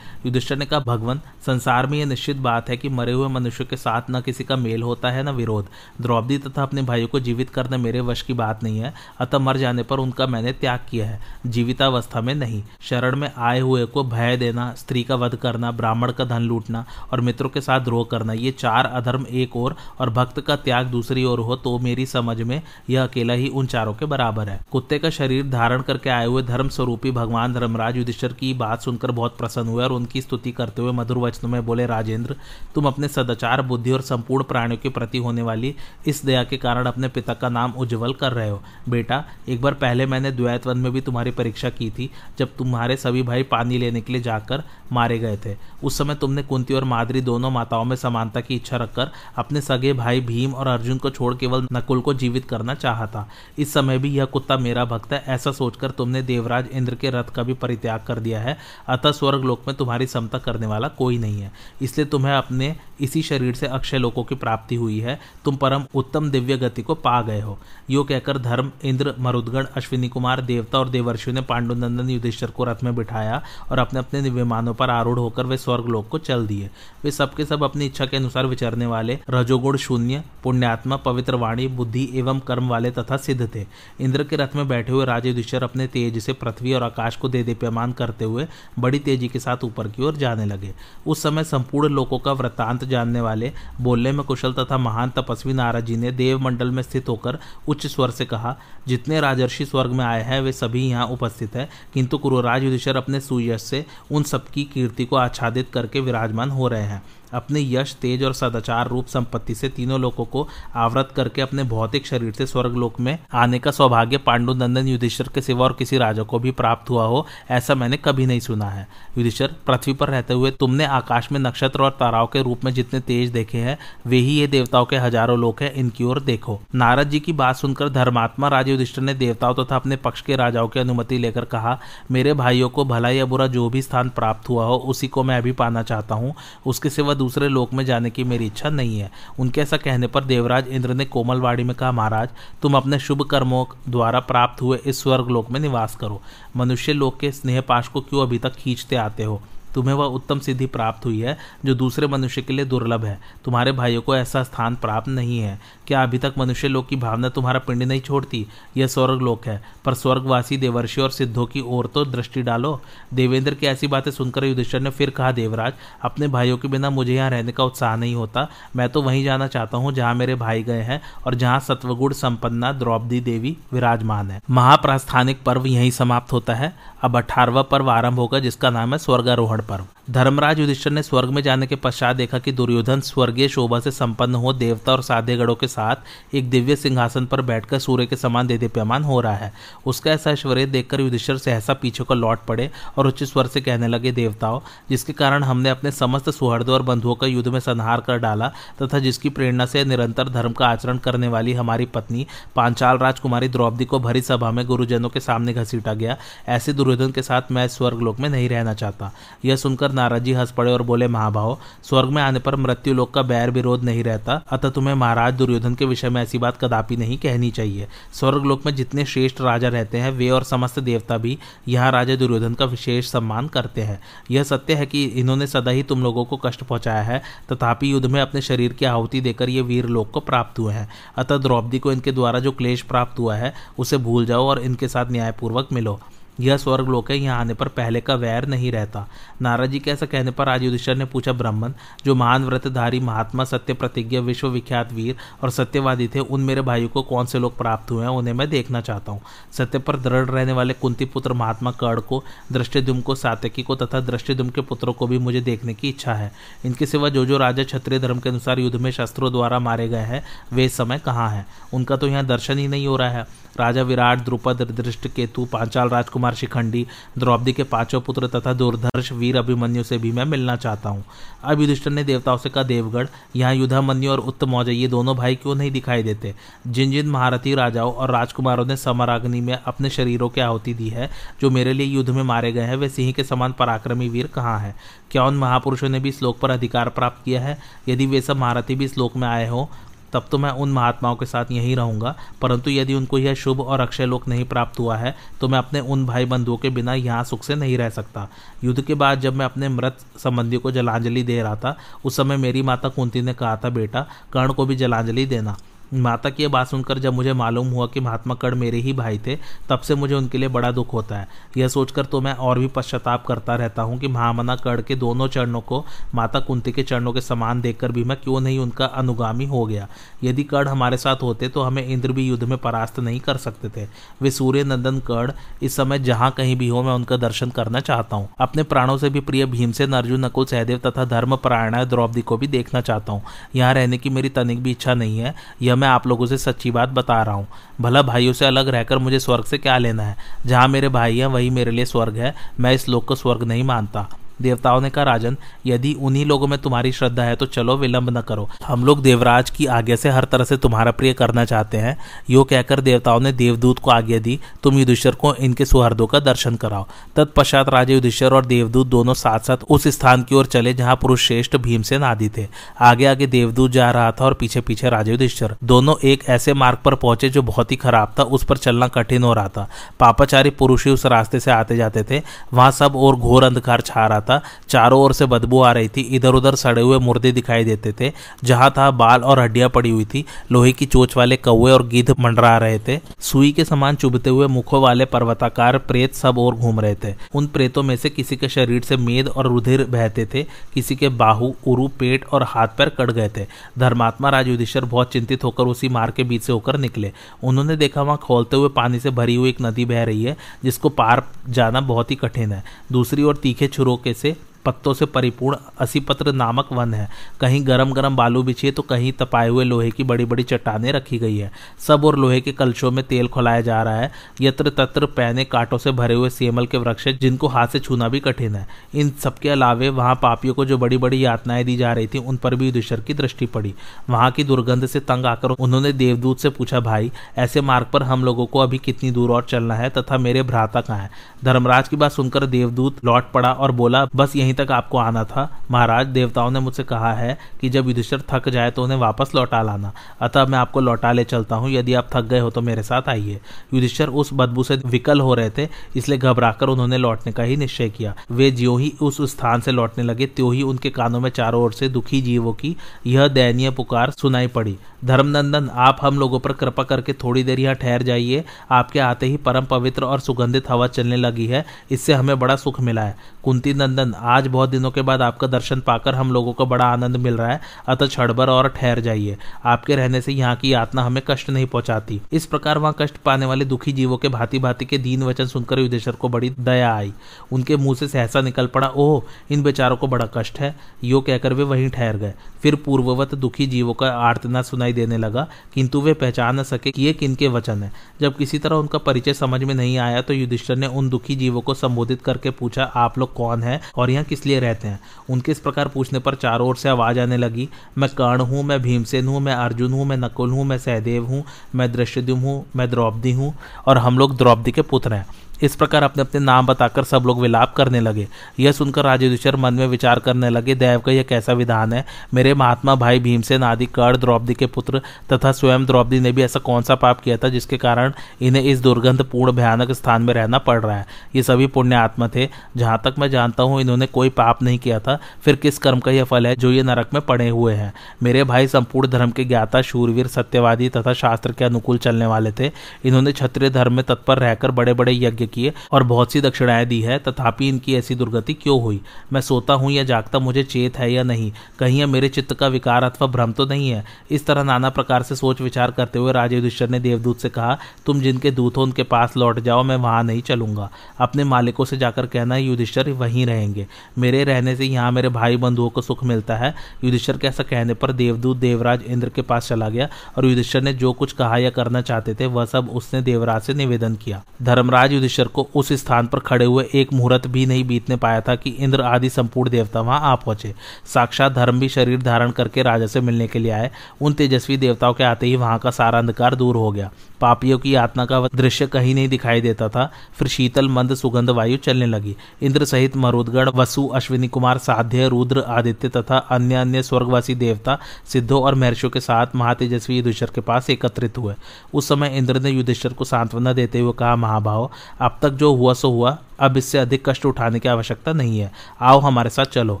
युधिष्ठर 0.50 0.58
ने 0.58 0.66
कहा 0.66 0.80
भगवान 0.86 1.20
संसार 1.46 1.86
में 1.86 1.98
यह 1.98 2.06
निश्चित 2.06 2.36
बात 2.38 2.68
है 2.70 2.76
कि 2.76 2.88
मरे 2.90 3.12
हुए 3.12 3.28
मनुष्य 3.28 3.64
के 3.64 3.76
साथ 3.76 4.10
न 4.10 4.20
किसी 4.20 4.44
का 4.44 4.56
मेल 4.56 4.82
होता 4.82 5.10
है, 5.10 5.22
न 5.22 5.30
विरोध। 5.30 5.66
द्रौपदी 6.00 6.38
तथा 6.38 6.62
अपने 6.62 6.82
भाइयों 6.82 7.08
को 7.08 7.20
जीवित 7.20 7.50
करना 7.50 7.76
मेरे 7.76 8.00
वश 8.00 8.22
की 8.22 8.32
बात 8.34 8.62
नहीं 8.62 8.78
है, 8.78 8.92
अतः 9.20 9.38
मर 9.38 9.56
जाने 9.56 9.82
पर 9.82 9.98
उनका 9.98 10.26
मैंने 10.26 10.52
त्याग 10.52 10.80
किया 10.90 11.06
है। 11.06 11.20
जीवितावस्था 11.46 12.20
में 12.20 12.34
नहीं। 12.34 12.62
शरण 12.80 13.16
में 13.16 13.30
आए 13.38 13.60
हुए 13.60 13.84
को 13.86 14.04
भय 14.04 14.36
देना, 14.36 14.72
स्त्री 14.74 15.02
का 15.02 15.14
वध 15.16 15.34
करना, 15.36 15.70
ब्राह्मण 15.72 16.12
का 16.12 16.24
धन 16.24 16.42
लूटना 16.42 16.84
और 17.12 17.20
मित्रों 17.20 17.50
के 17.50 17.60
साथ 17.60 17.80
द्रोह 17.80 18.04
करना, 18.10 18.32
ये 18.32 18.50
चार 18.52 18.86
अधर्म 18.86 19.26
एक 19.32 19.56
और 19.56 19.76
और 20.00 20.10
भक्त 20.10 20.40
का 20.40 20.56
त्याग 20.58 20.86
दूसरी 20.88 21.24
ओर 21.24 21.40
हो 21.40 21.56
तो 21.56 21.78
मेरी 21.78 22.06
समझ 22.06 22.40
में 22.42 22.60
यह 22.90 23.02
अकेला 23.02 23.34
ही 23.34 23.48
उन 23.50 23.66
चारों 23.66 23.94
के 23.94 24.06
बराबर 24.06 24.48
है। 24.48 24.60
कुत्ते 24.72 24.98
का 24.98 25.10
शरीर 25.10 25.48
धारण 25.50 25.82
करके 25.82 26.10
आए 26.10 26.26
हुए 26.26 26.42
धर्म 26.42 26.68
स्वरूपी 26.68 27.10
भगवान 27.10 27.52
धर्मराज 27.52 27.96
युधिष्ठर 27.96 28.32
की 28.32 28.52
बात 28.54 28.82
सुनकर 28.82 29.10
बहुत 29.10 29.36
प्रसन्न 29.38 29.68
हुए 29.68 29.84
और 29.84 29.92
उनकी 29.92 30.20
स्तुति 30.30 30.50
करते 30.52 30.82
हुए 30.82 30.92
मधुर 30.92 31.18
वचनों 31.18 31.50
में 31.50 31.64
बोले, 31.66 31.86
राजेंद्र, 31.86 32.36
तुम 32.74 32.86
अपने 32.86 33.08
सदाचार, 33.08 33.62
बुद्धि 33.62 33.90
और 33.90 34.00
संपूर्ण 34.02 34.44
प्राणियों 34.44 34.80
के 34.82 34.88
प्रति 34.88 35.18
होने 35.18 35.42
वाली 35.42 35.74
इस 36.06 36.24
दया 36.24 36.42
के 36.44 36.56
कारण 36.56 36.86
अपने 36.86 37.08
पिता 37.08 37.34
का 37.34 37.48
नाम 37.48 37.72
उज्जवल 37.72 38.12
कर 38.12 38.32
रहे 38.32 38.48
हो। 38.50 38.62
बेटा, 38.88 39.24
एक 39.48 39.60
बार 39.62 39.74
पहले 39.74 40.06
मैंने 40.06 40.30
द्वैत 40.32 40.66
वन 40.66 40.78
में 40.78 40.92
भी 40.92 41.00
तुम्हारी 41.00 41.30
परीक्षा 41.30 41.70
की 41.70 41.90
थी, 41.90 42.10
जब 42.38 42.56
तुम्हारे 42.56 42.96
सभी 42.96 43.22
भाई 43.22 43.42
पानी 43.42 43.78
लेने 43.78 44.00
के 44.00 44.12
लिए 44.12 44.22
जाकर 44.22 44.62
मारे 44.92 45.18
गए 45.18 45.36
थे। 45.36 45.56
उस 45.84 45.98
समय 45.98 46.14
तुमने 46.14 46.42
कुंती 46.42 46.74
और 46.74 46.84
मादरी 46.84 47.20
दोनों 47.20 47.50
माताओं 47.50 47.84
में 47.84 47.96
समानता 47.96 48.40
की 48.40 48.54
इच्छा 48.54 48.76
रखकर 48.76 49.10
अपने 49.36 49.60
सगे 49.60 49.92
भाई 49.92 50.20
भीम 50.20 50.54
और 50.54 50.66
अर्जुन 50.66 50.98
को 50.98 51.10
छोड़ 51.10 51.34
केवल 51.34 51.66
नकुल 51.72 52.00
को 52.00 52.14
जीवित 52.14 52.44
करना 52.44 52.74
चाहा 52.74 53.06
था। 53.06 53.28
इस 53.58 53.72
समय 53.72 53.98
भी 53.98 54.10
यह 54.10 54.24
कुत्ता 54.24 54.56
मेरा 54.56 54.84
भक्त 54.84 55.12
है, 55.12 55.24
ऐसा 55.28 55.52
सोचकर 55.52 55.90
तुमने 55.90 56.22
देवराज 56.22 56.68
इंद्र 56.72 56.94
के 56.94 57.10
रथ 57.10 57.34
का 57.34 57.42
भी 57.42 57.54
परित्याग 57.54 58.04
कर 58.06 58.18
दिया 58.18 58.40
है। 58.40 58.56
अतः 58.88 59.12
स्वर्ग 59.12 59.44
लोक 59.44 59.62
में 59.68 59.76
तुम्हारी 59.76 60.06
समता 60.20 60.38
करने 60.38 60.66
वाला 60.66 60.88
कोई 60.88 61.18
नहीं 61.18 61.40
है। 61.40 61.52
इसलिए 61.82 62.06
तुम्हें 62.06 62.32
अपने 62.32 62.74
इसी 63.00 63.22
शरीर 63.22 63.54
से 63.54 63.66
अक्षय 63.66 63.98
लोकों 63.98 64.24
की 64.24 64.34
प्राप्ति 64.34 64.74
हुई 64.74 64.98
है। 65.00 65.18
तुम 65.44 65.56
परम 65.56 65.84
उत्तम 65.94 66.30
दिव्य 66.30 66.56
गति 66.56 66.82
को 66.82 66.94
पा 66.94 67.20
गए 67.22 67.40
हो। 67.40 67.58
यो 67.90 68.04
कहकर 68.04 68.38
धर्म, 68.38 68.70
इंद्र, 68.84 69.14
मरुदगण, 69.18 69.66
अश्विनी 69.76 70.08
कुमार, 70.08 70.40
देवता 70.40 70.78
और 70.78 70.88
देवर्षियों 70.88 71.34
ने 71.34 71.40
पांडुनंदन 71.40 72.10
युधिष्ठर 72.10 72.50
को 72.50 72.64
रथ 72.64 72.84
में 72.84 72.94
बिठाया 72.96 73.42
और 73.70 73.78
अपने 73.78 73.98
अपने 73.98 74.30
विमानों 74.30 74.74
पर 74.74 74.90
आरूढ़ 74.90 75.18
होकर 75.18 75.46
वे 75.46 75.56
स्वर्ग 75.56 75.86
लोक 75.86 76.08
को 76.08 76.18
चल 76.18 76.46
दिए। 76.46 76.70
वे 77.04 77.10
सबके 77.10 77.44
सब 77.44 77.64
अपनी 77.64 77.86
इच्छा 77.86 78.06
के 78.06 78.16
अनुसार 78.16 78.46
विचरने 78.46 78.86
वाले 78.86 79.18
रजोगुण, 79.30 79.76
शून्य, 79.76 80.22
पुण्यात्मा, 80.44 80.96
पवित्र 80.96 81.34
वाणी, 81.34 81.66
बुद्धि 81.68 82.08
एवं 82.14 82.40
कर्म 82.40 82.68
वाले 82.68 82.90
तथा 82.90 83.16
सिद्ध 83.16 83.48
थे। 83.54 83.66
इंद्र 84.00 84.24
के 84.24 84.36
रथ 84.36 84.56
में 84.56 84.68
बैठे 84.68 84.92
हुए 84.92 85.04
राजे 85.04 85.58
अपने 85.62 85.86
तेज 85.86 86.18
से 86.18 86.32
पृथ्वी 86.32 86.72
और 86.72 86.82
आकाश 86.82 87.16
को 87.16 87.28
दे 87.28 87.42
दीप्यमान 87.42 87.92
करते 87.92 88.24
हुए 88.24 88.46
बड़ी 88.78 88.98
तेज़ी 88.98 89.28
के 89.28 89.38
साथ 89.38 89.64
ऊपर 89.64 89.88
की 89.88 90.02
ओर 90.02 90.09
जाने 90.16 90.44
लगे। 90.44 90.74
उस 91.06 91.22
समय 91.22 91.44
संपूर्ण 91.44 91.88
लोकों 91.88 92.18
का 92.18 92.32
वृतांत 92.32 92.84
जानने 92.84 93.20
वाले, 93.20 93.52
बोलने 93.80 94.12
में 94.12 94.26
कुशल 94.26 94.52
तथा 94.52 94.78
महान 94.78 95.10
तपस्वी 95.10 95.52
नारद 95.52 95.84
जी 95.84 95.96
ने 95.96 96.12
देवमंडल 96.12 96.70
में 96.70 96.82
स्थित 96.82 97.08
होकर 97.08 97.38
उच्च 97.68 97.86
स्वर 97.86 98.10
से 98.10 98.24
कहा, 98.24 98.56
जितने 98.88 99.20
राजर्षि 99.20 99.64
स्वर्ग 99.64 99.90
में 99.90 100.04
आए 100.04 100.22
हैं, 100.22 100.40
वे 100.40 100.52
सभी 100.52 100.88
यहाँ 100.88 101.06
उपस्थित 101.06 101.56
हैं। 101.56 101.68
किंतु 101.94 102.18
कुरुराज 102.18 102.64
युधिष्ठर 102.64 102.96
अपने 102.96 103.20
सुयश 103.20 103.62
से 103.62 103.86
उन 104.12 104.22
सबकी 104.22 104.64
कीर्ति 104.64 105.04
को 105.04 105.16
आच्छादित 105.16 105.68
करके 105.72 106.00
विराजमान 106.00 106.50
हो 106.50 106.68
रहे 106.68 106.82
हैं। 106.82 107.02
अपने 107.32 107.60
यश, 107.62 107.94
तेज 107.94 108.22
और 108.24 108.34
सदाचार 108.34 108.88
रूप 108.88 109.06
संपत्ति 109.06 109.54
से 109.54 109.68
तीनों 109.70 110.00
लोगों 110.00 110.24
को 110.24 110.46
आवृत 110.76 111.08
करके 111.16 111.42
अपने 111.42 111.64
भौतिक 111.64 112.06
शरीर 112.06 112.32
से 112.32 112.46
स्वर्ग 112.46 112.76
लोक 112.76 113.00
में 113.00 113.18
आने 113.34 113.58
का 113.58 113.70
सौभाग्य 113.70 114.18
पांडु 114.20 114.54
नंदन 114.54 114.88
युधिष्ठर 114.88 115.28
के 115.34 115.40
सिवा 115.40 115.64
और 115.64 115.72
किसी 115.72 115.98
राजा 115.98 116.22
को 116.22 116.38
भी 116.38 116.50
प्राप्त 116.52 116.90
हुआ 116.90 117.04
हो, 117.04 117.26
ऐसा 117.50 117.74
मैंने 117.74 117.96
कभी 117.96 118.26
नहीं 118.26 118.40
सुना 118.40 118.68
है। 118.70 118.86
युधिष्ठर, 119.18 119.50
पृथ्वी 119.66 119.92
पर 119.92 120.08
रहते 120.08 120.34
हुए 120.34 120.50
तुमने 120.50 120.84
आकाश 120.86 121.30
में 121.32 121.40
नक्षत्र 121.40 121.82
और 121.82 121.90
ताराओं 121.90 122.26
के 122.26 122.42
रूप 122.42 122.64
में 122.64 122.72
जितने 122.74 123.00
तेज 123.00 123.30
देखे 123.30 123.58
हैं, 123.58 123.78
वे 124.06 124.16
ही 124.16 124.32
ये 124.32 124.46
देवताओं 124.46 124.84
के 124.84 124.96
हज़ारों 124.96 125.38
लोग 125.38 125.62
हैं, 125.62 125.72
इनकी 125.72 126.04
ओर 126.04 126.20
देखो। 126.20 126.58
नारद 126.74 127.10
जी 127.10 127.20
की 127.20 127.32
बात 127.34 127.56
सुनकर 127.56 127.88
धर्मात्मा 127.90 128.48
राजा 128.48 128.70
युधिष्ठर 128.70 129.02
ने 129.02 129.14
देवताओं 129.14 129.54
तथा 129.54 129.76
अपने 129.76 129.96
पक्ष 129.98 130.20
के 130.20 130.36
राजाओं 130.36 130.68
की 130.68 130.80
अनुमति 130.80 131.18
लेकर 131.18 131.44
कहा, 131.46 131.78
मेरे 132.10 132.34
भाइयों 132.34 132.68
को 132.68 132.84
भला 132.84 133.08
या 133.10 133.24
बुरा 133.24 133.46
जो 133.46 133.68
भी 133.70 133.82
स्थान 133.82 134.08
प्राप्त 134.10 134.48
हुआ 134.48 134.64
हो, 134.64 134.76
उसी 134.76 135.08
को 135.08 135.22
मैं 135.22 135.36
अभी 135.38 135.52
पाना 135.52 135.82
चाहता 135.82 136.14
हूँ। 136.14 136.34
उसके 136.66 136.90
सिवा 136.90 137.14
दूसरे 137.20 137.48
लोक 137.48 137.72
में 137.72 137.84
जाने 137.84 138.10
की 138.10 138.24
मेरी 138.24 138.46
इच्छा 138.46 138.70
नहीं 138.70 138.98
है। 138.98 139.10
उनके 139.38 139.60
ऐसा 139.60 139.76
कहने 139.76 140.06
पर 140.06 140.24
देवराज 140.24 140.68
इंद्र 140.68 140.94
ने 140.94 141.04
कोमलवाड़ी 141.04 141.64
में 141.64 141.76
कहा, 141.76 141.92
महाराज, 141.92 142.28
तुम 142.62 142.76
अपने 142.76 142.98
शुभ 142.98 143.22
कर्मों 143.22 143.64
द्वारा 143.88 144.20
प्राप्त 144.20 144.62
हुए 144.62 144.78
इस 144.86 145.02
स्वर्ग 145.02 145.28
लोक 145.28 145.50
में 145.50 145.60
निवास 145.60 145.96
करो। 145.96 146.20
मनुष्य 146.56 146.92
लोक 146.92 147.18
के 147.20 147.32
स्नेह 147.32 147.60
पाश 147.60 147.88
को 147.88 148.00
क्यों 148.00 148.22
अभी 148.22 148.38
तक 148.38 148.54
खींचते 148.54 148.96
आते 148.96 149.24
हो? 149.24 149.40
तुम्हें 149.74 149.94
वह 149.94 150.04
उत्तम 150.04 150.38
सिद्धि 150.38 150.66
प्राप्त 150.66 151.06
हुई 151.06 151.20
है, 151.20 151.36
जो 151.64 151.74
दूसरे 151.74 152.06
मनुष्य 152.06 152.42
के 152.42 152.52
लिए 152.52 152.64
दुर्लभ 152.64 153.04
है। 153.04 153.18
तुम्हारे 153.44 153.72
भाइयों 153.72 154.02
को 154.02 154.16
ऐसा 154.16 154.42
स्थान 154.42 154.74
प्राप्त 154.74 155.08
नहीं 155.08 155.38
है। 155.38 155.58
क्या 155.86 156.02
अभी 156.02 156.18
तक 156.18 156.34
मनुष्य 156.38 156.68
लोक 156.68 156.88
की 156.88 156.96
भावना 156.96 157.28
तुम्हारा 157.28 157.58
पिंड 157.58 157.82
नहीं 157.82 158.00
छोड़ती? 158.00 158.46
यह 158.76 158.86
स्वर्ग 158.86 159.22
लोक 159.22 159.46
है, 159.46 159.62
पर 159.84 159.94
स्वर्गवासी 159.94 160.56
देवर्षि 160.56 161.00
और 161.00 161.10
सिद्धों 161.10 161.46
की 161.46 161.60
ओर 161.60 161.86
तो 161.86 162.04
दृष्टि 162.04 162.42
डालो। 162.42 162.80
देवेंद्र 163.14 163.54
की 163.54 163.66
ऐसी 163.66 163.86
बातें 163.86 164.10
सुनकर 164.10 164.44
युधिष्ठर 164.44 164.80
ने 164.80 164.90
फिर 164.90 165.10
कहा, 165.10 165.32
देवराज, 165.32 165.72
अपने 166.02 166.28
भाइयों 166.28 166.58
के 166.58 166.68
बिना 166.68 166.90
मुझे 166.90 167.14
यहाँ 167.14 167.30
रहने 167.30 167.52
का 167.52 167.64
उत्साह 167.64 167.96
नहीं 167.96 168.14
होता। 168.14 168.48
मैं 168.76 168.88
तो 168.88 169.02
वहीं 169.02 169.24
जाना 169.24 169.46
चाहता 169.46 169.78
हूँ, 169.78 169.92
जहाँ 169.92 170.14
मेरे 170.14 170.34
भाई 170.34 170.62
गए 170.62 170.80
हैं 170.80 171.00
और 171.26 171.34
जहाँ 171.34 171.60
सत्वगुण 171.60 172.12
संपन्ना 172.12 172.72
द्रौपदी 172.72 173.20
देवी 173.20 173.56
विराजमान 173.72 174.30
है। 174.30 174.40
महाप्रास्थानिक 174.50 175.42
पर्व 175.42 175.66
यहीं 175.66 175.90
समाप्त 175.90 176.32
होता 176.32 176.54
है। 176.54 176.72
अब 177.02 177.16
अठारवा 177.16 177.62
पर्व 177.62 177.90
आरंभ 177.90 178.18
होगा, 178.18 178.38
जिसका 178.38 178.70
नाम 178.70 178.92
है 178.92 178.98
स्वर्गारोहण। 178.98 179.59
पर्व 179.60 179.86
धर्मराज 180.10 180.58
युधिष्ठर 180.58 180.90
ने 180.90 181.02
स्वर्ग 181.02 181.30
में 181.30 181.42
जाने 181.42 181.66
के 181.66 181.76
पश्चात 181.76 182.16
देखा 182.16 182.38
कि 182.38 182.52
दुर्योधन 182.52 183.00
स्वर्गीय 183.00 183.48
शोभा 183.48 183.78
से 183.80 183.90
संपन्न 183.90 184.34
हो 184.34 184.52
देवता 184.52 184.92
और 184.92 185.02
साधे 185.02 185.36
गढ़ों 185.36 185.54
के 185.54 185.66
साथ 185.68 186.34
एक 186.34 186.48
दिव्य 186.50 186.76
सिंहासन 186.76 187.26
पर 187.26 187.40
बैठकर 187.42 187.78
सूर्य 187.78 188.06
के 188.06 188.16
समान 188.16 188.46
दे 188.46 188.56
दीप्यमान 188.58 189.04
हो 189.04 189.20
रहा 189.20 189.34
है। 189.34 189.52
उसका 189.86 190.10
ऐसा 190.10 190.30
ऐश्वर्य 190.30 190.66
देखकर 190.66 191.00
युधिष्ठर 191.00 191.36
सहसा 191.36 191.74
पीछे 191.74 192.04
को 192.04 192.14
लौट 192.14 192.44
पड़े 192.48 192.70
और 192.98 193.06
उच्च 193.06 193.22
स्वर 193.24 193.46
से 193.46 193.60
कहने 193.60 193.88
लगे, 193.88 194.12
देवताओं, 194.12 194.60
जिसके 194.90 195.12
कारण 195.12 195.44
हमने 195.44 195.70
अपने 195.70 195.90
समस्त 195.90 196.30
सुहृदों 196.30 196.74
और 196.74 196.82
बंधुओं 196.82 197.14
का 197.14 197.26
युद्ध 197.26 197.48
में 197.48 197.60
संहार 197.60 198.00
कर 198.00 198.18
डाला 198.18 198.52
तथा 198.82 198.98
जिसकी 198.98 199.28
प्रेरणा 199.28 199.66
से 199.66 199.84
निरंतर 199.84 200.28
धर्म 200.28 200.52
का 200.52 200.68
आचरण 200.68 200.98
करने 200.98 201.28
वाली 201.28 201.52
हमारी 201.52 201.86
पत्नी 201.86 202.26
पांचाल 202.56 202.98
राजकुमारी 202.98 203.48
द्रौपदी 203.48 203.84
को 203.84 203.98
भरी 203.98 204.22
सभा 204.22 204.50
में 204.50 204.64
गुरुजनों 204.66 205.08
के 205.08 205.20
सामने 205.20 205.52
घसीटा 205.52 205.94
गया, 205.94 206.16
ऐसे 206.48 206.72
दुर्योधन 206.72 207.10
के 207.10 207.22
साथ 207.22 207.52
मैं 207.52 207.68
स्वर्ग 207.68 208.00
लोक 208.00 208.20
में 208.20 208.28
नहीं 208.28 208.48
रहना 208.48 208.74
चाहता। 208.74 209.12
यह 209.50 209.56
सुनकर 209.56 209.92
नाराजी 209.92 210.32
हंस 210.32 210.50
पड़े 210.50 210.72
और 210.72 210.82
बोले, 210.82 211.08
महाभाव, 211.08 211.58
स्वर्ग 211.82 212.08
में 212.08 212.22
आने 212.22 212.38
पर 212.38 212.56
मृत्यु 212.56 212.94
लोक 212.94 213.14
का 213.14 213.22
बैर 213.22 213.50
विरोध 213.50 213.84
नहीं 213.84 214.04
रहता। 214.04 214.42
अतः 214.50 214.70
तुम्हें 214.70 214.94
महाराज 214.94 215.34
दुर्योधन 215.34 215.74
के 215.74 215.84
विषय 215.84 216.08
में 216.08 216.22
ऐसी 216.22 216.38
बात 216.38 216.58
कदापि 216.64 216.96
नहीं 216.96 217.18
कहनी 217.18 217.50
चाहिए। 217.50 217.88
स्वर्ग 218.12 218.44
लोक 218.44 218.66
में 218.66 218.74
जितने 218.74 219.04
श्रेष्ठ 219.04 219.40
राजा 219.40 219.68
रहते 219.68 219.98
हैं, 219.98 220.10
वे 220.10 220.30
और 220.30 220.44
समस्त 220.44 220.78
देवता 220.78 221.18
भी 221.18 221.38
यहाँ 221.68 221.90
राजा 221.92 222.16
दुर्योधन 222.16 222.54
का 222.54 222.64
विशेष 222.64 223.10
सम्मान 223.10 223.48
करते 223.48 223.80
हैं। 223.80 224.00
यह 224.30 224.42
सत्य 224.42 224.74
है 224.74 224.86
कि 224.86 225.04
इन्होंने 225.04 225.46
सदा 225.46 225.70
ही 225.70 225.82
तुम 225.82 226.02
लोगों 226.02 226.24
को 226.24 226.36
कष्ट 226.36 226.64
पहुँचाया 226.64 227.02
है। 227.02 227.22
तथापि 227.52 227.92
युद्ध 227.92 228.06
में 228.06 228.20
अपने 228.20 228.40
शरीर 228.40 228.72
की 228.72 228.84
आहुति 228.84 229.20
देकर 229.20 229.48
ये 229.48 229.62
वीर 229.62 229.86
लोक 229.86 230.10
को 230.10 230.20
प्राप्त 230.20 230.58
हुए 230.58 230.72
हैं। 230.72 230.88
अतः 231.16 231.36
द्रौपदी 231.36 231.78
को 231.78 231.92
इनके 231.92 232.12
द्वारा 232.12 232.40
जो 232.40 232.52
क्लेश 232.52 232.82
प्राप्त 232.82 233.18
हुआ 233.18 233.36
है, 233.36 233.54
उसे 233.78 233.96
भूल 233.96 234.26
जाओ 234.26 234.46
और 234.46 234.58
इनके 234.58 234.88
साथ 234.88 235.10
न्यायपूर्वक 235.10 235.68
मिलो। 235.72 236.00
यह 236.40 236.56
स्वर्ग 236.56 236.88
लोक 236.88 237.10
है, 237.10 237.18
यहाँ 237.18 237.40
आने 237.40 237.54
पर 237.54 237.68
पहले 237.68 238.00
का 238.00 238.14
वैर 238.14 238.46
नहीं 238.46 238.72
रहता। 238.72 239.06
नाराज़ 239.42 239.78
के 239.78 239.90
ऐसा 239.90 240.06
कहने 240.06 240.30
पर 240.30 240.48
आज 240.48 240.62
युधिष्ठर 240.62 240.96
ने 240.96 241.04
पूछा, 241.04 241.32
ब्राह्मण, 241.32 241.72
जो 242.04 242.14
महान 242.14 242.44
व्रतधारी 242.44 243.00
महात्मा, 243.00 243.44
सत्य 243.44 243.74
प्रतिज्ञा 243.74 244.20
विश्व 244.20 244.48
विख्यात 244.48 244.92
वीर 244.92 245.16
और 245.42 245.50
सत्यवादी 245.50 246.08
थे, 246.08 246.18
उन 246.18 246.40
मेरे 246.40 246.60
भाइयों 246.60 246.88
को 246.88 247.02
कौन 247.02 247.26
से 247.26 247.38
लोग 247.38 247.58
प्राप्त 247.58 247.90
हुए 247.90 248.02
हैं, 248.02 248.10
उन्हें 248.10 248.34
मैं 248.34 248.50
देखना 248.50 248.80
चाहता 248.80 249.12
हूँ। 249.12 249.20
सत्य 249.52 249.78
पर 249.78 249.96
दृढ़ 249.96 250.30
रहने 250.30 250.52
वाले 250.52 250.74
कुंती 250.74 251.04
पुत्र 251.04 251.32
महात्मा 251.32 251.70
कर्ण 251.70 252.00
को 252.00 252.24
दृष्टिदुम 252.52 253.00
को 253.00 253.14
सातकी 253.14 253.62
को 253.62 253.76
तथा 253.76 254.00
दृष्टिदुम 254.00 254.48
के 254.48 254.60
पुत्रों 254.60 254.92
को 254.92 255.06
भी 255.06 255.18
मुझे 255.18 255.40
देखने 255.40 255.74
की 255.74 255.88
इच्छा 255.88 256.14
है। 256.14 256.32
इनके 256.64 256.86
सिवा 256.86 257.08
जो 257.08 257.26
जो 257.26 257.38
राजा 257.38 257.64
क्षत्रिय 257.64 257.98
धर्म 257.98 258.18
के 258.18 258.28
अनुसार 258.28 258.58
युद्ध 258.58 258.76
में 258.76 258.90
शस्त्रों 258.90 259.32
द्वारा 259.32 259.58
मारे 259.58 259.88
गए 259.88 260.04
हैं, 260.04 260.24
वे 260.52 260.64
इस 260.64 260.76
समय 260.76 260.98
कहाँ 260.98 261.30
हैं? 261.30 261.46
उनका 261.74 261.96
तो 261.96 262.06
यहाँ 262.06 262.26
दर्शन 262.26 262.58
ही 262.58 262.68
नहीं 262.68 262.86
हो 262.86 262.96
रहा 262.96 263.10
है। 263.10 263.26
राजा 263.60 263.82
विराट, 263.82 264.24
द्रुपद 264.24 264.62
दृष्ट 264.62 265.08
केतु, 265.08 265.44
पांचाल, 265.44 265.88
राजकुमार, 265.88 266.34
शिखंडी, 266.34 266.86
द्रौपदी 267.18 267.52
के 267.52 267.62
पाँचों 267.62 268.00
पुत्र 268.00 268.26
तथा 268.26 268.52
दुर्धर्ष, 268.52 269.12
वीर 269.12 269.29
अभिमन्यु 269.36 269.82
से 269.82 269.98
भी 269.98 270.12
मैं 270.12 270.24
मिलना 270.24 270.56
चाहता 270.56 270.88
हूँ। 270.88 271.04
अब 271.44 271.60
युधिष्ठर 271.60 271.90
ने 271.90 272.04
देवताओं 272.04 272.36
से 272.36 272.48
कहा 272.48 272.64
देवगढ़ 272.64 273.06
यहाँ 273.36 273.54
युद्धामन्यु 273.54 274.10
और 274.10 274.18
उत्तम 274.18 274.62
ये 274.68 274.88
दोनों 274.88 275.16
भाई 275.16 275.34
क्यों 275.34 275.54
नहीं 275.54 275.70
दिखाई 275.70 276.02
देते? 276.02 276.34
जिन 276.66 276.90
जिन 276.90 277.08
महारथी 277.08 277.54
राजाओं 277.54 277.92
और 277.92 278.10
राजकुमारों 278.10 278.66
ने 278.66 278.76
समराग्नि 278.76 279.40
में 279.40 279.58
अपने 279.64 279.90
शरीरों 279.90 280.28
की 280.28 280.40
आहुति 280.40 280.74
दी 280.74 280.88
है, 280.88 281.10
जो 281.40 281.50
मेरे 281.50 281.72
लिए 281.72 281.86
युद्ध 281.86 282.10
में 282.10 282.22
मारे 282.22 282.52
गए 282.52 282.60
हैं, 282.60 282.76
वे 282.76 282.88
सिंह 282.88 283.12
के 283.12 283.24
समान 283.24 283.52
पराक्रमी 283.52 284.08
वीर 284.08 284.26
कहाँ 284.26 284.58
हैं? 284.58 284.76
क्या 285.10 285.24
उन 285.24 285.34
महापुरुषों 285.34 285.88
ने 285.88 286.00
भी 286.00 286.12
श्लोक 286.12 286.38
पर 286.38 286.50
अधिकार 286.50 286.88
प्राप्त 286.88 287.24
किया 287.24 287.40
है? 287.40 287.58
यदि 287.88 288.06
वे 288.06 288.20
सब 288.20 288.36
महारथी 288.36 288.74
भी 288.74 288.88
श्लोक 288.88 289.16
में 289.16 289.28
आए 289.28 289.48
हो 289.48 289.70
तब 290.12 290.26
तो 290.30 290.38
मैं 290.38 290.50
उन 290.52 290.72
महात्माओं 290.72 291.16
के 291.16 291.26
साथ 291.26 291.50
यहीं 291.52 291.74
रहूँगा। 291.76 292.14
परंतु 292.42 292.70
यदि 292.70 292.94
उनको 292.94 293.18
यह 293.18 293.34
शुभ 293.34 293.60
और 293.60 293.80
अक्षय 293.80 294.06
लोक 294.06 294.28
नहीं 294.28 294.44
प्राप्त 294.44 294.78
हुआ 294.78 294.96
है 294.96 295.14
तो 295.40 295.48
मैं 295.48 295.58
अपने 295.58 295.80
उन 295.80 296.04
भाई 296.06 296.24
बंधुओं 296.24 296.56
के 296.56 296.70
बिना 296.70 296.94
यहाँ 296.94 297.24
सुख 297.24 297.44
से 297.44 297.54
नहीं 297.54 297.78
रह 297.78 297.90
सकता। 297.90 298.28
युद्ध 298.64 298.80
के 298.80 298.94
बाद 298.94 299.20
जब 299.20 299.34
मैं 299.34 299.44
अपने 299.44 299.68
मृत 299.68 299.98
संबंधियों 300.18 300.60
को 300.60 300.70
जलांजलि 300.70 301.22
दे 301.22 301.40
रहा 301.42 301.56
था, 301.56 301.76
उस 302.04 302.16
समय 302.16 302.36
मेरी 302.36 302.62
माता 302.62 302.88
कुंती 302.88 303.22
ने 303.22 303.34
कहा 303.34 303.56
था, 303.56 303.68
बेटा, 303.70 304.06
कर्ण 304.32 304.52
को 304.52 304.66
भी 304.66 304.76
जलांजलि 304.76 305.26
देना। 305.26 305.56
माता 305.92 306.30
की 306.30 306.42
यह 306.42 306.48
बात 306.48 306.66
सुनकर 306.66 306.98
जब 306.98 307.12
मुझे 307.12 307.32
मालूम 307.32 307.68
हुआ 307.68 307.86
कि 307.86 308.00
महात्मा 308.00 308.34
कर्ण 308.34 308.56
मेरे 308.56 308.78
ही 308.78 308.92
भाई 308.92 309.18
थे, 309.18 309.36
तब 309.68 309.80
से 309.80 309.94
मुझे 309.94 310.14
उनके 310.14 310.38
लिए 310.38 310.48
बड़ा 310.48 310.70
दुख 310.70 310.92
होता 310.92 311.16
है। 311.16 311.28
यह 311.56 311.68
सोचकर 311.68 312.04
तो 312.04 312.20
मैं 312.20 312.34
और 312.34 312.58
भी 312.58 312.66
पश्चाताप 312.66 313.24
करता 313.26 313.54
रहता 313.54 313.82
हूँ 313.82 313.98
कि 313.98 314.08
महामना 314.08 314.56
कर्ण 314.56 314.82
के 314.82 314.94
दोनों 314.96 315.28
चरणों 315.28 315.60
को, 315.60 315.84
माता 316.14 316.40
कुंती 316.40 316.72
के 316.72 316.82
चरणों 316.82 317.12
के 317.12 317.20
समान 317.20 317.60
देखकर 317.60 317.92
भी 317.92 318.04
मैं 318.04 318.16
क्यों 318.16 318.40
नहीं 318.40 318.58
उनका 318.58 318.84
अनुगामी 318.84 319.44
हो 319.44 319.64
गया। 319.66 319.88
यदि 320.24 320.42
कर्ण 320.44 320.68
हमारे 320.68 320.96
साथ 320.96 321.22
होते 321.22 321.48
तो 321.48 321.62
हमें 321.62 321.86
इंद्र 321.86 322.12
भी 322.12 322.26
युद्ध 322.28 322.44
में 322.44 322.56
परास्त 322.58 322.98
नहीं 323.00 323.20
कर 323.20 323.36
सकते 323.36 323.68
थे। 323.70 323.86
वे 324.22 324.30
सूर्य 324.30 324.64
नंदन 324.64 324.98
कर्ण, 325.00 325.32
इस 325.62 325.76
समय 325.76 325.98
जहाँ 326.00 326.30
कहीं 326.30 326.56
भी 326.56 326.68
हो 326.68 326.82
मैं 326.82 326.92
उनका 326.92 327.16
दर्शन 327.16 327.50
करना 327.50 327.80
चाहता 327.80 328.16
हूँ। 328.16 328.28
अपने 328.40 328.62
प्राणों 328.62 328.96
से 328.98 329.10
भी 329.10 329.20
प्रिय 329.20 329.46
भीमसेन, 329.46 329.92
अर्जुन, 329.92 330.24
नकुल, 330.24 330.44
सहदेव 330.44 330.78
तथा 330.86 331.04
धर्म 331.06 331.36
परायण 331.36 331.84
द्रौपदी 331.84 332.22
को 332.22 332.36
भी 332.36 332.46
देखना 332.46 332.80
चाहता 332.80 333.12
हूँ। 333.12 333.22
यहाँ 333.54 333.74
रहने 333.74 333.98
की 333.98 334.10
मेरी 334.10 334.28
तनिक 334.30 334.62
भी 334.62 334.70
इच्छा 334.70 334.94
नहीं 334.94 335.18
है। 335.18 335.34
यह 335.62 335.76
मैं 335.80 335.88
आप 335.88 336.06
लोगों 336.06 336.26
से 336.26 336.38
सच्ची 336.38 336.70
बात 336.70 336.88
बता 336.88 337.22
रहा 337.22 337.34
हूँ। 337.34 337.46
भला 337.80 338.02
भाइयों 338.02 338.32
से 338.32 338.46
अलग 338.46 338.68
रहकर 338.68 338.98
मुझे 338.98 339.20
स्वर्ग 339.20 339.44
से 339.44 339.58
क्या 339.58 339.78
लेना 339.78 340.02
है? 340.02 340.16
जहाँ 340.46 340.68
मेरे 340.68 340.88
भाई 340.88 341.18
हैं, 341.18 341.26
वही 341.26 341.50
मेरे 341.50 341.70
लिए 341.70 341.84
स्वर्ग 341.84 342.16
है। 342.16 342.34
मैं 342.60 342.72
इस 342.72 342.88
लोक 342.88 343.04
को 343.04 343.14
स्वर्ग 343.14 343.42
नहीं 343.42 343.64
मानता। 343.64 344.08
देवताओं 344.40 344.80
ने 344.80 344.90
कहा, 344.90 345.04
राजन, 345.04 345.36
यदि 345.66 345.92
उन्हीं 346.00 346.24
लोगों 346.26 346.46
में 346.46 346.58
तुम्हारी 346.58 346.92
श्रद्धा 346.92 347.22
है 347.22 347.36
तो 347.36 347.46
चलो 347.46 347.76
विलंब 347.76 348.10
न 348.10 348.20
करो। 348.20 348.48
हम 348.66 348.84
लोग 348.84 349.02
देवराज 349.02 349.50
की 349.50 349.66
आज्ञा 349.66 349.96
से 349.96 350.10
हर 350.10 350.24
तरह 350.24 350.44
से 350.44 350.56
तुम्हारा 350.56 350.90
प्रिय 350.90 351.12
करना 351.12 351.44
चाहते 351.44 351.78
हैं। 351.78 351.96
यो 352.30 352.44
कहकर 352.44 352.80
देवताओं 352.80 353.20
ने 353.20 353.32
देवदूत 353.32 353.78
को 353.78 353.90
आज्ञा 353.90 354.18
दी, 354.18 354.38
तुम 354.62 354.78
युधिष्ठर 354.78 355.14
को 355.14 355.34
इनके 355.34 355.64
सुहर्दों 355.64 356.06
का 356.06 356.20
दर्शन 356.20 356.56
कराओ। 356.56 356.86
तत्पश्चात 357.16 357.68
राजा 357.68 357.94
युधिष्ठर 357.94 358.34
और 358.34 358.46
देवदूत 358.46 358.86
दोनों 358.86 359.14
साथ 359.14 359.38
साथ 359.40 359.64
उस 359.68 359.88
स्थान 359.88 360.22
की 360.22 360.34
ओर 360.34 360.46
चले, 360.46 360.74
जहाँ 360.74 360.96
पुरुष 360.96 361.26
श्रेष्ठ 361.26 361.56
भीमसेन 361.56 362.02
आदि 362.02 362.28
थे। 362.28 362.46
आगे 362.80 363.06
आगे 363.06 363.26
देवदूत 363.26 363.70
जा 363.70 363.90
रहा 363.90 364.10
था 364.10 364.24
और 364.24 364.34
पीछे 364.34 364.60
पीछे 364.60 364.90
राजा 364.90 365.12
युधिष्ठर। 365.12 365.56
दोनों 365.64 365.94
एक 366.04 366.24
ऐसे 366.28 366.54
मार्ग 366.54 366.78
पर 366.84 366.94
पहुँचे, 366.94 367.28
जो 367.28 367.42
बहुत 367.42 367.72
ही 367.72 367.76
खराब 367.76 368.14
था, 368.18 368.22
उस 368.22 368.44
पर 368.44 368.56
चलना 368.56 368.88
कठिन 368.88 369.22
हो 369.22 369.32
रहा 369.34 369.48
था। 369.48 369.68
पापाचारी 370.00 370.50
पुरुष 370.50 370.86
ही 370.86 370.92
उस 370.92 371.06
रास्ते 371.06 371.40
से 371.40 371.50
आते 371.50 371.76
जाते 371.76 372.02
थे। 372.02 372.22
वहाँ 372.54 372.70
सब 372.70 372.96
और 372.96 373.16
घोर 373.16 373.44
अंधकार 373.44 373.80
छा 373.80 374.06
रहा 374.06 374.20
था। 374.20 374.29
था। 374.30 374.40
चारों 374.68 375.00
ओर 375.00 375.12
से 375.12 375.26
बदबू 375.26 375.60
आ 375.60 375.72
रही 375.72 375.88
थी। 375.88 376.00
इधर 376.00 376.34
उधर 376.34 376.54
सड़े 376.54 376.82
हुए 376.82 376.98
मुर्दे 376.98 377.32
दिखाई 377.32 377.64
देते 377.64 377.92
थे। 378.00 378.12
जहाँ 378.44 378.70
था, 378.70 378.90
बाल 378.90 379.22
और 379.22 379.38
हड्डियाँ 379.38 379.68
पड़ी 379.68 379.90
हुई 379.90 380.04
थी। 380.04 380.24
लोहे 380.52 380.72
की 380.72 380.86
चोच 380.86 381.16
वाले 381.16 381.36
कौए 381.36 381.72
और 381.72 381.86
गिद्ध 381.86 382.14
मंडरा 382.20 382.56
रहे 382.58 382.78
थे। 382.78 382.98
सुई 383.20 383.52
के 383.52 383.64
समान 383.64 383.96
चुभते 383.96 384.30
हुए 384.30 384.46
मुखों 384.46 384.82
वाले 384.82 385.04
पर्वताकार 385.04 385.78
प्रेत 385.78 386.14
सब 386.14 386.38
और 386.38 386.54
घूम 386.54 386.80
रहे 386.80 386.94
थे। 386.94 387.14
उन 387.34 387.46
प्रेतों 387.46 387.82
में 387.82 387.96
से 387.96 388.10
किसी 388.10 388.36
के 388.36 388.48
शरीर 388.48 388.82
से 388.82 388.96
मेद 388.96 389.28
और 389.28 389.46
रुधिर 389.46 389.84
बहते 389.84 390.26
थे। 390.34 390.42
किसी 390.74 390.96
के 390.96 391.08
बाहु, 391.08 391.52
उरु, 391.66 391.88
पेट 391.88 392.24
और 392.32 392.42
हाथ 392.42 392.68
पैर 392.68 392.88
कट 392.88 393.10
गए 393.10 393.28
थे। 393.28 393.46
धर्मात्मा 393.78 394.28
राज 394.28 394.48
युधिष्ठर 394.48 394.84
बहुत 394.84 395.12
चिंतित 395.12 395.44
होकर 395.44 395.64
उसी 395.64 395.88
मार्ग 395.88 396.14
के 396.14 396.22
बीच 396.22 396.42
से 396.42 396.52
होकर 396.52 396.76
निकले। 396.76 397.12
उन्होंने 397.42 397.76
देखा, 397.76 398.02
वहाँ 398.02 398.18
खोलते 398.18 398.56
हुए 398.56 398.68
पानी 398.68 399.00
से 399.00 399.10
भरी 399.10 399.34
हुई 399.34 399.48
एक 399.48 399.56
नदी 399.62 399.84
बह 399.84 400.04
रही 400.04 400.24
है, 400.24 400.36
जिसको 400.64 400.88
पार 400.88 401.22
जाना 401.48 401.80
बहुत 401.80 402.10
ही 402.10 402.16
कठिन 402.16 402.52
है। 402.52 402.62
दूसरी 402.92 403.22
ओर 403.22 403.36
तीखे 403.36 403.66
छुरों 403.66 403.96
के 403.96 404.14
से 404.22 404.36
पत्तों 404.64 404.94
से 404.94 405.06
परिपूर्ण 405.06 405.56
असीपत्र 405.80 406.32
नामक 406.32 406.72
वन 406.72 406.94
है। 406.94 407.08
कहीं 407.40 407.66
गरम 407.66 407.92
गरम 407.92 408.16
बालू 408.16 408.42
बिछी 408.42 408.70
तो 408.70 408.82
कहीं 408.82 409.12
तपाए 409.12 409.48
हुए 409.48 409.64
लोहे 409.64 409.90
की 409.90 410.04
बड़ी 410.04 410.24
बड़ी 410.24 410.42
चट्टाने 410.42 410.92
रखी 410.92 411.18
गई 411.18 411.36
है। 411.36 411.50
सब 411.78 412.04
और 412.04 412.18
लोहे 412.18 412.40
के 412.40 412.52
कलशों 412.52 412.90
में 412.90 413.04
तेल 413.04 413.28
खुलाया 413.28 413.60
जा 413.60 413.82
रहा 413.82 413.96
है। 413.96 414.10
यत्र 414.40 414.70
तत्र 414.70 415.06
पैने 415.06 415.44
कांटों 415.44 415.78
से 415.78 415.92
भरे 415.92 416.14
हुए 416.14 416.30
सेमल 416.30 416.66
के 416.66 416.78
वृक्ष 416.78 417.06
है, 417.06 417.16
जिनको 417.18 417.48
हाथ 417.48 417.66
से 417.66 417.78
छूना 417.78 418.08
भी 418.08 418.20
कठिन 418.20 418.54
है। 418.54 418.66
इन 418.94 419.10
सबके 419.10 419.48
अलावे 419.48 419.88
वहाँ 419.88 420.14
पापियों 420.14 420.54
को 420.54 420.64
जो 420.64 420.78
बड़ी 420.78 420.96
बड़ी 420.98 421.24
यातनाएँ 421.24 421.64
दी 421.64 421.76
जा 421.76 421.92
रही 421.92 422.06
थी, 422.06 422.18
उन 422.18 422.36
पर 422.36 422.54
भी 422.54 422.66
युधिष्ठर 422.66 423.00
की 423.00 423.14
दृष्टि 423.14 423.46
पड़ी। 423.46 423.74
वहाँ 424.10 424.30
की 424.30 424.44
दुर्गंध 424.44 424.86
से 424.86 425.00
तंग 425.00 425.26
आकर 425.26 425.50
उन्होंने 425.50 425.92
देवदूत 425.92 426.40
से 426.40 426.50
पूछा, 426.50 426.80
भाई, 426.80 427.10
ऐसे 427.38 427.60
मार्ग 427.60 427.86
पर 427.92 428.02
हम 428.02 428.24
लोगों 428.24 428.46
को 428.46 428.58
अभी 428.58 428.78
कितनी 428.78 429.10
दूर 429.10 429.30
और 429.30 429.46
चलना 429.48 429.74
है 429.74 429.90
तथा 429.90 430.18
मेरे 430.18 430.42
भ्राता 430.42 430.80
कहाँ 430.80 430.98
है? 430.98 431.10
धर्मराज 431.44 431.88
की 431.88 431.96
बात 431.96 432.12
सुनकर 432.12 432.46
देवदूत 432.46 433.04
लौट 433.04 433.30
पड़ा 433.32 433.52
और 433.52 433.72
बोला, 433.72 434.06
बस 434.16 434.36
यहीं 434.36 434.49
तक 434.54 434.70
आपको 434.70 434.98
आना 434.98 435.24
था। 435.24 435.48
महाराज, 435.70 436.06
देवताओं 436.06 436.50
ने 436.50 436.60
मुझसे 436.60 436.84
कहा 436.84 437.12
है 437.12 437.38
कि 437.60 437.68
जब 437.68 437.88
युधिष्ठर 437.88 438.22
थक 438.30 438.48
जाए 438.48 438.70
तो 438.70 438.82
उन्हें 438.84 438.98
वापस 438.98 439.34
लौटा 439.34 439.62
लाना। 439.62 439.92
अतः 440.20 440.46
मैं 440.46 440.58
आपको 440.58 440.80
लौटा 440.80 441.12
ले 441.12 441.24
चलता 441.24 441.56
हूँ। 441.56 441.70
यदि 441.70 441.94
आप 441.94 442.08
थक 442.12 442.24
गए 442.24 442.38
हो 442.38 442.50
तो 442.50 442.60
मेरे 442.60 442.82
साथ 442.82 443.08
आइए। 443.08 443.40
युधिष्ठर 443.74 444.08
उस 444.10 444.30
बदबू 444.32 444.62
से 444.62 444.76
विकल 444.86 445.20
हो 445.20 445.34
रहे 445.34 445.50
थे, 445.50 445.68
इसलिए 445.96 446.18
घबराकर 446.18 446.68
उन्होंने 446.68 446.98
लौटने 446.98 447.32
का 447.32 447.42
ही 447.42 447.56
निश्चय 447.56 447.88
किया। 447.88 448.14
वे 448.30 448.50
ज्यो 448.50 448.76
ही 448.76 448.92
उस 449.02 449.20
स्थान 449.30 449.60
से 449.60 449.72
लौटने 449.72 450.04
लगे, 450.04 450.26
त्यों 450.26 450.54
ही 450.54 450.62
उनके 450.62 450.90
कानों 450.90 451.20
में 451.20 451.30
चारों 451.30 451.62
ओर 451.62 451.72
से 451.72 451.88
दुखी 451.88 452.20
जीवों 452.22 452.52
की 452.52 452.76
यह 453.06 453.28
दयनीय 453.28 453.70
पुकार 453.70 454.10
सुनाई 454.12 454.46
पड़ी। 454.46 454.76
धर्मनंदन, 455.04 455.68
आप 455.68 455.98
हम 456.02 456.18
लोगों 456.18 456.38
पर 456.40 456.52
कृपा 456.52 456.82
करके 456.82 457.12
थोड़ी 457.14 457.42
देर 457.42 457.60
यहाँ 457.60 457.74
ठहर 457.74 458.02
जाइए। 458.02 458.44
आपके 458.70 458.98
आते 459.00 459.26
ही 459.26 459.36
परम 459.36 459.64
पवित्र 459.64 460.04
और 460.04 460.20
सुगंधित 460.20 460.70
हवा 460.70 460.86
चलने 460.86 461.16
लगी 461.16 461.46
है। 461.46 461.64
इससे 461.90 462.12
हमें 462.12 462.38
बड़ा 462.38 462.56
सुख 462.56 462.80
मिला 462.80 463.02
है। 463.02 463.16
कुंती 463.44 463.72
नंदन 463.74 464.14
आज 464.14 464.39
बहुत 464.48 464.70
दिनों 464.70 464.90
के 464.90 465.02
बाद 465.02 465.22
आपका 465.22 465.46
दर्शन 465.46 465.80
पाकर 465.80 466.14
हम 466.14 466.32
लोगों 466.32 466.52
को 466.52 466.66
बड़ा 466.66 466.84
आनंद 466.84 467.16
मिल 467.16 467.36
रहा 467.36 467.48
है। 467.48 467.60
अतः 467.88 468.06
छड़बर 468.06 468.50
और 468.50 468.68
ठहर 468.70 469.00
जाइए। 469.00 469.36
आपके 469.64 469.96
रहने 469.96 470.20
से 470.20 470.32
यहाँ 470.32 470.56
की 470.56 470.72
यातना 470.72 471.02
हमें 471.02 471.22
कष्ट 471.28 471.50
नहीं 471.50 471.66
पहुंचाती। 471.66 472.20
इस 472.32 472.46
प्रकार 472.46 472.78
वहाँ 472.78 472.94
कष्ट 472.98 473.16
पाने 473.16 473.46
वाले 473.46 473.64
दुखी 473.64 473.92
जीवों 473.92 474.16
के 474.16 474.28
भांति 474.28 474.58
भांति 474.58 474.84
के 474.84 474.98
दीन 474.98 475.22
वचन 475.22 475.46
सुनकर 475.46 475.78
युद्धेश्वर 475.78 476.14
को 476.14 476.28
बड़ी 476.28 476.50
दया 476.60 476.92
आई। 476.94 477.12
उनके 477.52 477.76
मुँह 477.76 477.96
से 477.96 478.08
सहसा 478.08 478.40
निकल 478.40 478.66
पड़ा, 478.66 478.88
ओह, 478.88 479.22
इन 479.50 479.62
बेचारों 479.62 479.96
को 479.96 480.06
बड़ा 480.06 480.28
कष्ट 480.34 480.58
है। 480.60 480.74
यो 481.04 481.20
कहकर 481.20 481.52
वे 481.52 481.64
वहीं 481.64 481.88
ठहर 481.90 482.16
गए। 482.16 482.34
फिर 482.62 482.74
पूर्ववत 482.76 483.34
दुखी 483.34 483.66
जीवों 483.66 483.94
का 483.94 484.10
आर्तना 484.20 484.62
सुनाई 484.62 484.92
देने 484.92 485.16
लगा, 485.18 485.46
किंतु 485.74 486.00
वे 486.00 486.12
पहचान 486.14 486.60
न 486.60 486.62
सके 486.62 486.90
कि 486.90 487.02
ये 487.02 487.12
किनके 487.12 487.48
वचन 487.48 487.82
है। 487.82 487.92
जब 488.20 488.36
किसी 488.36 488.58
तरह 488.58 488.76
उनका 488.76 488.98
परिचय 489.00 489.34
समझ 489.34 489.62
में 489.62 489.74
नहीं 489.74 489.96
आया 489.98 490.20
तो 490.20 490.34
युधिष्ठर 490.34 490.76
ने 490.76 490.86
उन 490.86 491.08
दुखी 491.08 491.36
जीवों 491.36 491.60
को 491.60 491.74
संबोधित 491.74 492.22
करके 492.22 492.50
पूछा, 492.50 492.84
आप 492.84 493.18
लोग 493.18 493.32
कौन 493.34 493.62
है 493.62 493.80
और 493.96 494.10
यहाँ 494.10 494.24
किस 494.30 494.46
लिए 494.46 494.60
रहते 494.60 494.88
हैं? 494.88 495.00
उनके 495.30 495.52
इस 495.52 495.60
प्रकार 495.60 495.88
पूछने 495.88 496.18
पर 496.18 496.34
चारों 496.34 496.68
ओर 496.68 496.76
से 496.76 496.88
आवाज़ 496.88 497.20
आने 497.20 497.36
लगी। 497.36 497.68
मैं 497.98 498.08
कर्ण 498.10 498.40
हूँ, 498.40 498.62
मैं 498.62 498.80
भीमसेन 498.82 499.28
हूँ, 499.28 499.40
मैं 499.40 499.54
अर्जुन 499.54 499.92
हूँ, 499.92 500.04
मैं 500.04 500.16
नकुल 500.16 500.50
हूँ, 500.50 500.64
मैं 500.64 500.78
सहदेव 500.78 501.26
हूँ, 501.26 501.44
मैं 501.74 501.92
दृश्यद्युम 501.92 502.40
हूँ, 502.40 502.64
मैं 502.76 502.90
द्रौपदी 502.90 503.32
हूँ 503.32 503.54
और 503.86 503.98
हम 503.98 504.18
लोग 504.18 504.36
द्रौपदी 504.36 504.72
के 504.72 504.82
पुत्र 504.82 505.14
हैं। 505.14 505.26
इस 505.62 505.76
प्रकार 505.76 506.02
अपने 506.02 506.20
अपने 506.20 506.40
नाम 506.40 506.66
बताकर 506.66 507.04
सब 507.04 507.22
लोग 507.26 507.40
विलाप 507.40 507.74
करने 507.74 508.00
लगे। 508.00 508.28
यह 508.60 508.72
सुनकर 508.72 509.04
राजा 509.04 509.24
युधिष्ठिर 509.24 509.56
मन 509.56 509.74
में 509.74 509.86
विचार 509.86 510.18
करने 510.18 510.50
लगे, 510.50 510.74
देव 510.74 511.00
का 511.00 511.12
यह 511.12 511.22
कैसा 511.22 511.52
विधान 511.52 511.92
है? 511.92 512.04
मेरे 512.34 512.54
महात्मा 512.54 512.94
भाई 512.94 513.18
भीमसेन 513.18 513.62
आदि 513.62 513.86
कर्ण 513.86 514.16
द्रौपदी 514.16 514.54
के 514.54 514.66
पुत्र 514.66 515.00
तथा 515.32 515.52
स्वयं 515.52 515.86
द्रौपदी 515.86 516.20
ने 516.20 516.32
भी 516.32 516.42
ऐसा 516.42 516.60
कौन 516.60 516.82
सा 516.82 516.94
पाप 516.94 517.20
किया 517.20 517.36
था 517.36 517.48
जिसके 517.48 517.76
कारण 517.76 518.12
इन्हें 518.40 518.62
इस 518.62 518.80
दुर्गंध 518.80 519.22
पूर्ण 519.22 519.52
भयानक 519.52 519.92
स्थान 519.92 520.22
में 520.22 520.34
रहना 520.34 520.58
पड़ 520.58 520.80
रहा 520.80 520.96
है? 520.96 521.06
ये 521.36 521.42
सभी 521.42 521.66
पुण्य 521.66 521.94
आत्मा 521.94 522.28
थे। 522.28 522.48
जहाँ 522.76 523.00
तक 523.04 523.14
मैं 523.18 523.30
जानता 523.30 523.62
हूँ, 523.62 523.80
इन्होंने 523.80 524.06
कोई 524.06 524.28
पाप 524.28 524.62
नहीं 524.62 524.78
किया 524.78 525.00
था। 525.00 525.18
फिर 525.42 525.56
किस 525.56 525.78
कर्म 525.78 526.00
का 526.00 526.10
यह 526.10 526.24
फल 526.24 526.46
है 526.46 526.54
जो 526.56 526.70
ये 526.72 526.82
नरक 526.82 527.14
में 527.14 527.22
पड़े 527.22 527.48
हुए 527.48 527.74
हैं? 527.74 527.92
मेरे 528.22 528.44
भाई 528.44 528.68
संपूर्ण 528.68 529.08
धर्म 529.08 529.30
के 529.30 529.44
ज्ञाता, 529.44 529.82
शूरवीर, 529.82 530.26
सत्यवादी 530.26 530.88
तथा 530.88 531.12
शास्त्र 531.12 531.52
के 531.52 531.64
अनुकूल 531.64 531.98
चलने 531.98 532.26
वाले 532.26 532.52
थे। 532.52 532.70
इन्होंने 533.04 533.32
क्षत्रिय 533.32 533.70
धर्म 533.70 533.92
में 533.92 534.04
तत्पर 534.04 534.38
रहकर 534.38 534.70
बड़े 534.70 534.92
बड़े 534.92 535.12
यज्ञ 535.12 535.46
किए 535.54 535.72
और 535.92 536.02
बहुत 536.02 536.32
सी 536.32 536.40
दक्षिणाएँ 536.40 536.86
दी 536.86 537.00
है, 537.00 537.18
तथापि 537.18 537.68
इनकी 537.68 537.94
ऐसी 537.94 538.14
दुर्गति 538.14 538.54
क्यों 538.54 538.82
हुई? 538.82 539.00
मैं 539.32 539.40
सोता 539.40 539.74
हूँ 539.74 539.92
या 539.92 540.04
जागता 540.04 540.38
मुझे 540.38 540.62
चेत 540.62 540.98
है 540.98 541.12
या 541.12 541.22
नहीं? 541.22 541.52
कहीं 541.78 542.00
यह 542.00 542.06
मेरे 542.06 542.28
चित्त 542.28 542.54
का 542.54 542.68
विकार 542.68 543.02
अथवा 543.02 543.28
भ्रम 543.28 543.52
तो 543.52 543.66
नहीं 543.66 543.90
है? 543.90 544.04
इस 544.30 544.46
तरह 544.46 544.62
नाना 544.62 544.90
प्रकार 544.90 545.22
से 545.22 545.36
सोच 545.36 545.60
विचार 545.60 545.90
करते 545.90 546.18
हुए 546.18 546.32
राजे 546.32 546.70
ने 546.86 547.00
देवदूत 547.00 547.40
से 547.40 547.48
कहा, 547.48 547.78
तुम 548.06 548.20
जिनके 548.20 548.50
दूत 548.50 548.76
हो 548.76 548.82
उनके 548.82 549.02
पास 549.02 549.36
लौट 549.36 549.60
जाओ, 549.60 549.82
मैं 549.82 549.96
वहाँ 549.96 550.22
नहीं 550.22 550.42
चलूँगा। 550.42 550.90
अपने 551.18 551.44
मालिकों 551.44 551.84
से 551.84 551.96
जाकर 551.96 552.26
कहना, 552.26 552.56
युधिष्ठर, 552.56 553.10
वहीं 553.10 553.46
रहेंगे। 553.46 553.86
मेरे 554.18 554.44
रहने 554.44 554.76
से 554.76 554.84
यहाँ 554.84 555.12
मेरे 555.12 555.28
भाई 555.28 555.56
बंधुओं 555.56 555.90
को 555.90 556.02
सुख 556.02 556.24
मिलता 556.24 556.56
है। 556.56 556.74
युधिष्ठर 557.04 557.36
के 557.36 557.46
ऐसा 557.46 557.62
कहने 557.62 557.94
पर 557.94 558.12
देवदूत 558.12 558.56
देवराज 558.56 559.02
इंद्र 559.02 559.28
के 559.28 559.42
पास 559.42 559.68
चला 559.68 559.88
गया 559.88 560.08
और 560.36 560.46
युधिष्ठर 560.46 560.80
ने 560.80 560.92
जो 560.92 561.12
कुछ 561.12 561.32
कहा 561.32 561.56
या 561.56 561.70
करना 561.70 562.00
चाहते 562.00 562.34
थे, 562.34 562.46
वह 562.46 562.64
सब 562.64 562.90
उसने 562.90 563.22
देवराज 563.22 563.62
से 563.62 563.74
निवेदन 563.74 564.14
किया। 564.14 564.42
धर्मराज 564.62 565.12
युधिष्ठर 565.12 565.39
को 565.48 565.68
उस 565.74 565.92
स्थान 565.92 566.26
पर 566.26 566.38
खड़े 566.38 566.64
हुए 566.64 566.88
एक 566.94 567.12
मुहूर्त 567.12 567.46
भी 567.46 567.66
नहीं 567.66 567.84
बीतने 567.84 568.16
पाया 568.16 568.40
था 568.40 568.54
कि 568.54 568.70
इंद्र 568.70 569.02
आदि 569.02 569.30
संपूर्ण 569.30 569.70
देवता 569.70 570.00
वहाँ 570.00 570.20
आ 570.20 570.34
पहुँचे। 570.34 570.74
साक्षात 571.14 571.52
धर्म 571.52 571.80
भी 571.80 571.88
शरीर 571.88 572.22
धारण 572.22 572.50
करके 572.50 572.82
राजा 572.82 573.06
से 573.06 573.20
मिलने 573.20 573.48
के 573.48 573.58
लिए 573.58 573.72
आए। 573.72 573.90
उन 574.20 574.32
तेजस्वी 574.32 574.76
देवताओं 574.76 575.14
के 575.14 575.24
आते 575.24 575.46
ही 575.46 575.56
वहाँ 575.56 575.78
का 575.78 575.90
सारा 575.90 576.18
अंधकार 576.18 576.54
दूर 576.54 576.76
हो 576.76 576.92
गया। 576.92 577.10
पापियों 577.40 577.78
की 577.78 577.94
यातना 577.94 578.24
का 578.24 578.40
दृश्य 578.54 578.86
कहीं 578.86 579.14
नहीं 579.14 579.28
दिखाई 579.28 579.60
देता 579.60 579.88
था। 579.88 580.12
फिर 580.38 580.48
शीतल, 580.48 580.88
मंद, 580.88 581.14
सुगंध, 581.14 581.50
वायु 581.50 581.76
चलने 581.76 582.06
लगी। 582.06 582.36
इंद्र 582.62 582.84
सहित 582.84 583.16
मरुदगढ़ 583.16 583.68
वसु, 583.68 584.06
अश्विनी 584.06 584.48
कुमार, 584.48 584.78
साध्य, 584.78 585.28
रुद्र, 585.28 585.60
आदित्य 585.60 586.08
तथा 586.08 586.38
अन्य 586.38 586.74
अन्य 586.74 587.02
स्वर्गवासी 587.02 587.54
देवता, 587.54 587.98
सिद्धों 588.26 588.62
और 588.62 588.74
महर्षियों 588.74 589.10
के 589.10 589.20
साथ 589.20 589.46
महातेजस्वी 589.54 590.16
युधिष्ठर 590.16 590.50
के 590.54 590.60
पास 590.60 590.90
एकत्रित 590.90 591.38
हुए। 591.38 591.54
उस 591.94 592.08
समय 592.08 592.28
इंद्र 592.28 592.60
ने 592.60 592.70
युधिष्ठर 592.70 593.12
को 593.12 593.24
सांत्वना 593.24 593.72
देते 593.72 594.00
हुए 594.00 594.12
कहा, 594.18 594.36
महाभाव, 594.36 594.90
अब 595.20 595.38
तक 595.42 595.50
जो 595.50 595.74
हुआ 595.74 595.94
सो 595.94 596.10
हुआ, 596.10 596.38
अब 596.60 596.76
इससे 596.76 596.98
अधिक 596.98 597.28
कष्ट 597.28 597.46
उठाने 597.46 597.80
की 597.80 597.88
आवश्यकता 597.88 598.32
नहीं 598.32 598.58
है। 598.58 598.72
आओ 599.00 599.20
हमारे 599.20 599.50
साथ 599.50 599.64
चलो। 599.64 600.00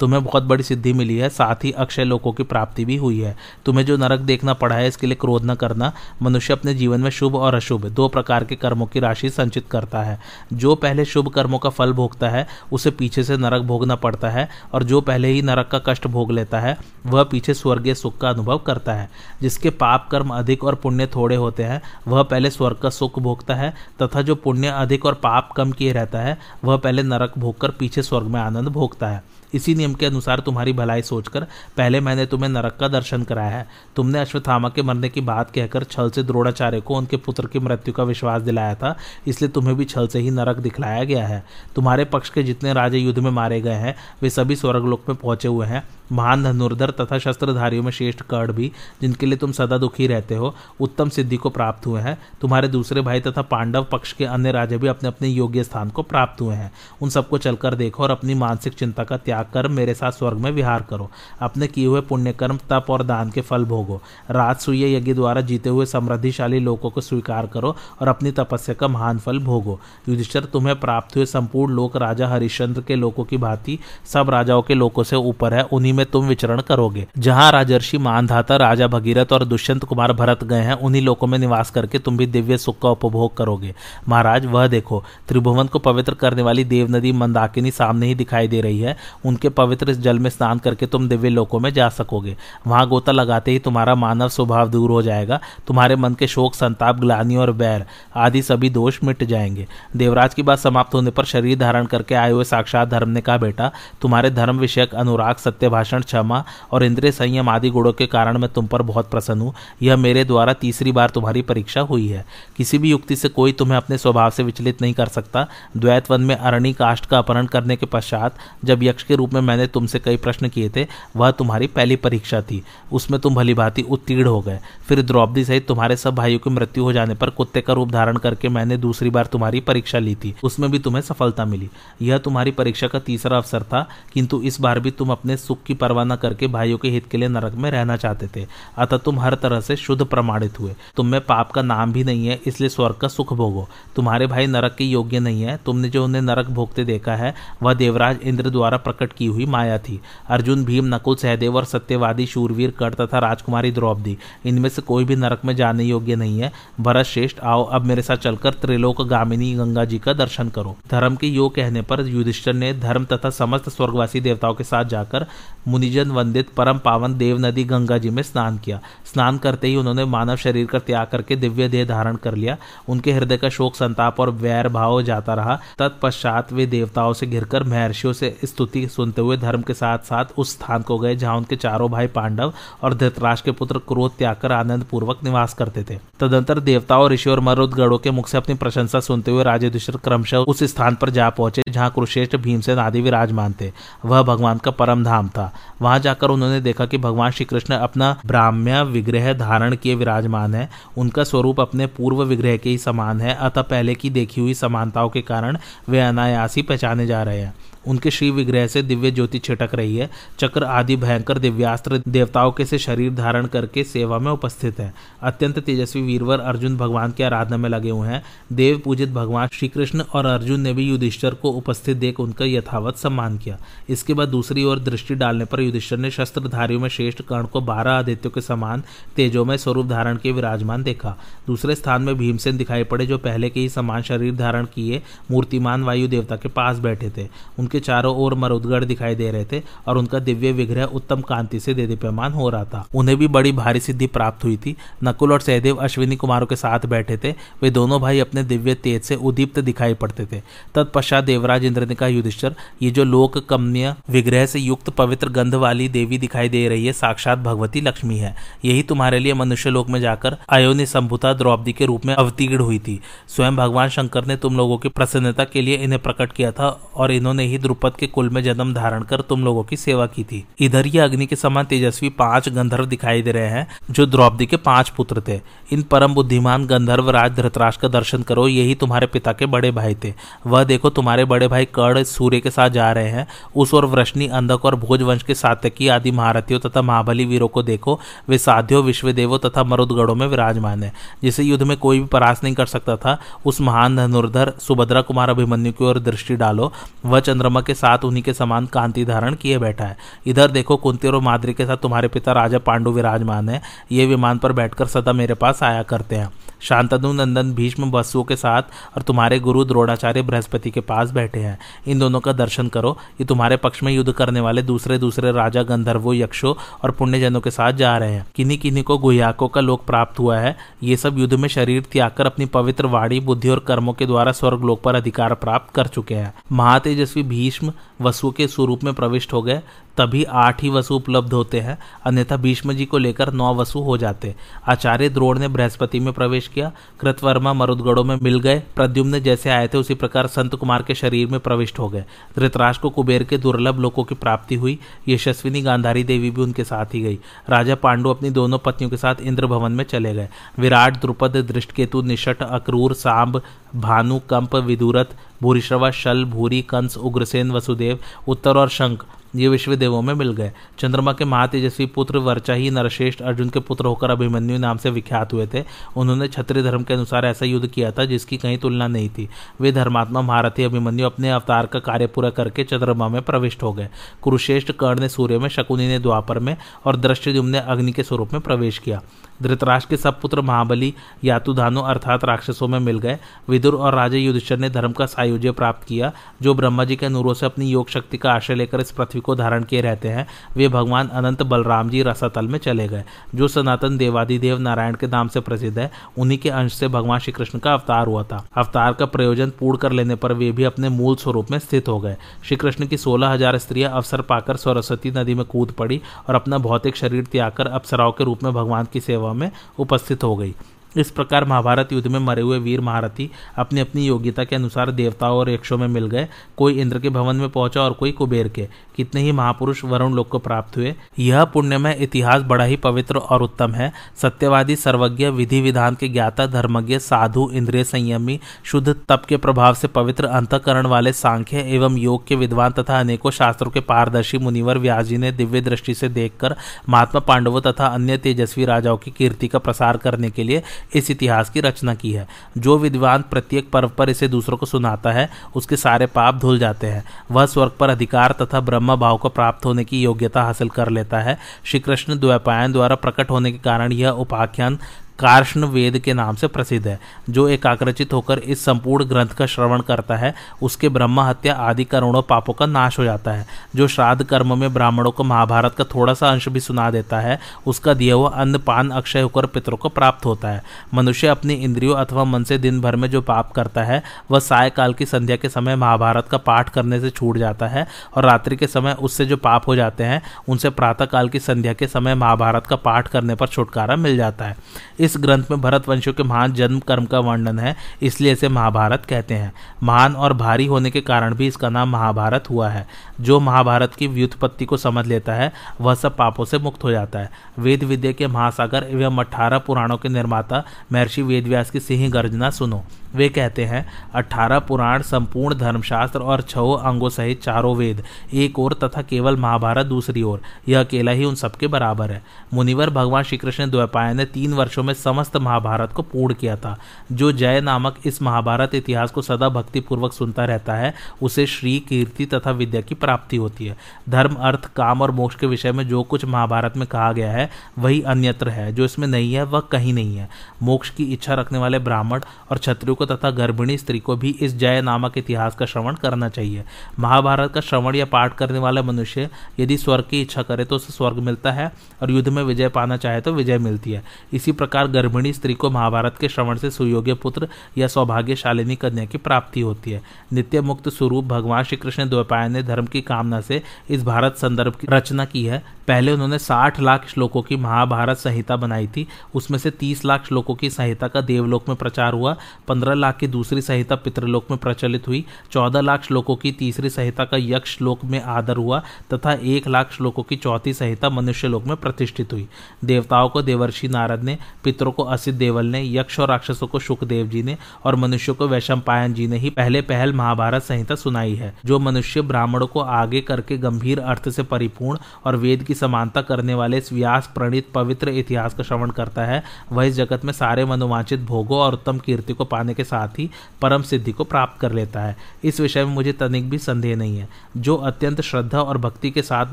तुम्हें 0.00 0.24
बहुत 0.24 0.42
बड़ी 0.42 0.62
सिद्धि 0.62 0.92
मिली 0.92 1.18
है, 1.18 1.28
साथ 1.28 1.64
ही 1.64 1.72
अक्षय 1.72 2.04
लोकों 2.04 2.32
की 2.32 2.42
प्राप्ति 2.42 2.84
भी 2.84 2.96
हुई 2.96 3.20
है। 3.20 3.36
तुम्हें 3.66 3.86
जो 3.86 3.96
नरक 3.96 4.20
देखना 4.20 4.54
पड़ा 4.54 4.76
है, 4.76 4.88
इसके 4.88 5.06
लिए 5.06 5.16
क्रोध 5.20 5.44
न 5.44 5.54
करना। 5.54 5.92
मनुष्य 6.22 6.52
अपने 6.52 6.74
जीवन 6.74 7.00
में 7.00 7.10
शुभ 7.10 7.36
और 7.36 7.54
अशुभ, 7.54 7.86
दो 7.86 8.08
प्रकार 8.08 8.44
के 8.44 8.56
कर्मों 8.56 8.86
की 8.86 9.00
राशि 9.00 9.30
संचित 9.30 9.64
करता 9.70 10.02
है। 10.02 10.20
जो 10.52 10.74
पहले 10.74 11.04
शुभ 11.04 11.28
कर्मों 11.28 11.58
का 11.58 11.70
फल 11.70 11.92
भोगता 11.92 12.28
है, 12.28 12.46
उसे 12.72 12.90
पीछे 12.90 13.24
से 13.24 13.36
नरक 13.36 13.62
भोगना 13.62 13.94
पड़ता 13.94 14.30
है, 14.30 14.48
और 14.72 14.82
जो 14.82 15.00
पहले 15.00 15.28
ही 15.28 15.42
नरक 15.42 15.68
का 15.68 15.78
कष्ट 15.78 16.06
भोग 16.06 16.32
लेता 16.32 16.60
है, 16.60 16.78
वह 17.06 17.22
पीछे 17.22 17.54
स्वर्गीय 17.54 17.94
सुख 17.94 18.18
का 18.18 18.30
अनुभव 18.30 18.58
करता 18.58 18.92
है। 18.92 19.10
जिसके 19.42 19.70
पाप 19.70 20.08
कर्म 20.10 20.30
अधिक 20.30 20.64
और 20.64 20.74
पुण्य 20.74 21.06
थोड़े 21.06 21.36
होते 21.36 21.62
हैं, 21.64 21.82
वह 22.08 22.22
पहले 22.22 22.50
स्वर्ग 22.50 22.76
का 22.76 22.90
सुख 22.90 23.18
भोगता 23.18 23.54
है, 23.54 23.74
तथा 24.02 24.22
जो 24.22 24.34
पुण्य 24.34 24.68
अधिक 24.68 25.06
और 25.06 25.14
पाप 25.14 25.52
कम 25.56 25.72
किए 25.72 25.92
रहता 25.92 26.18
है, 26.18 26.38
वह 26.64 26.76
पहले 26.76 27.02
नरक 27.02 27.32
भोगकर 27.38 27.70
पीछे 27.70 28.02
स्वर्ग 28.02 28.26
में 28.26 28.40
आनंद 28.40 28.68
भोगता 28.68 29.08
है। 29.08 29.39
इसी 29.54 29.74
नियम 29.74 29.94
के 29.94 30.06
अनुसार 30.06 30.40
तुम्हारी 30.40 30.72
भलाई 30.72 31.02
सोचकर 31.02 31.46
पहले 31.76 32.00
मैंने 32.00 32.26
तुम्हें 32.26 32.48
नरक 32.50 32.76
का 32.76 32.88
दर्शन 32.88 33.22
कराया 33.22 33.50
है। 33.50 33.66
तुमने 33.96 34.18
अश्वत्थामा 34.18 34.68
के 34.68 34.82
मरने 34.82 35.08
की 35.08 35.20
बात 35.20 35.50
कहकर 35.50 35.84
छल 35.84 36.10
से 36.10 36.22
द्रोणाचार्य 36.22 36.80
को 36.80 36.94
उनके 36.94 37.16
पुत्र 37.16 37.46
की 37.46 37.58
मृत्यु 37.58 37.94
का 37.94 38.04
विश्वास 38.04 38.42
दिलाया 38.42 38.74
था, 38.74 38.96
इसलिए 39.26 39.50
तुम्हें 39.50 39.76
भी 39.76 39.84
छल 39.84 40.08
से 40.08 40.18
ही 40.18 40.30
नरक 40.30 40.56
दिखलाया 40.56 41.04
गया 41.04 41.26
है। 41.26 41.44
तुम्हारे 41.74 42.04
पक्ष 42.04 42.30
के 42.30 42.42
जितने 42.42 42.72
राजे 42.72 42.98
युद्ध 42.98 43.18
में 43.18 43.30
मारे 43.30 43.60
गए 43.60 43.74
हैं, 43.74 43.94
वे 44.22 44.30
सभी 44.30 44.56
स्वर्गलोक 44.56 45.08
में 45.08 45.16
पहुँचे 45.16 45.48
हुए 45.48 45.66
हैं। 45.66 45.82
महान 46.12 46.42
धनुर्धर 46.44 46.90
तथा 46.90 47.18
शस्त्रधारियों 47.18 47.82
में 47.82 47.90
श्रेष्ठ 47.92 48.22
कर्ण 48.22 48.52
भी, 48.52 48.70
जिनके 49.02 49.26
लिए 49.26 49.38
तुम 49.38 49.52
सदा 49.52 49.76
दुखी 49.78 50.06
रहते 50.06 50.34
हो, 50.34 50.54
उत्तम 50.80 51.08
सिद्धि 51.08 51.36
को 51.36 51.50
प्राप्त 51.50 51.86
हुए 51.86 52.00
हैं। 52.00 52.16
तुम्हारे 52.40 52.68
दूसरे 52.68 53.00
भाई 53.00 53.20
तथा 53.20 53.42
पांडव 53.42 53.86
पक्ष 53.92 54.12
के 54.12 54.24
अन्य 54.24 54.52
राजे 54.52 54.78
भी 54.78 54.88
अपने 54.88 55.08
अपने 55.08 55.28
योग्य 55.28 55.64
स्थान 55.64 55.90
को 55.90 56.02
प्राप्त 56.02 56.40
हुए 56.40 56.54
हैं। 56.54 56.70
उन 57.02 57.10
सबको 57.10 57.38
चलकर 57.38 57.74
देखो 57.74 58.02
और 58.02 58.10
अपनी 58.10 58.34
मानसिक 58.34 58.74
चिंता 58.74 59.04
का 59.04 59.16
त्याग 59.16 59.39
कर 59.42 59.68
मेरे 59.68 59.94
साथ 59.94 60.12
स्वर्ग 60.12 60.38
में 60.38 60.50
विहार 60.50 60.82
करो। 60.90 61.10
अपने 61.40 61.66
किए 61.66 61.86
हुए 61.86 62.00
पुण्यकर्म, 62.00 62.56
तप 62.56 62.86
और 62.90 63.02
दान 63.02 63.30
के 63.30 63.40
फल 63.40 63.64
भोगो। 63.64 64.02
रात 64.30 64.50
राजसूय 64.50 64.96
यज्ञ 64.96 65.14
द्वारा 65.14 65.40
जीते 65.40 65.68
हुए 65.68 65.86
समृद्धिशाली 65.86 66.60
लोगों 66.60 66.90
को 66.90 67.00
स्वीकार 67.00 67.46
करो 67.46 67.76
और 68.00 68.08
अपनी 68.08 68.30
तपस्या 68.30 68.74
का 68.74 68.88
महान 68.88 69.18
फल 69.18 69.38
भोगो। 69.38 69.80
युधिष्ठर, 70.08 70.40
तुम्हें 70.40 70.80
प्राप्त 70.80 71.16
हुए 71.16 71.26
संपूर्ण 71.26 71.72
लोक 71.72 71.96
राजा 71.96 72.28
हरिश्चंद्र 72.28 72.80
के 72.80 72.94
लोकों 72.94 73.24
की 73.24 73.36
भांति, 73.36 73.78
सब 74.04 74.30
राजाओं 74.30 74.62
के 74.62 74.74
लोकों 74.74 75.02
से 75.02 75.16
ऊपर 75.16 75.54
है, 75.54 75.62
उन्हीं 75.62 75.92
में 75.92 76.06
तुम 76.06 76.26
विचरण 76.26 76.60
करोगे। 76.60 77.06
जहाँ 77.18 77.52
राजर्षि, 77.52 77.98
मानधाता, 77.98 78.56
राजा 78.56 78.86
भगीरथ 78.86 79.32
और 79.32 79.44
दुष्यंत 79.44 79.84
कुमार 79.84 80.12
भरत 80.12 80.44
गए 80.44 80.60
हैं, 80.60 80.74
उन्हीं 80.74 81.02
लोकों 81.02 81.26
में 81.26 81.38
निवास 81.38 81.70
करके 81.70 81.98
तुम 81.98 82.16
भी 82.16 82.26
दिव्य 82.26 82.58
सुख 82.58 82.78
का 82.82 82.88
उपभोग 82.88 83.36
करोगे। 83.36 83.74
महाराज, 84.08 84.46
वह 84.46 84.66
देखो, 84.66 85.04
त्रिभुवन 85.28 85.66
को 85.66 85.78
पवित्र 85.78 86.14
करने 86.14 86.42
वाली 86.42 86.64
देव 86.64 86.90
नदी 86.90 87.12
मंदाकिनी 87.12 87.70
सामने 87.70 88.06
ही 88.06 88.14
दिखाई 88.14 88.48
दे 88.48 88.60
रही 88.60 88.80
है। 88.80 88.96
उनके 89.30 89.48
पवित्र 89.48 89.94
जल 89.94 90.18
में 90.18 90.30
स्नान 90.30 90.58
करके 90.58 90.86
तुम 90.86 91.08
दिव्य 91.08 91.28
लोकों 91.28 91.60
में 91.60 91.72
जा 91.72 91.88
सकोगे। 91.88 92.36
वहाँ 92.66 92.88
गोता 92.88 93.12
लगाते 93.12 93.50
ही 93.50 93.58
तुम्हारा 93.58 93.94
मानव 93.94 94.28
स्वभाव 94.28 94.68
दूर 94.68 94.90
हो 94.90 95.02
जाएगा। 95.02 95.40
तुम्हारे 95.66 95.96
मन 95.96 96.14
के 96.14 96.26
शोक, 96.26 96.54
संताप, 96.54 96.96
ग्लानी 96.96 97.36
और 97.36 97.52
बैर 97.52 97.84
आदि 98.16 98.42
सभी 98.42 98.70
दोष 98.70 98.98
मिट 99.04 99.24
जाएँगे। 99.24 99.66
देवराज 99.96 100.34
की 100.34 100.42
बात 100.42 100.58
समाप्त 100.58 100.94
होने 100.94 101.10
पर 101.10 101.24
शरीर 101.24 101.58
धारण 101.58 101.86
करके 101.86 102.14
आए 102.14 102.30
हुए 102.30 102.44
साक्षात 102.44 102.88
धर्म 102.88 103.08
ने 103.08 103.20
कहा, 103.20 103.36
बेटा, 103.36 103.70
तुम्हारे 104.00 104.30
धर्म 104.30 104.58
विषयक 104.58 104.94
अनुराग 104.94 105.36
सत्य 105.36 105.68
भाषण 105.68 106.02
क्षमा 106.02 106.44
और 106.72 106.84
इंद्रिय 106.84 107.12
संयम 107.12 107.48
आदि 107.48 107.70
गुणों 107.70 107.92
के 107.92 108.06
कारण 108.06 108.38
मैं 108.38 108.52
तुम 108.52 108.66
पर 108.66 108.82
बहुत 108.82 109.10
प्रसन्न 109.10 109.40
हूँ। 109.40 109.54
यह 109.82 109.96
मेरे 109.96 110.24
द्वारा 110.24 110.52
तीसरी 110.52 110.92
बार 110.92 111.10
तुम्हारी 111.10 111.42
परीक्षा 111.42 111.80
हुई 111.80 112.08
है। 112.08 112.24
किसी 112.56 112.78
भी 112.78 112.90
युक्ति 112.90 113.16
से 113.16 113.28
कोई 113.28 113.52
तुम्हें 113.52 113.76
अपने 113.76 113.98
स्वभाव 113.98 114.30
से 114.30 114.42
विचलित 114.42 114.82
नहीं 114.82 114.94
कर 114.94 115.06
सकता। 115.06 115.46
द्वैत 115.76 116.10
वन 116.10 116.20
में 116.20 116.36
अरणी 116.36 116.72
काष्ट 116.72 117.06
का 117.06 117.18
अपहरण 117.18 117.46
करने 117.46 117.76
के 117.76 117.86
पश्चात 117.86 118.34
जब 118.64 118.82
यक्ष 118.82 119.02
के 119.02 119.16
रूप 119.20 119.34
में 119.34 119.40
मैंने 119.40 119.66
तुमसे 119.66 119.98
कई 119.98 120.16
प्रश्न 120.16 120.48
किए 120.48 120.70
थे, 120.76 120.86
वह 121.16 121.30
तुम्हारी 121.30 121.66
पहली 121.66 121.96
परीक्षा 121.96 122.40
थी। 122.42 122.62
उसमें 122.92 123.20
तुम 123.20 123.34
भली 123.34 123.54
भांति 123.54 123.82
उत्तीर्ण 123.82 124.26
हो 124.26 124.40
गए। 124.40 124.58
फिर 124.88 125.02
द्रौपदी 125.02 125.44
सहित 125.44 125.66
तुम्हारे 125.68 125.96
सब 125.96 126.14
भाइयों 126.14 126.38
की 126.38 126.50
मृत्यु 126.50 126.84
हो 126.84 126.92
जाने 126.92 127.14
पर 127.14 127.30
कुत्ते 127.30 127.60
का 127.60 127.72
रूप 127.72 127.90
धारण 127.90 128.16
करके 128.16 128.48
मैंने 128.48 128.76
दूसरी 128.76 129.10
बार 129.10 129.26
तुम्हारी 129.26 129.60
परीक्षा 129.60 129.98
ली 129.98 130.14
थी। 130.14 130.34
उसमें 130.44 130.70
भी 130.70 130.78
तुम्हें 130.78 131.02
सफलता 131.02 131.44
मिली। 131.44 131.68
यह 132.02 132.18
तुम्हारी 132.18 132.50
परीक्षा 132.50 132.88
का 132.88 132.98
तीसरा 132.98 133.36
अवसर 133.36 133.62
था, 133.62 133.86
किंतु 134.12 134.40
इस 134.42 134.60
बार 134.60 134.80
भी 134.80 134.90
तुम 134.90 135.10
अपने 135.10 135.36
सुख 135.36 135.62
की 135.62 135.74
परवाह 135.74 136.04
न 136.04 136.16
करके 136.16 136.46
भाइयों 136.46 136.78
के 136.78 136.88
हित 136.88 137.06
के 137.10 137.18
लिए 137.18 137.28
नरक 137.28 137.54
में 137.54 137.70
रहना 137.70 137.96
चाहते 137.96 138.28
थे। 138.36 138.46
अतः 138.78 138.96
तुम 138.96 139.20
हर 139.20 139.34
तरह 139.34 139.60
से 139.60 139.76
शुद्ध 139.76 140.04
प्रमाणित 140.04 140.60
हुए। 140.60 140.74
तुम 140.96 141.06
में 141.06 141.20
पाप 141.20 141.50
का 141.50 141.62
नाम 141.62 141.92
भी 141.92 142.04
नहीं 142.04 142.26
है, 142.26 142.40
इसलिए 142.46 142.68
स्वर्ग 142.68 142.96
का 142.96 143.08
सुख 143.08 143.32
भोगो। 143.32 143.68
तुम्हारे 143.96 144.26
भाई 144.26 144.46
नरक 144.46 144.74
के 144.74 144.84
योग्य 144.84 145.20
नहीं 145.20 145.42
है। 145.42 145.58
तुमने 145.66 145.88
जो 145.88 146.04
उन्हें 146.04 146.22
नरक 146.22 146.46
भोगते 146.46 146.84
देखा 146.84 147.16
है, 147.16 147.34
वह 147.62 147.74
देवराज 147.74 148.18
इंद्र 148.24 148.50
द्वारा 148.50 148.76
प्रकट 148.76 149.09
की 149.12 149.26
हुई 149.26 149.46
माया 149.46 149.78
थी। 149.78 150.00
अर्जुन, 150.28 150.64
भीम, 150.64 150.94
नकुल, 150.94 151.16
सहदेव 151.16 151.56
और 151.56 151.64
सत्यवादी 151.64 152.26
शूरवीर 152.26 152.74
कट 152.78 152.94
तथा 152.94 153.18
राजकुमारी 153.18 153.70
द्रौपदी, 153.70 154.16
इनमें 154.46 154.68
से 154.68 154.82
कोई 154.82 155.04
भी 155.04 155.16
नरक 155.16 155.44
में 155.44 155.54
जाने 155.56 155.84
योग्य 155.84 156.16
नहीं 156.16 156.40
है। 156.40 156.52
भरत 156.80 157.06
श्रेष्ठ, 157.06 157.40
आओ 157.40 157.64
अब 157.64 157.84
मेरे 157.84 158.02
साथ 158.02 158.16
चलकर 158.16 158.54
त्रिलोक 158.54 159.02
गामिनी 159.02 159.52
गंगा 159.54 159.84
जी 159.84 159.98
का 159.98 160.12
दर्शन 160.12 160.48
करो। 160.48 160.76
धर्म 160.90 161.16
के 161.16 161.26
योग 161.26 161.54
कहने 161.54 161.82
पर 161.82 162.06
युधिष्ठर 162.06 162.52
ने 162.52 162.72
धर्म 162.74 163.04
तथा 163.04 163.30
समस्त 163.30 163.68
स्वर्गवासी 163.68 164.20
देवताओं 164.20 164.54
के 164.54 164.64
साथ 164.64 164.84
जाकर 164.84 165.26
मुनिजन 165.68 166.10
वंदित 166.10 166.48
परम 166.48 166.78
पावन 166.78 167.16
देव 167.18 167.38
नदी 167.38 167.64
गंगा 167.64 167.98
जी 167.98 168.10
में 168.10 168.22
स्नान 168.22 168.58
किया। 168.58 168.80
स्नान 169.04 169.38
करते 169.38 169.68
ही 169.68 169.76
उन्होंने 169.76 170.04
मानव 170.04 170.36
शरीर 170.36 170.66
का 170.66 170.78
त्याग 170.78 171.06
करके 171.06 171.36
दिव्य 171.36 171.68
देह 171.68 171.84
धारण 171.84 172.16
कर 172.16 172.34
लिया। 172.34 172.56
उनके 172.88 173.12
हृदय 173.12 173.36
का 173.36 173.48
शोक, 173.48 173.74
संताप 173.74 174.20
और 174.20 174.30
वैर 174.30 174.68
भाव 174.68 175.00
जाता 175.02 175.34
रहा। 175.34 175.58
तत्पश्चात 175.78 176.52
वे 176.52 176.66
देवताओं 176.66 177.12
से 177.12 177.26
घिरकर 177.26 177.64
महर्षियों 177.64 178.12
से 178.12 178.36
स्तुति 178.44 178.86
सुनते 179.00 179.22
हुए 179.22 179.36
धर्म 179.38 179.62
के 179.62 179.74
साथ 179.74 179.98
साथ 180.04 180.38
उस 180.38 180.52
स्थान 180.52 180.82
को 180.82 180.98
गए 180.98 181.16
जहाँ 181.16 181.36
उनके 181.36 181.56
चारों 181.56 181.90
भाई 181.90 182.06
पांडव 182.06 182.52
और 182.82 182.94
धृतराज 182.94 183.40
के 183.40 183.50
पुत्र 183.52 183.78
क्रोध 183.88 184.16
त्याग 184.18 184.36
कर 184.36 184.52
आनंद 184.52 184.84
पूर्वक 184.84 185.24
निवास 185.24 185.54
करते 185.54 185.84
थे। 185.84 185.98
तदंतर 186.20 186.60
देवताओं 186.60 187.08
ऋषि 187.10 187.30
और 187.30 187.40
मरुदगढ़ों 187.40 187.98
के 187.98 188.10
मुख 188.10 188.28
से 188.28 188.36
अपनी 188.38 188.54
प्रशंसा 188.54 189.00
सुनते 189.00 189.30
हुए 189.30 189.44
राजे 189.44 189.70
क्रमशः 189.70 190.38
उस 190.38 190.62
स्थान 190.64 190.94
पर 190.94 191.10
जा 191.10 191.28
पहुँचे, 191.30 191.62
जहाँ 191.68 191.90
कुरुश्रेष्ठ 191.90 192.36
भीमसेन 192.36 192.78
आदि 192.78 193.00
विराजमान 193.00 193.54
थे। 193.60 193.70
वह 194.04 194.22
भगवान 194.22 194.58
का 194.58 194.70
परम 194.70 195.04
धाम 195.04 195.28
था। 195.28 195.50
वहाँ 195.82 195.98
जाकर 195.98 196.30
उन्होंने 196.30 196.60
देखा 196.60 196.86
कि 196.86 196.98
भगवान 196.98 197.30
श्री 197.30 197.44
कृष्ण 197.44 197.74
अपना 197.74 198.14
ब्राह्म्य 198.26 198.82
विग्रह 198.82 199.32
धारण 199.32 199.76
किए 199.76 199.94
विराजमान 199.94 200.54
है। 200.54 200.68
उनका 200.98 201.24
स्वरूप 201.24 201.60
अपने 201.60 201.86
पूर्व 201.86 202.22
विग्रह 202.22 202.56
के 202.56 202.70
ही 202.70 202.78
समान 202.78 203.20
है, 203.20 203.34
अतः 203.34 203.62
पहले 203.62 203.94
की 203.94 204.10
देखी 204.10 204.40
हुई 204.40 204.54
समानताओं 204.54 205.08
के 205.08 205.22
कारण 205.22 205.58
वे 205.88 206.00
अनायासी 206.00 206.62
पहचाने 206.62 207.06
जा 207.06 207.22
रहे 207.22 207.40
हैं। 207.40 207.54
उनके 207.86 208.10
श्री 208.10 208.30
विग्रह 208.30 208.66
से 208.66 208.82
दिव्य 208.82 209.10
ज्योति 209.10 209.38
छिटक 209.38 209.74
रही 209.74 209.96
है। 209.96 210.10
चक्र 210.38 210.64
आदि 210.64 210.96
भयंकर 210.96 211.38
दिव्यास्त्र 211.38 212.02
देवताओं 212.08 212.52
के 212.52 212.64
से 212.64 212.78
शरीर 212.78 213.14
धारण 213.14 213.46
करके 213.46 213.84
सेवा 213.84 214.18
में 214.18 214.32
उपस्थित 214.32 214.80
है। 214.80 214.94
अत्यंत 215.22 215.58
तेजस्वी 215.58 216.02
वीरवर 216.02 216.40
अर्जुन 216.40 216.76
भगवान 216.76 217.12
की 217.12 217.22
आराधना 217.22 217.56
में 217.56 217.70
लगे 217.70 217.90
हुए 217.90 218.08
हैं। 218.08 218.22
देव 218.52 218.82
पूजित 218.84 219.08
भगवान 219.08 219.48
श्री 219.52 219.68
कृष्ण 219.68 220.00
और 220.00 220.26
अर्जुन 220.26 220.60
ने 220.60 220.72
भी 220.72 220.82
युधिष्ठर 220.82 221.34
को 221.34 221.50
उपस्थित 221.50 221.96
देख 221.96 222.20
उनका 222.20 222.44
यथावत 222.44 222.96
सम्मान 222.96 223.38
किया। 223.38 223.58
इसके 223.88 224.14
बाद 224.14 224.28
दूसरी 224.28 224.64
ओर 224.64 224.78
दृष्टि 224.78 225.14
डालने 225.14 225.44
पर 225.44 225.60
युधिष्ठर 225.60 225.96
ने 225.96 226.10
शस्त्रधारियों 226.10 226.80
में 226.80 226.88
श्रेष्ठ 226.88 227.22
कर्ण 227.22 227.46
को 227.46 227.60
बारह 227.60 227.90
आदित्यों 227.90 228.30
के 228.30 228.40
समान 228.40 228.82
तेजो 229.16 229.46
स्वरूप 229.50 229.86
धारण 229.86 230.16
के 230.16 230.32
विराजमान 230.32 230.82
देखा। 230.82 231.16
दूसरे 231.46 231.74
स्थान 231.74 232.02
में 232.02 232.18
भीमसेन 232.18 232.56
दिखाई 232.56 232.84
पड़े, 232.84 233.06
जो 233.06 233.18
पहले 233.18 233.50
के 233.50 233.60
ही 233.60 233.68
समान 233.68 234.02
शरीर 234.02 234.34
धारण 234.34 234.64
किए 234.64 235.02
मूर्तिमान 235.30 235.82
वायु 235.82 236.08
देवता 236.08 236.36
के 236.36 236.48
पास 236.48 236.78
बैठे 236.78 237.10
थे। 237.16 237.28
उनके 237.58 237.69
चारों 237.78 238.16
ओर 238.16 238.34
मरुदगढ़ 238.34 238.84
दिखाई 238.84 239.14
दे 239.14 239.30
रहे 239.30 239.44
थे 239.44 239.62
और 239.86 239.98
उनका 239.98 240.18
दिव्य 240.18 240.52
विग्रह 240.52 240.84
उत्तम 240.84 241.20
कांति 241.20 241.60
से 241.60 241.74
देदीप्यमान 241.74 242.32
हो 242.32 242.48
रहा 242.48 242.64
था। 242.64 242.86
उन्हें 242.94 243.18
भी 243.18 243.28
बड़ी 243.28 243.52
भारी 243.52 243.80
सिद्धि 243.80 244.06
प्राप्त 244.06 244.44
हुई 244.44 244.56
थी। 244.56 244.76
नकुल 245.04 245.32
और 245.32 245.40
सहदेव 245.40 245.76
अश्विनी 245.76 246.16
कुमारों 246.16 246.46
के 246.46 246.56
साथ 246.56 246.86
बैठे 246.86 247.16
थे। 247.16 247.34
वे 247.62 247.70
दोनों 247.70 248.00
भाई 248.00 248.18
अपने 248.18 248.42
दिव्य 248.42 248.74
तेज 248.74 249.02
से 249.02 249.14
उदीप्त 249.14 249.58
दिखाई 249.60 249.94
पड़ते 249.94 250.26
थे। 250.26 250.40
तत्पश्चात 250.74 251.24
देवराज 251.24 251.64
इंद्र 251.64 251.86
ने 251.86 251.94
कहा 251.94 252.08
युधिष्ठर, 252.08 252.54
ये 252.82 252.90
जो 252.90 253.04
लोक 253.04 253.38
कमनीय 253.38 253.94
विग्रह 254.10 254.46
से 254.46 254.58
युक्त 254.58 254.90
पवित्र 254.90 255.28
गंध 255.28 255.54
वाली 255.54 255.88
देवी 255.88 256.18
दिखाई 256.18 256.48
दे 256.48 256.68
रही 256.68 256.86
है, 256.86 256.92
साक्षात 256.92 257.38
भगवती 257.38 257.80
लक्ष्मी 257.80 258.18
है। 258.18 258.34
यही 258.64 258.82
तुम्हारे 258.82 259.18
लिए 259.18 259.34
मनुष्य 259.34 259.70
लोक 259.70 259.88
में 259.88 260.00
जाकर 260.00 260.36
अयोनि 260.48 260.86
संभुता 260.86 261.32
द्रौपदी 261.32 261.72
के 261.72 261.86
रूप 261.86 262.06
में 262.06 262.14
अवतीर्ण 262.14 262.58
हुई 262.58 262.78
थी। 262.78 263.00
स्वयं 263.28 263.56
भगवान 263.56 263.88
शंकर 263.88 264.26
ने 264.26 264.36
तुम 264.36 264.56
लोगों 264.56 264.78
की 264.78 264.88
प्रसन्नता 264.88 265.44
के 265.44 265.60
लिए 265.60 265.76
इन्हें 265.76 266.02
प्रकट 266.02 266.32
किया 266.32 266.52
था 266.52 266.68
और 266.94 267.12
इन्होंने 267.12 267.46
ही 267.46 267.58
द्रुपद 267.60 267.92
के 267.98 268.06
कुल 268.06 268.30
में 268.30 268.42
जन्म 268.42 268.74
धारण 268.74 269.02
कर 269.02 269.20
तुम 269.20 269.44
लोगों 269.44 269.62
की 269.64 269.76
सेवा 269.76 270.06
की 270.06 270.24
थी। 270.24 270.44
इधर 270.60 270.86
ही 270.86 270.98
अग्नि 270.98 271.26
के 271.26 271.36
समान 271.36 271.64
तेजस्वी 271.64 272.08
पाँच 272.08 272.48
गंधर्व 272.48 272.86
दिखाई 272.86 273.22
दे 273.22 273.32
रहे 273.32 273.48
हैं, 273.48 273.68
जो 273.90 274.06
द्रौपदी 274.06 274.46
के 274.46 274.56
पाँच 274.56 274.88
पुत्र 274.88 275.22
थे। 275.28 275.40
इन 275.72 275.82
परम 275.82 276.14
बुद्धिमान 276.14 276.66
गंधर्व 276.66 277.10
राज 277.10 277.32
धृतराज 277.32 277.76
का 277.76 277.88
दर्शन 277.88 278.22
करो, 278.22 278.48
यही 278.48 278.74
तुम्हारे 278.74 279.06
पिता 279.06 279.32
के 279.32 279.46
बड़े 279.46 279.70
भाई 279.70 279.96
थे। 280.04 280.14
वह 280.46 280.64
देखो, 280.64 280.90
तुम्हारे 280.90 281.24
बड़े 281.24 281.48
भाई 281.48 281.64
कर्ण 281.64 282.02
सूर्य 282.04 282.40
के 282.40 282.50
साथ 282.50 282.70
जा 282.70 282.92
रहे 282.92 283.08
हैं। 283.08 283.26
उस 283.56 283.74
और 283.74 283.86
वृष्णि, 283.86 284.26
अंधक 284.26 284.64
और 284.64 284.74
भोज 284.74 285.02
वंश 285.02 285.22
के 285.22 285.34
सात्यकी 285.34 285.88
आदि 285.88 286.10
महारथियों 286.10 286.60
तथा 286.60 286.82
महाबली 286.82 287.24
वीरों 287.24 287.48
को 287.48 287.62
देखो। 287.62 288.00
वे 288.28 288.38
साध्यो, 288.38 288.82
विश्वदेवों 288.82 289.38
तथा 289.38 289.64
मरुदगढ़ों 289.64 290.14
में 290.14 290.26
विराजमान 290.26 290.82
है। 290.82 290.92
जिसे 291.22 291.42
युद्ध 291.42 291.62
में 291.62 291.76
कोई 291.76 292.00
भी 292.00 292.06
परास 292.06 292.44
नहीं 292.44 292.54
कर 292.54 292.66
सकता 292.66 292.96
था, 292.96 293.18
उस 293.46 293.60
महान 293.60 293.96
धनुर्धर 293.96 294.52
सुभद्रा 294.58 295.00
कुमार 295.00 295.30
अभिमन्यु 295.30 295.72
की 295.72 295.84
ओर 295.84 295.98
दृष्टि 295.98 296.36
डालो। 296.36 296.72
वह 297.06 297.20
चंद्रमा 297.50 297.60
के 297.66 297.74
साथ 297.74 298.04
उन्हीं 298.04 298.22
के 298.22 298.32
समान 298.32 298.66
कांति 298.66 299.04
धारण 299.04 299.34
किए 299.34 299.58
बैठा 299.58 299.84
है। 299.84 299.96
इधर 300.26 300.50
देखो, 300.50 300.76
कुंती 300.76 301.08
और 301.08 301.20
माद्री 301.20 301.54
के 301.54 301.66
साथ 301.66 301.76
तुम्हारे 301.76 302.08
पिता 302.08 302.32
राजा 302.32 302.58
पांडु 302.58 302.90
विराजमान 302.90 303.48
है। 303.48 303.60
ये 303.92 304.06
विमान 304.06 304.38
पर 304.38 304.52
बैठकर 304.52 304.86
सदा 304.86 305.12
मेरे 305.12 305.34
पास 305.34 305.62
आया 305.62 305.82
करते 305.82 306.16
हैं। 306.16 306.30
शांतनु 306.60 307.12
नंदन 307.12 307.52
भीष्म 307.52 307.90
वसुओं 307.90 308.24
के 308.24 308.36
साथ 308.36 308.62
और 308.96 309.02
तुम्हारे 309.02 309.40
गुरु 309.40 309.64
द्रोणाचार्य 309.64 310.22
बृहस्पति 310.22 310.70
के 310.70 310.80
पास 310.80 311.10
बैठे 311.10 311.40
हैं। 311.40 311.58
इन 311.88 311.98
दोनों 311.98 312.20
का 312.20 312.32
दर्शन 312.32 312.68
करो। 312.68 312.98
ये 313.20 313.24
तुम्हारे 313.24 313.56
पक्ष 313.56 313.82
में 313.82 313.92
युद्ध 313.92 314.12
करने 314.12 314.40
वाले 314.40 314.62
दूसरे 314.62 314.98
दूसरे 314.98 315.32
राजा 315.32 315.62
गंधर्वो, 315.62 316.14
यक्षों 316.14 316.54
और 316.84 316.90
पुण्यजनों 316.90 317.40
के 317.40 317.50
साथ 317.50 317.72
जा 317.72 317.98
रहे 317.98 318.12
हैं। 318.12 318.26
किन्हीं 318.36 318.58
किन्हीं 318.58 318.84
को 318.84 318.98
गुयाकों 318.98 319.48
का 319.48 319.60
लोक 319.60 319.84
प्राप्त 319.84 320.18
हुआ 320.18 320.38
है। 320.38 320.56
ये 320.82 320.96
सब 320.96 321.18
युद्ध 321.18 321.34
में 321.34 321.48
शरीर 321.48 321.82
त्याग 321.92 322.10
कर 322.10 322.26
अपनी 322.26 322.46
पवित्र 322.46 322.86
वाणी, 322.86 323.20
बुद्धि 323.20 323.48
और 323.48 323.58
कर्मों 323.58 323.92
के 323.92 324.06
द्वारा 324.06 324.32
स्वर्ग 324.32 324.64
लोक 324.64 324.82
पर 324.82 324.94
अधिकार 324.94 325.34
प्राप्त 325.34 325.74
कर 325.74 325.86
चुके 325.86 326.14
हैं। 326.14 326.34
महातेजस्वी 326.52 327.22
भीष्म 327.22 327.72
वसु 328.00 328.30
के 328.30 328.48
स्वरूप 328.48 328.84
में 328.84 328.94
प्रविष्ट 328.94 329.32
हो 329.32 329.42
गए। 329.42 329.62
तभी 329.98 330.24
आठ 330.24 330.62
ही 330.62 330.68
वसु 330.68 330.94
उपलब्ध 330.94 331.32
होते 331.32 331.60
हैं। 331.60 331.78
अन्यथा 332.06 332.36
भीष्म 332.36 332.72
जी 332.72 332.84
को 332.84 332.98
लेकर 332.98 333.32
नौ 333.32 333.54
वसु 333.54 333.78
हो 333.78 333.96
जाते। 333.98 334.34
आचार्य 334.68 335.08
द्रोण 335.08 335.38
ने 335.38 335.48
बृहस्पति 335.48 336.00
में 336.00 336.12
प्रवेश 336.12 336.48
किया। 336.54 336.72
कृतवर्मा 337.00 337.52
मरुदगढ़ों 337.52 338.04
में 338.04 338.16
मिल 338.22 338.40
गए। 338.40 338.62
प्रद्युम्न 338.76 339.20
जैसे 339.20 339.50
आए 339.50 339.68
थे, 339.68 339.78
उसी 339.78 339.94
प्रकार 339.94 340.26
संत 340.26 340.54
कुमार 340.54 340.82
के 340.82 340.94
शरीर 340.94 341.28
में 341.28 341.40
प्रविष्ट 341.40 341.78
हो 341.78 341.88
गए। 341.88 342.04
धृतराज 342.36 342.78
को 342.78 342.90
कुबेर 342.90 343.24
के 343.24 343.38
दुर्लभ 343.38 343.78
लोकों 343.78 344.04
की 344.04 344.14
प्राप्ति 344.14 344.54
हुई। 344.54 344.78
यशस्विनी 345.08 345.62
गांधारी 345.62 346.04
देवी 346.04 346.30
भी 346.30 346.42
उनके 346.42 346.64
साथ 346.64 346.86
ही 346.86 347.00
गई। 347.00 347.18
राजा 347.50 347.74
पांडु 347.74 348.10
अपनी 348.10 348.30
दोनों 348.30 348.58
पत्नियों 348.58 348.90
के 348.90 348.96
साथ 348.96 349.14
इंद्र 349.20 349.46
भवन 349.46 349.72
में 349.72 349.84
चले 349.84 350.14
गए। 350.14 350.28
विराट, 350.58 351.00
द्रुपद, 351.00 351.36
दृष्टकेतु, 351.36 352.02
निषट, 352.02 352.42
अक्रूर, 352.42 352.94
सांब, 352.94 353.42
भानु, 353.76 354.18
कंप, 354.18 354.56
विदुरथ, 354.56 355.04
भूरिश्रवा, 355.42 355.90
शल, 355.90 356.24
भूरी, 356.24 356.62
कंस, 356.62 356.96
उग्रसेन, 356.96 357.50
वसुदेव, 357.50 357.98
उत्तर 358.28 358.56
और 358.56 358.68
शंख। 358.68 359.06
ये 359.36 359.48
विश्व 359.48 359.74
देवों 359.74 360.02
में 360.02 360.14
मिल 360.14 360.32
गए। 360.32 360.52
चंद्रमा 360.78 361.12
के 361.12 361.24
महातेजस्वी 361.24 361.86
पुत्र 361.86 362.18
वर्चा 362.18 362.54
ही 362.54 362.70
नरश्रेष्ठ 362.70 363.22
अर्जुन 363.22 363.48
के 363.48 363.60
पुत्र 363.60 363.86
होकर 363.86 364.10
अभिमन्यु 364.10 364.58
नाम 364.58 364.76
से 364.76 364.90
विख्यात 364.90 365.32
हुए 365.32 365.46
थे। 365.54 365.64
उन्होंने 365.96 366.28
क्षत्रिय 366.28 366.62
धर्म 366.62 366.82
के 366.82 366.94
अनुसार 366.94 367.26
ऐसा 367.26 367.46
युद्ध 367.46 367.66
किया 367.66 367.90
था, 367.90 368.04
जिसकी 368.04 368.36
कहीं 368.36 368.58
तुलना 368.58 368.88
नहीं 368.88 369.08
थी। 369.08 369.28
वे 369.60 369.72
धर्मात्मा 369.72 370.20
महारथी 370.20 370.64
अभिमन्यु 370.64 371.06
अपने 371.06 371.30
अवतार 371.30 371.66
का 371.66 371.78
कार्य 371.78 372.06
पूरा 372.06 372.30
करके 372.30 372.64
चंद्रमा 372.64 373.08
में 373.08 373.22
प्रविष्ट 373.22 373.62
हो 373.62 373.72
गए। 373.72 373.88
कुरुश्रेष्ठ 374.22 374.72
कर्ण 374.72 375.00
ने 375.00 375.08
सूर्य 375.08 375.38
में, 375.38 375.48
शकुनी 375.48 375.88
ने 375.88 375.98
द्वापर 375.98 376.38
में 376.38 376.56
और 376.86 376.96
दृष्टि 376.96 377.40
ने 377.42 377.58
अग्नि 377.58 377.92
के 377.92 378.02
स्वरूप 378.02 378.32
में 378.32 378.42
प्रवेश 378.42 378.78
किया। 378.78 379.02
धृतराष्ट्र 379.42 379.90
के 379.90 379.96
सब 379.96 380.20
पुत्र 380.20 380.40
महाबली 380.40 380.92
यातुधानु 381.24 381.80
अर्थात 381.82 382.24
राक्षसों 382.24 382.68
में 382.68 382.78
मिल 382.78 382.98
गए। 382.98 383.18
विदुर 383.48 383.74
और 383.74 383.94
राजा 383.94 384.18
युधिष्ठर 384.18 384.58
ने 384.58 384.70
धर्म 384.70 384.92
का 384.92 385.06
सायुज्य 385.06 385.50
प्राप्त 385.52 385.86
किया, 385.88 386.12
जो 386.42 386.54
ब्रह्मा 386.54 386.84
जी 386.84 386.96
के 386.96 387.06
अनुरोध 387.06 387.36
से 387.36 387.46
अपनी 387.46 387.68
योग 387.68 387.88
शक्ति 387.90 388.16
का 388.16 388.32
आश्रय 388.32 388.56
लेकर 388.56 388.80
इस 388.80 388.90
पृथ्वी 388.90 389.20
को 389.20 389.34
धारण 389.36 389.64
किए 389.64 389.80
रहते 389.80 390.08
हैं। 390.08 390.26
वे 390.56 390.68
भगवान 390.68 391.08
अनंत 391.10 391.42
बलराम 391.44 391.90
जी 391.90 392.02
रसातल 392.02 392.46
में 392.46 392.58
चले 392.58 392.88
गए, 392.88 393.04
जो 393.34 393.48
सनातन 393.48 393.96
देवादिदेव 393.98 394.58
नारायण 394.60 394.94
के 394.94 395.06
नाम 395.08 395.28
से 395.28 395.40
प्रसिद्ध 395.40 395.78
है। 395.78 395.90
उन्हीं 396.18 396.38
के 396.38 396.50
अंश 396.50 396.74
से 396.74 396.88
भगवान 396.88 397.18
श्री 397.18 397.32
कृष्ण 397.32 397.58
का 397.58 397.72
अवतार 397.72 398.06
हुआ 398.06 398.22
था। 398.22 398.44
अवतार 398.56 398.92
का 398.92 399.06
प्रयोजन 399.06 399.52
पूर्ण 399.58 399.78
कर 399.78 399.92
लेने 399.92 400.14
पर 400.14 400.32
वे 400.32 400.50
भी 400.52 400.64
अपने 400.64 400.88
मूल 400.90 401.16
स्वरूप 401.16 401.50
में 401.50 401.58
स्थित 401.58 401.88
हो 401.88 401.98
गए। 402.00 402.16
श्री 402.44 402.56
कृष्ण 402.56 402.86
की 402.86 402.96
सोलह 402.98 403.28
हज़ार 403.28 403.58
स्त्रियाँ 403.58 403.90
अवसर 403.92 404.20
पाकर 404.22 404.56
सरस्वती 404.58 405.10
नदी 405.10 405.34
में 405.34 405.44
कूद 405.46 405.70
पड़ी 405.70 406.00
और 406.28 406.34
अपना 406.34 406.58
भौतिक 406.60 406.96
शरीर 406.96 407.24
त्याग 407.24 407.52
कर 407.52 407.66
अप्सराओं 407.68 408.12
के 408.12 408.24
रूप 408.24 408.42
में 408.44 408.52
भगवान 408.52 408.86
की 408.92 409.00
सेवा 409.00 409.29
सेवा 409.30 409.34
में 409.34 409.50
उपस्थित 409.78 410.24
हो 410.24 410.36
गई। 410.36 410.54
इस 410.96 411.10
प्रकार 411.10 411.44
महाभारत 411.44 411.92
युद्ध 411.92 412.06
में 412.06 412.18
मरे 412.18 412.42
हुए 412.42 412.58
वीर 412.58 412.80
महारथी 412.80 413.30
अपनी 413.56 413.80
अपनी 413.80 414.06
योग्यता 414.06 414.44
के 414.44 414.56
अनुसार 414.56 414.90
देवताओं 414.90 415.38
और 415.38 415.50
यक्षों 415.50 415.78
में 415.78 415.88
मिल 415.88 416.06
गए। 416.06 416.28
कोई 416.56 416.80
इंद्र 416.80 416.98
के 416.98 417.08
भवन 417.08 417.36
में 417.36 417.48
पहुँचा 417.50 417.82
और 417.82 417.92
कोई 417.92 418.12
कुबेर 418.12 418.48
के। 418.48 418.68
कितने 418.96 419.20
ही 419.20 419.32
महापुरुष 419.32 419.84
वरुण 419.84 420.12
लोक 420.12 420.28
को 420.28 420.38
प्राप्त 420.38 420.76
हुए। 420.76 420.94
यह 421.18 421.44
पुण्यमय 421.44 421.96
इतिहास 422.00 422.42
बड़ा 422.42 422.64
ही 422.64 422.76
पवित्र 422.76 423.16
और 423.16 423.42
उत्तम 423.42 423.72
है। 423.72 423.92
सत्यवादी, 424.22 424.76
सर्वज्ञ, 424.76 425.28
विधि 425.28 425.60
विधान 425.60 425.94
के 425.94 426.08
ज्ञाता, 426.08 426.46
धर्मज्ञ, 426.46 426.98
साधु, 426.98 427.50
इंद्रिय 427.54 427.84
संयमी, 427.84 428.40
शुद्ध 428.64 428.96
तप 429.08 429.22
के 429.28 429.36
प्रभाव 429.36 429.74
से 429.74 429.88
पवित्र 429.88 430.24
अंतकरण 430.24 430.86
वाले 430.86 431.12
सांख्य 431.12 431.60
एवं 431.60 431.96
योग 431.96 432.26
के 432.26 432.36
विद्वान 432.36 432.72
तथा 432.72 433.00
अनेकों 433.00 433.30
शास्त्रों 433.30 433.70
के 433.70 433.80
पारदर्शी 433.80 434.38
मुनिवर 434.38 434.78
व्यास 434.78 435.06
जी 435.06 435.16
ने 435.16 435.32
दिव्य 435.32 435.60
दृष्टि 435.60 435.94
से 435.94 436.08
देखकर 436.08 436.56
महात्मा 436.88 437.20
पांडवों 437.20 437.60
तथा 437.60 437.86
अन्य 437.86 438.18
तेजस्वी 438.18 438.64
राजाओं 438.64 438.96
की 438.96 439.10
कीर्ति 439.10 439.48
का 439.48 439.58
प्रसार 439.58 439.96
करने 439.96 440.30
के 440.30 440.42
लिए 440.42 440.62
इस 440.94 441.10
इतिहास 441.10 441.50
की 441.50 441.60
रचना 441.60 441.94
की 441.94 442.12
है। 442.12 442.28
जो 442.58 442.78
विद्वान 442.78 443.24
प्रत्येक 443.30 443.70
पर्व 443.70 443.88
पर 443.88 444.10
इसे 444.10 444.28
दूसरों 444.28 444.56
को 444.56 444.66
सुनाता 444.66 445.12
है, 445.12 445.30
उसके 445.56 445.76
सारे 445.76 446.06
पाप 446.06 446.34
धुल 446.34 446.58
जाते 446.58 446.86
हैं। 446.86 447.04
वह 447.30 447.46
स्वर्ग 447.46 447.72
पर 447.80 447.90
अधिकार 447.90 448.34
तथा 448.42 448.60
ब्रह्म 448.60 448.96
भाव 448.96 449.16
को 449.16 449.28
प्राप्त 449.28 449.64
होने 449.64 449.84
की 449.84 450.02
योग्यता 450.02 450.42
हासिल 450.42 450.68
कर 450.68 450.88
लेता 450.88 451.20
है। 451.20 451.38
श्री 451.64 451.80
कृष्ण 451.80 452.18
द्वैपायन 452.18 452.72
द्वारा 452.72 452.94
प्रकट 452.94 453.30
होने 453.30 453.52
के 453.52 453.58
कारण 453.58 453.92
यह 453.92 454.10
उपाख्यान 454.10 454.78
कार्ष्ण 455.20 455.64
वेद 455.64 455.98
के 455.98 456.12
नाम 456.14 456.34
से 456.34 456.46
प्रसिद्ध 456.46 456.88
है, 456.88 457.00
जो 457.30 457.48
एकाग्रचित 457.48 458.12
होकर 458.12 458.38
इस 458.38 458.64
संपूर्ण 458.64 459.04
ग्रंथ 459.04 459.28
का 459.28 459.46
श्रवण 459.46 459.80
करता 459.80 460.16
है, 460.16 460.34
उसके 460.62 460.88
ब्रह्म 460.88 461.20
हत्या 461.20 461.54
आदि 461.54 461.84
करोड़ों 461.84 462.22
पापों 462.22 462.52
का 462.52 462.66
नाश 462.66 462.98
हो 462.98 463.04
जाता 463.04 463.30
है। 463.30 463.46
जो 463.76 463.88
श्राद्ध 463.88 464.24
कर्म 464.24 464.58
में 464.58 464.74
ब्राह्मणों 464.74 465.10
को 465.10 465.24
महाभारत 465.24 465.74
का 465.74 465.84
थोड़ा 465.84 466.14
सा 466.14 466.28
अंश 466.28 466.48
भी 466.48 466.60
सुना 466.60 466.90
देता 466.90 467.20
है, 467.20 467.38
उसका 467.66 467.94
दिया 467.94 468.14
हुआ 468.14 468.30
अन्न 468.30 468.58
पान 468.58 468.90
अक्षय 468.90 469.20
होकर 469.20 469.46
पितरों 469.46 469.76
को 469.76 469.88
प्राप्त 469.88 470.26
होता 470.26 470.48
है। 470.48 470.62
मनुष्य 470.94 471.26
अपनी 471.26 471.54
इंद्रियों 471.54 471.94
अथवा 471.94 472.24
मन 472.24 472.44
से 472.44 472.58
दिन 472.58 472.80
भर 472.80 472.96
में 472.96 473.10
जो 473.10 473.20
पाप 473.20 473.52
करता 473.52 473.82
है, 473.82 474.02
वह 474.30 474.40
सायकाल 474.40 474.94
की 474.94 475.06
संध्या 475.06 475.36
के 475.36 475.48
समय 475.48 475.76
महाभारत 475.76 476.28
का 476.30 476.38
पाठ 476.38 476.68
करने 476.68 477.00
से 477.00 477.10
छूट 477.10 477.38
जाता 477.38 477.66
है 477.66 477.86
और 478.16 478.24
रात्रि 478.24 478.56
के 478.56 478.66
समय 478.66 478.92
उससे 478.92 479.24
जो 479.24 479.36
पाप 479.36 479.68
हो 479.68 479.76
जाते 479.76 480.04
हैं, 480.04 480.22
उनसे 480.48 480.70
प्रातःकाल 480.70 481.28
की 481.28 481.38
संध्या 481.38 481.72
के 481.72 481.86
समय 481.86 482.14
महाभारत 482.14 482.66
का 482.66 482.76
पाठ 482.76 483.08
करने 483.08 483.34
पर 483.34 483.46
छुटकारा 483.46 483.96
मिल 483.96 484.16
जाता 484.16 484.44
है। 484.44 484.56
इस 485.00 485.09
ग्रंथ 485.16 485.44
में 485.50 485.60
भरत 485.60 485.88
वंशों 485.88 486.12
के 486.12 486.22
महान 486.22 486.52
जन्म, 486.52 486.78
कर्म 486.78 487.04
का 487.04 487.18
वर्णन 487.18 487.58
है, 487.58 487.76
इसलिए 488.02 488.32
इसे 488.32 488.48
महाभारत 488.48 489.06
कहते 489.06 489.34
हैं। 489.34 489.52
महान 489.82 490.14
और 490.14 490.32
भारी 490.32 490.66
होने 490.66 490.90
के 490.90 491.00
कारण 491.00 491.34
भी 491.34 491.46
इसका 491.46 491.68
नाम 491.68 491.90
महाभारत 491.90 492.50
हुआ 492.50 492.68
है। 492.68 492.86
जो 493.20 493.40
महाभारत 493.40 493.94
की 493.94 494.06
व्युत्पत्ति 494.06 494.64
को 494.64 494.76
समझ 494.76 495.06
लेता 495.06 495.32
है, 495.32 495.52
वह 495.80 495.94
सब 495.94 496.16
पापों 496.16 496.44
से 496.44 496.58
मुक्त 496.58 496.84
हो 496.84 496.90
जाता 496.90 497.18
है। 497.18 497.30
वेद 497.58 497.84
विद्या 497.84 498.12
के 498.12 498.26
महासागर 498.26 498.88
एवं 498.90 499.18
अठारह 499.18 499.58
पुराणों 499.58 499.96
के 499.96 500.08
निर्माता 500.08 500.64
महर्षि 500.92 501.22
वेदव्यास 501.22 501.70
की 501.70 501.80
सिंह 501.80 502.10
गर्जना 502.10 502.50
सुनो। 502.50 502.84
वे 503.14 503.28
कहते 503.28 503.64
हैं, 503.64 503.88
अठारह 504.14 504.58
पुराण, 504.58 505.02
संपूर्ण 505.02 505.54
धर्मशास्त्र 505.54 506.18
और 506.18 506.40
छो 506.40 506.72
अंगों 506.72 507.08
सहित 507.08 507.42
चारों 507.42 507.76
वेद, 507.76 508.04
एक 508.34 508.58
ओर 508.58 508.72
तथा 508.72 509.02
केवल 509.02 509.36
महाभारत 509.36 509.86
दूसरी 509.86 510.22
ओर। 510.22 510.40
यह 510.68 510.80
अकेला 510.80 511.12
ही 511.12 511.24
उन 511.24 511.34
सबके 511.34 511.66
बराबर 511.66 512.10
है। 512.10 512.22
मुनिवर 512.54 512.90
भगवान 512.90 513.22
श्री 513.22 513.38
कृष्ण 513.38 513.70
द्वैपायन 513.70 514.16
ने 514.16 514.24
तीन 514.24 514.52
वर्षों 514.52 514.82
में 514.82 514.94
समस्त 514.94 515.36
महाभारत 515.36 515.92
को 515.92 516.02
पूर्ण 516.02 516.34
किया 516.34 516.56
था। 516.56 516.78
जो 517.12 517.32
जय 517.32 517.60
नामक 517.60 517.96
इस 518.04 518.22
महाभारत 518.22 518.74
इतिहास 518.74 519.10
को 519.10 519.22
सदा 519.22 519.48
भक्तिपूर्वक 519.48 520.12
सुनता 520.12 520.44
रहता 520.44 520.74
है, 520.74 520.94
उसे 521.22 521.46
श्री 521.46 521.78
कीर्ति 521.78 522.26
तथा 522.26 522.50
विद्या 522.50 522.80
की 522.80 522.94
प्राप्ति 522.94 523.36
होती 523.36 523.66
है। 523.66 523.76
धर्म, 524.08 524.34
अर्थ, 524.34 524.64
काम 524.76 525.02
और 525.02 525.10
मोक्ष 525.10 525.34
के 525.34 525.46
विषय 525.46 525.72
में 525.72 525.88
जो 525.88 526.02
कुछ 526.02 526.24
महाभारत 526.24 526.76
में 526.76 526.86
कहा 526.86 527.12
गया 527.12 527.32
है, 527.32 527.50
वही 527.78 528.02
अन्यत्र 528.02 528.48
है। 528.48 528.72
जो 528.72 528.84
इसमें 528.84 529.06
नहीं 529.06 529.34
है, 529.34 529.42
वह 529.42 529.60
कहीं 529.60 529.94
नहीं 529.94 530.16
है। 530.16 530.28
मोक्ष 530.62 530.90
की 530.90 531.04
इच्छा 531.04 531.34
रखने 531.34 531.58
वाले 531.58 531.78
ब्राह्मण 531.78 532.20
और 532.50 532.58
क्षत्रियो 532.58 532.94
को 533.00 533.06
तथा 533.06 533.30
गर्भिणी 533.32 533.76
स्त्री 533.78 533.98
को 534.00 534.16
भी 534.16 534.30
इस 534.40 534.56
जय 534.56 534.80
नामक 534.82 535.18
इतिहास 535.18 535.54
का 535.54 535.66
श्रवण 535.66 535.94
करना 535.94 536.28
चाहिए। 536.28 536.64
महाभारत 536.98 537.52
का 537.52 537.60
श्रवण 537.60 537.96
या 537.96 538.04
पाठ 538.06 538.36
करने 538.36 538.58
वाला 538.58 538.82
मनुष्य 538.82 539.28
यदि 539.58 539.76
स्वर्ग 539.76 540.04
की 540.10 540.20
इच्छा 540.22 540.42
करे 540.42 540.64
तो 540.64 540.76
उसे 540.76 540.92
स्वर्ग 540.92 541.18
मिलता 541.20 541.52
है 541.52 541.70
और 542.02 542.10
युद्ध 542.10 542.28
में 542.28 542.42
विजय 542.42 542.68
पाना 542.68 542.96
चाहे 542.96 543.20
तो 543.20 543.32
विजय 543.32 543.58
मिलती 543.58 543.92
है। 543.92 544.02
इसी 544.32 544.52
प्रकार 544.52 544.88
गर्भिणी 544.88 545.32
स्त्री 545.32 545.54
को 545.54 545.70
महाभारत 545.70 546.16
के 546.20 546.28
श्रवण 546.28 546.56
से 546.56 546.70
सुयोग्य 546.70 547.14
पुत्र 547.16 547.48
या 547.78 547.86
सौभाग्यशालिनी 547.88 548.76
कन्या 548.76 549.04
की 549.04 549.18
प्राप्ति 549.18 549.60
होती 549.60 549.90
है। 549.90 550.02
नित्य 550.32 550.60
मुक्त 550.60 550.88
स्वरूप 550.88 551.24
भगवान 551.24 551.64
श्री 551.64 551.76
कृष्ण 551.76 552.08
द्वैपायन 552.08 552.52
ने 552.52 552.62
धर्म 552.62 552.86
की 552.86 553.00
कामना 553.02 553.40
से 553.40 553.62
इस 553.90 554.04
भारत 554.04 554.36
संदर्भ 554.36 554.74
की 554.74 554.86
रचना 554.90 555.24
की 555.24 555.44
है। 555.44 555.62
पहले 555.90 556.12
उन्होंने 556.12 556.38
60 556.38 556.80
लाख 556.80 557.08
श्लोकों 557.08 557.42
की 557.42 557.56
महाभारत 557.56 558.16
संहिता 558.16 558.56
बनाई 558.56 558.86
थी। 558.86 559.06
उसमें 559.34 559.58
से 559.58 559.70
30 559.70 560.04
लाख 560.04 560.26
श्लोकों 560.26 560.54
की 560.54 560.70
संहिता 560.70 561.08
का 561.08 561.20
देवलोक 561.20 561.68
में 561.68 561.76
प्रचार 561.76 562.12
हुआ 562.12 562.36
15 562.68 562.94
लाख 562.94 563.16
की 563.16 563.26
दूसरी 563.26 563.62
संहिता 563.62 563.94
पितृलोक 563.94 564.50
में 564.50 564.58
प्रचलित 564.58 565.08
हुई 565.08 565.24
14 565.52 565.80
लाख 565.80 566.04
श्लोकों 566.04 566.36
की 566.36 566.52
तीसरी 566.52 566.90
संहिता 566.90 567.24
का 567.24 567.36
यक्ष 567.36 567.76
श्लोक 567.76 568.04
में 568.04 568.22
आदर 568.22 568.56
हुआ 568.56 568.82
तथा 569.14 569.32
एक 569.32 569.68
लाख 569.68 569.92
श्लोकों 569.92 570.22
की 570.22 570.36
चौथी 570.36 570.72
संहिता 570.72 571.10
मनुष्य 571.10 571.48
लोक 571.48 571.64
में 571.64 571.76
प्रतिष्ठित 571.76 572.32
हुई। 572.32 572.48
देवताओं 572.84 573.28
को 573.28 573.42
देवर्षि 573.42 573.88
नारद 573.88 574.22
ने, 574.22 574.38
पितरों 574.64 574.92
को 574.92 575.02
असित 575.02 575.34
देवल 575.34 575.66
ने, 575.66 575.82
यक्ष 575.84 576.20
और 576.20 576.28
राक्षसों 576.28 576.66
को 576.66 576.78
सुखदेव 576.78 577.26
जी 577.26 577.42
ने 577.42 577.56
और 577.84 577.96
मनुष्यों 577.96 578.36
को 578.36 578.48
वैशंपायन 578.48 579.14
जी 579.14 579.26
ने 579.26 579.38
ही 579.38 579.50
पहले 579.50 579.82
पहल 579.82 580.12
महाभारत 580.12 580.62
संहिता 580.62 580.94
सुनाई 580.94 581.34
है, 581.34 581.54
जो 581.64 581.78
मनुष्य 581.78 582.22
ब्राह्मणों 582.22 582.66
को 582.66 582.80
आगे 582.80 583.20
करके 583.20 583.58
गंभीर 583.58 583.98
अर्थ 583.98 584.28
से 584.28 584.42
परिपूर्ण 584.42 584.98
और 585.24 585.36
वेद 585.36 585.62
की 585.62 585.74
समानता 585.80 586.22
करने 586.22 586.54
वाले 586.54 586.78
इस 586.78 586.92
व्यास 586.92 587.30
प्रणीत 587.34 587.68
पवित्र 587.74 588.08
इतिहास 588.08 588.54
का 588.54 588.62
श्रवण 588.62 588.90
करता 588.90 589.24
है। 589.24 589.42
वह 589.72 589.84
इस 589.84 589.94
जगत 589.94 590.24
में 590.24 590.32
सारे 590.32 590.64
मनोवांचित 590.64 591.20
भोगों 591.20 591.58
और 591.58 591.72
उत्तम 591.72 591.98
कीर्ति 591.98 592.32
को 592.32 592.44
पाने 592.44 592.74
के 592.74 592.84
साथ 592.84 593.18
ही 593.18 593.30
परम 593.62 593.82
सिद्धि 593.82 594.12
को 594.12 594.24
प्राप्त 594.24 594.60
कर 594.60 594.72
लेता 594.72 595.00
है। 595.00 595.16
इस 595.44 595.60
विषय 595.60 595.84
में 595.84 595.94
मुझे 595.94 596.12
तनिक 596.12 596.50
भी 596.50 596.58
संदेह 596.58 596.96
नहीं 596.96 597.18
है। 597.18 597.28
जो 597.56 597.76
अत्यंत 597.76 598.20
श्रद्धा 598.20 598.60
और 598.60 598.78
भक्ति 598.78 599.10
के 599.10 599.22
साथ 599.22 599.52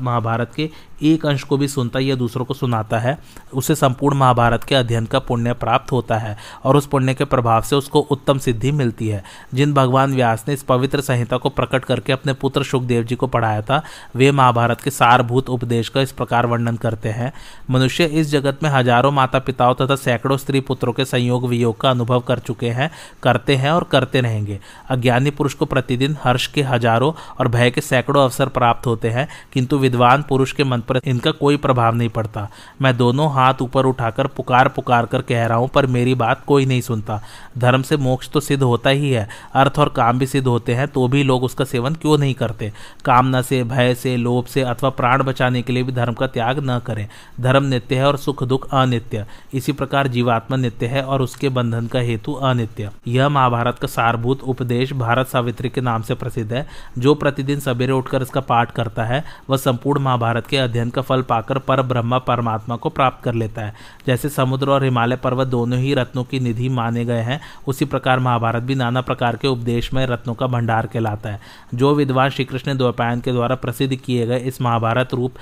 महाभारत 0.00 0.52
के 0.56 0.70
एक 1.02 1.26
अंश 1.26 1.42
को 1.42 1.56
भी 1.56 1.68
सुनता 1.68 1.98
या 1.98 2.14
दूसरों 2.14 2.44
को 2.44 2.54
सुनाता 2.54 2.98
है, 2.98 3.18
उसे 3.54 3.74
संपूर्ण 3.74 4.16
महाभारत 4.16 4.64
के 4.64 4.74
अध्ययन 4.74 5.06
का 5.06 5.18
पुण्य 5.18 5.52
प्राप्त 5.52 5.92
होता 5.92 6.18
है 6.18 6.36
और 6.64 6.76
उस 6.76 6.86
पुण्य 6.86 7.14
के 7.14 7.24
प्रभाव 7.24 7.62
से 7.62 7.76
उसको 7.76 8.00
उत्तम 8.00 8.38
सिद्धि 8.38 8.72
मिलती 8.72 9.08
है। 9.08 9.22
जिन 9.54 9.74
भगवान 9.74 10.14
व्यास 10.14 10.44
ने 10.48 10.54
इस 10.54 10.62
पवित्र 10.62 11.00
संहिता 11.00 11.36
को 11.36 11.48
प्रकट 11.48 11.84
करके 11.84 12.12
अपने 12.12 12.32
पुत्र 12.32 12.62
सुखदेव 12.62 13.02
जी 13.02 13.14
को 13.14 13.26
पढ़ाया 13.26 13.62
था, 13.62 13.82
वे 14.16 14.30
महाभारत 14.32 14.80
के 14.80 14.90
सारभूत 14.90 15.48
उपदेश 15.48 15.88
का 15.88 16.00
इस 16.08 16.12
प्रकार 16.14 16.46
वर्णन 16.46 16.76
करते 16.78 17.08
हैं। 17.10 17.32
मनुष्य 17.70 18.04
इस 18.04 18.30
जगत 18.30 18.62
में 18.62 18.70
हज़ारों 18.70 19.10
माता 19.12 19.38
पिताओं 19.40 19.74
तथा 19.74 19.96
सैकड़ों 19.98 20.36
स्त्री 20.38 20.60
पुत्रों 20.62 20.92
के 20.92 21.04
संयोग 21.06 21.46
वियोग 21.48 21.80
का 21.80 21.90
अनुभव 21.90 22.20
कर 22.20 22.38
चुके 22.40 22.68
हैं, 22.70 22.90
करते 23.22 23.56
हैं 23.56 23.70
और 23.70 23.84
करते 23.84 24.20
रहेंगे। 24.20 24.58
अज्ञानी 24.90 25.30
पुरुष 25.30 25.54
को 25.54 25.66
प्रतिदिन 25.66 26.16
हर्ष 26.24 26.46
के 26.48 26.62
हज़ारों 26.62 27.12
और 27.38 27.48
भय 27.48 27.70
के 27.70 27.80
सैकड़ों 27.80 28.22
अवसर 28.22 28.48
प्राप्त 28.50 28.86
होते 28.86 29.10
हैं, 29.10 29.26
किंतु 29.52 29.78
विद्वान 29.78 30.22
पुरुष 30.28 30.52
के 30.52 30.64
मन 30.64 30.80
पर 30.80 31.00
इनका 31.04 31.30
कोई 31.32 31.56
प्रभाव 31.58 31.94
नहीं 31.94 32.08
पड़ता। 32.10 32.48
मैं 32.82 32.96
दोनों 32.96 33.30
हाथ 33.32 33.62
ऊपर 33.62 33.86
उठाकर 33.86 34.26
पुकार 34.28 34.68
पुकार 34.70 35.06
कर 35.06 35.22
कह 35.22 35.46
रहा 35.46 35.58
हूँ, 35.58 35.68
पर 35.68 35.86
मेरी 35.88 36.14
बात 36.16 36.44
कोई 36.46 36.66
नहीं 36.66 36.80
सुनता। 36.82 37.20
धर्म 37.58 37.82
से 37.82 37.96
मोक्ष 37.98 38.28
तो 38.30 38.40
सिद्ध 38.40 38.62
होता 38.62 38.90
ही 38.90 39.10
है, 39.10 39.28
अर्थ 39.54 39.78
और 39.78 39.88
काम 39.90 40.18
भी 40.18 40.26
सिद्ध 40.28 40.46
होते 40.48 40.74
हैं 40.74 40.86
तो 40.88 41.06
भी 41.08 41.22
लोग 41.24 41.44
उसका 41.44 41.64
सेवन 41.66 41.94
क्यों 41.94 42.18
नहीं 42.18 42.34
करते? 42.34 42.72
कामना 43.04 43.42
से, 43.42 43.62
भय 43.64 43.94
से, 43.94 44.16
लोभ 44.18 44.44
से 44.46 44.62
अथवा 44.64 44.90
प्राण 44.90 45.22
बचाने 45.22 45.62
के 45.62 45.72
लिए 45.72 45.82
भी 45.82 45.92
धर्म 45.98 46.12
का 46.12 46.26
त्याग 46.26 46.58
न 46.62 46.78
करें। 46.78 47.06
धर्म 47.40 47.64
नित्य 47.64 47.96
है 47.96 48.06
और 48.06 48.16
सुख 48.16 48.44
दुख 48.44 48.68
अनित्य। 48.74 49.26
इसी 49.54 49.72
प्रकार 49.72 50.08
जीवात्मा 50.08 50.56
नित्य 50.56 50.86
है 50.86 51.02
और 51.02 51.22
उसके 51.22 51.48
बंधन 51.48 51.86
का 51.86 51.98
हेतु 51.98 52.32
अनित्य। 52.32 52.90
यह 53.06 53.28
महाभारत 53.28 53.78
का 53.78 53.88
सारभूत 53.88 54.42
उपदेश 54.42 54.92
भारत 54.92 55.26
सावित्री 55.26 55.68
के 55.68 55.80
नाम 55.80 56.02
से 56.02 56.14
प्रसिद्ध 56.14 56.52
है, 56.52 56.66
जो 56.98 57.14
प्रतिदिन 57.14 57.60
सवेरे 57.60 57.92
उठकर 57.92 58.22
इसका 58.22 58.40
पाठ 58.40 58.70
करता 58.70 59.04
है। 59.04 59.24
वह 59.50 59.56
संपूर्ण 59.56 60.02
महाभारत 60.02 60.46
के 60.46 60.56
अध्ययन 60.56 60.90
का 60.90 61.02
फल 61.02 61.22
पाकर 61.22 61.58
पर 61.58 61.82
ब्रह्मा 61.82 62.18
परमात्मा 62.18 62.76
को 62.76 62.88
प्राप्त 62.88 63.24
कर 63.24 63.34
लेता 63.34 63.62
है। 63.62 63.74
जैसे 64.06 64.28
समुद्र 64.28 64.70
और 64.70 64.84
हिमालय 64.84 65.16
पर्वत 65.16 65.46
दोनों 65.46 65.78
ही 65.78 65.94
रत्नों 65.94 66.24
की 66.24 66.40
निधि 66.40 66.68
माने 66.68 67.04
गए 67.04 67.20
हैं, 67.20 67.40
उसी 67.66 67.84
प्रकार 67.84 68.18
महाभारत 68.18 68.62
भी 68.62 68.74
नाना 68.74 69.00
प्रकार 69.00 69.36
के 69.36 69.48
उपदेश 69.48 69.92
में 69.94 70.06
रत्नों 70.06 70.34
का 70.34 70.46
भंडार 70.46 70.86
कहलाता 70.86 71.30
है। 71.30 71.40
जो 71.74 71.94
विद्वान 71.94 72.30
श्रीकृष्ण 72.30 72.76
द्वैपायन 72.76 73.20
के 73.20 73.32
द्वारा 73.32 73.54
प्रसिद्ध 73.54 73.94
किए 73.96 74.26
गए 74.26 74.38
इस 74.38 74.60
महाभारत 74.62 75.14
रूप 75.14 75.34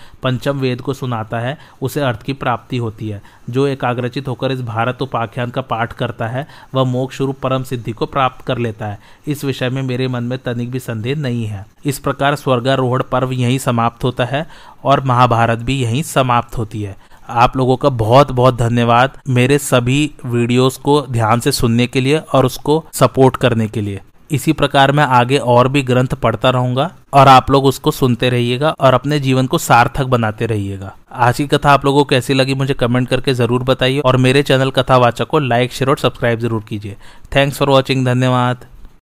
पंचम 0.47 0.61
वेद 0.61 0.80
को 0.80 0.92
सुनाता 0.94 1.38
है, 1.38 1.59
उसे 1.82 2.01
अर्थ 2.01 2.22
की 2.22 2.32
प्राप्ति 2.32 2.76
होती 2.76 3.09
है। 3.09 3.22
जो 3.51 3.66
एकाग्रचित 3.66 4.28
होकर 4.28 4.53
इस 4.53 4.61
भारत 4.62 5.03
उपाख्यान 5.03 5.51
का 5.51 5.61
पाठ 5.61 5.92
करता 5.92 6.26
है, 6.26 6.47
वह 6.74 6.84
मोक्ष 6.84 7.20
रूप 7.20 7.38
परम 7.42 7.62
सिद्धि 7.62 7.92
को 7.92 8.07
प्राप्त 8.07 8.44
कर 8.44 8.59
लेता 8.59 8.86
है। 8.86 8.99
इस 9.26 9.44
विषय 9.44 9.68
में 9.68 9.82
मेरे 9.82 10.09
मन 10.09 10.24
में 10.24 10.38
तनिक 10.38 10.70
भी 10.70 10.78
संदेह 10.78 11.16
नहीं 11.16 11.47
है। 11.47 11.66
इस 11.84 11.99
प्रकार 11.99 12.36
स्वर्गारोहण 12.36 13.03
पर्व 13.12 13.32
यहीं 13.32 13.59
समाप्त 13.59 14.05
होता 14.05 14.24
है 14.24 14.47
और 14.84 15.05
महाभारत 15.05 15.59
भी 15.59 15.82
यहीं 15.82 16.03
समाप्त 16.03 16.59
होती 16.59 16.82
है। 16.82 16.97
आप 17.28 17.57
लोगों 17.57 17.76
का 17.76 17.88
बहुत 17.88 18.30
बहुत 18.30 18.57
धन्यवाद 18.57 19.18
मेरे 19.28 19.59
सभी 19.59 20.11
वीडियोस 20.26 20.76
को 20.76 21.01
ध्यान 21.11 21.40
से 21.40 21.53
सुनने 21.53 21.86
के 21.86 22.01
लिए 22.01 22.18
और 22.18 22.47
उसको 22.47 22.84
सपोर्ट 22.92 23.36
करने 23.36 23.68
के 23.68 23.80
लिए। 23.80 24.01
इसी 24.30 24.52
प्रकार 24.52 24.92
मैं 24.92 25.04
आगे 25.04 25.38
और 25.38 25.68
भी 25.68 25.82
ग्रंथ 25.82 26.14
पढ़ता 26.22 26.50
रहूँगा 26.50 26.90
और 27.12 27.28
आप 27.28 27.50
लोग 27.50 27.64
उसको 27.64 27.90
सुनते 27.90 28.30
रहिएगा 28.30 28.74
और 28.80 28.94
अपने 28.94 29.18
जीवन 29.20 29.46
को 29.46 29.58
सार्थक 29.58 30.06
बनाते 30.06 30.46
रहिएगा। 30.46 30.94
आज 31.12 31.36
की 31.36 31.46
कथा 31.46 31.70
आप 31.70 31.84
लोगों 31.84 32.04
को 32.04 32.08
कैसी 32.10 32.34
लगी 32.34 32.54
मुझे 32.54 32.74
कमेंट 32.74 33.08
करके 33.08 33.34
ज़रूर 33.34 33.62
बताइए 33.62 34.00
और 34.00 34.16
मेरे 34.16 34.42
चैनल 34.42 34.70
कथावाचक 34.70 35.26
को 35.26 35.38
लाइक, 35.38 35.72
शेयर 35.72 35.90
और 35.90 35.98
सब्सक्राइब 35.98 36.40
ज़रूर 36.40 36.64
कीजिए। 36.68 36.96
थैंक्स 37.36 37.58
फॉर 37.58 37.70
वॉचिंग 37.70 38.04
धन्यवाद। 38.06 38.64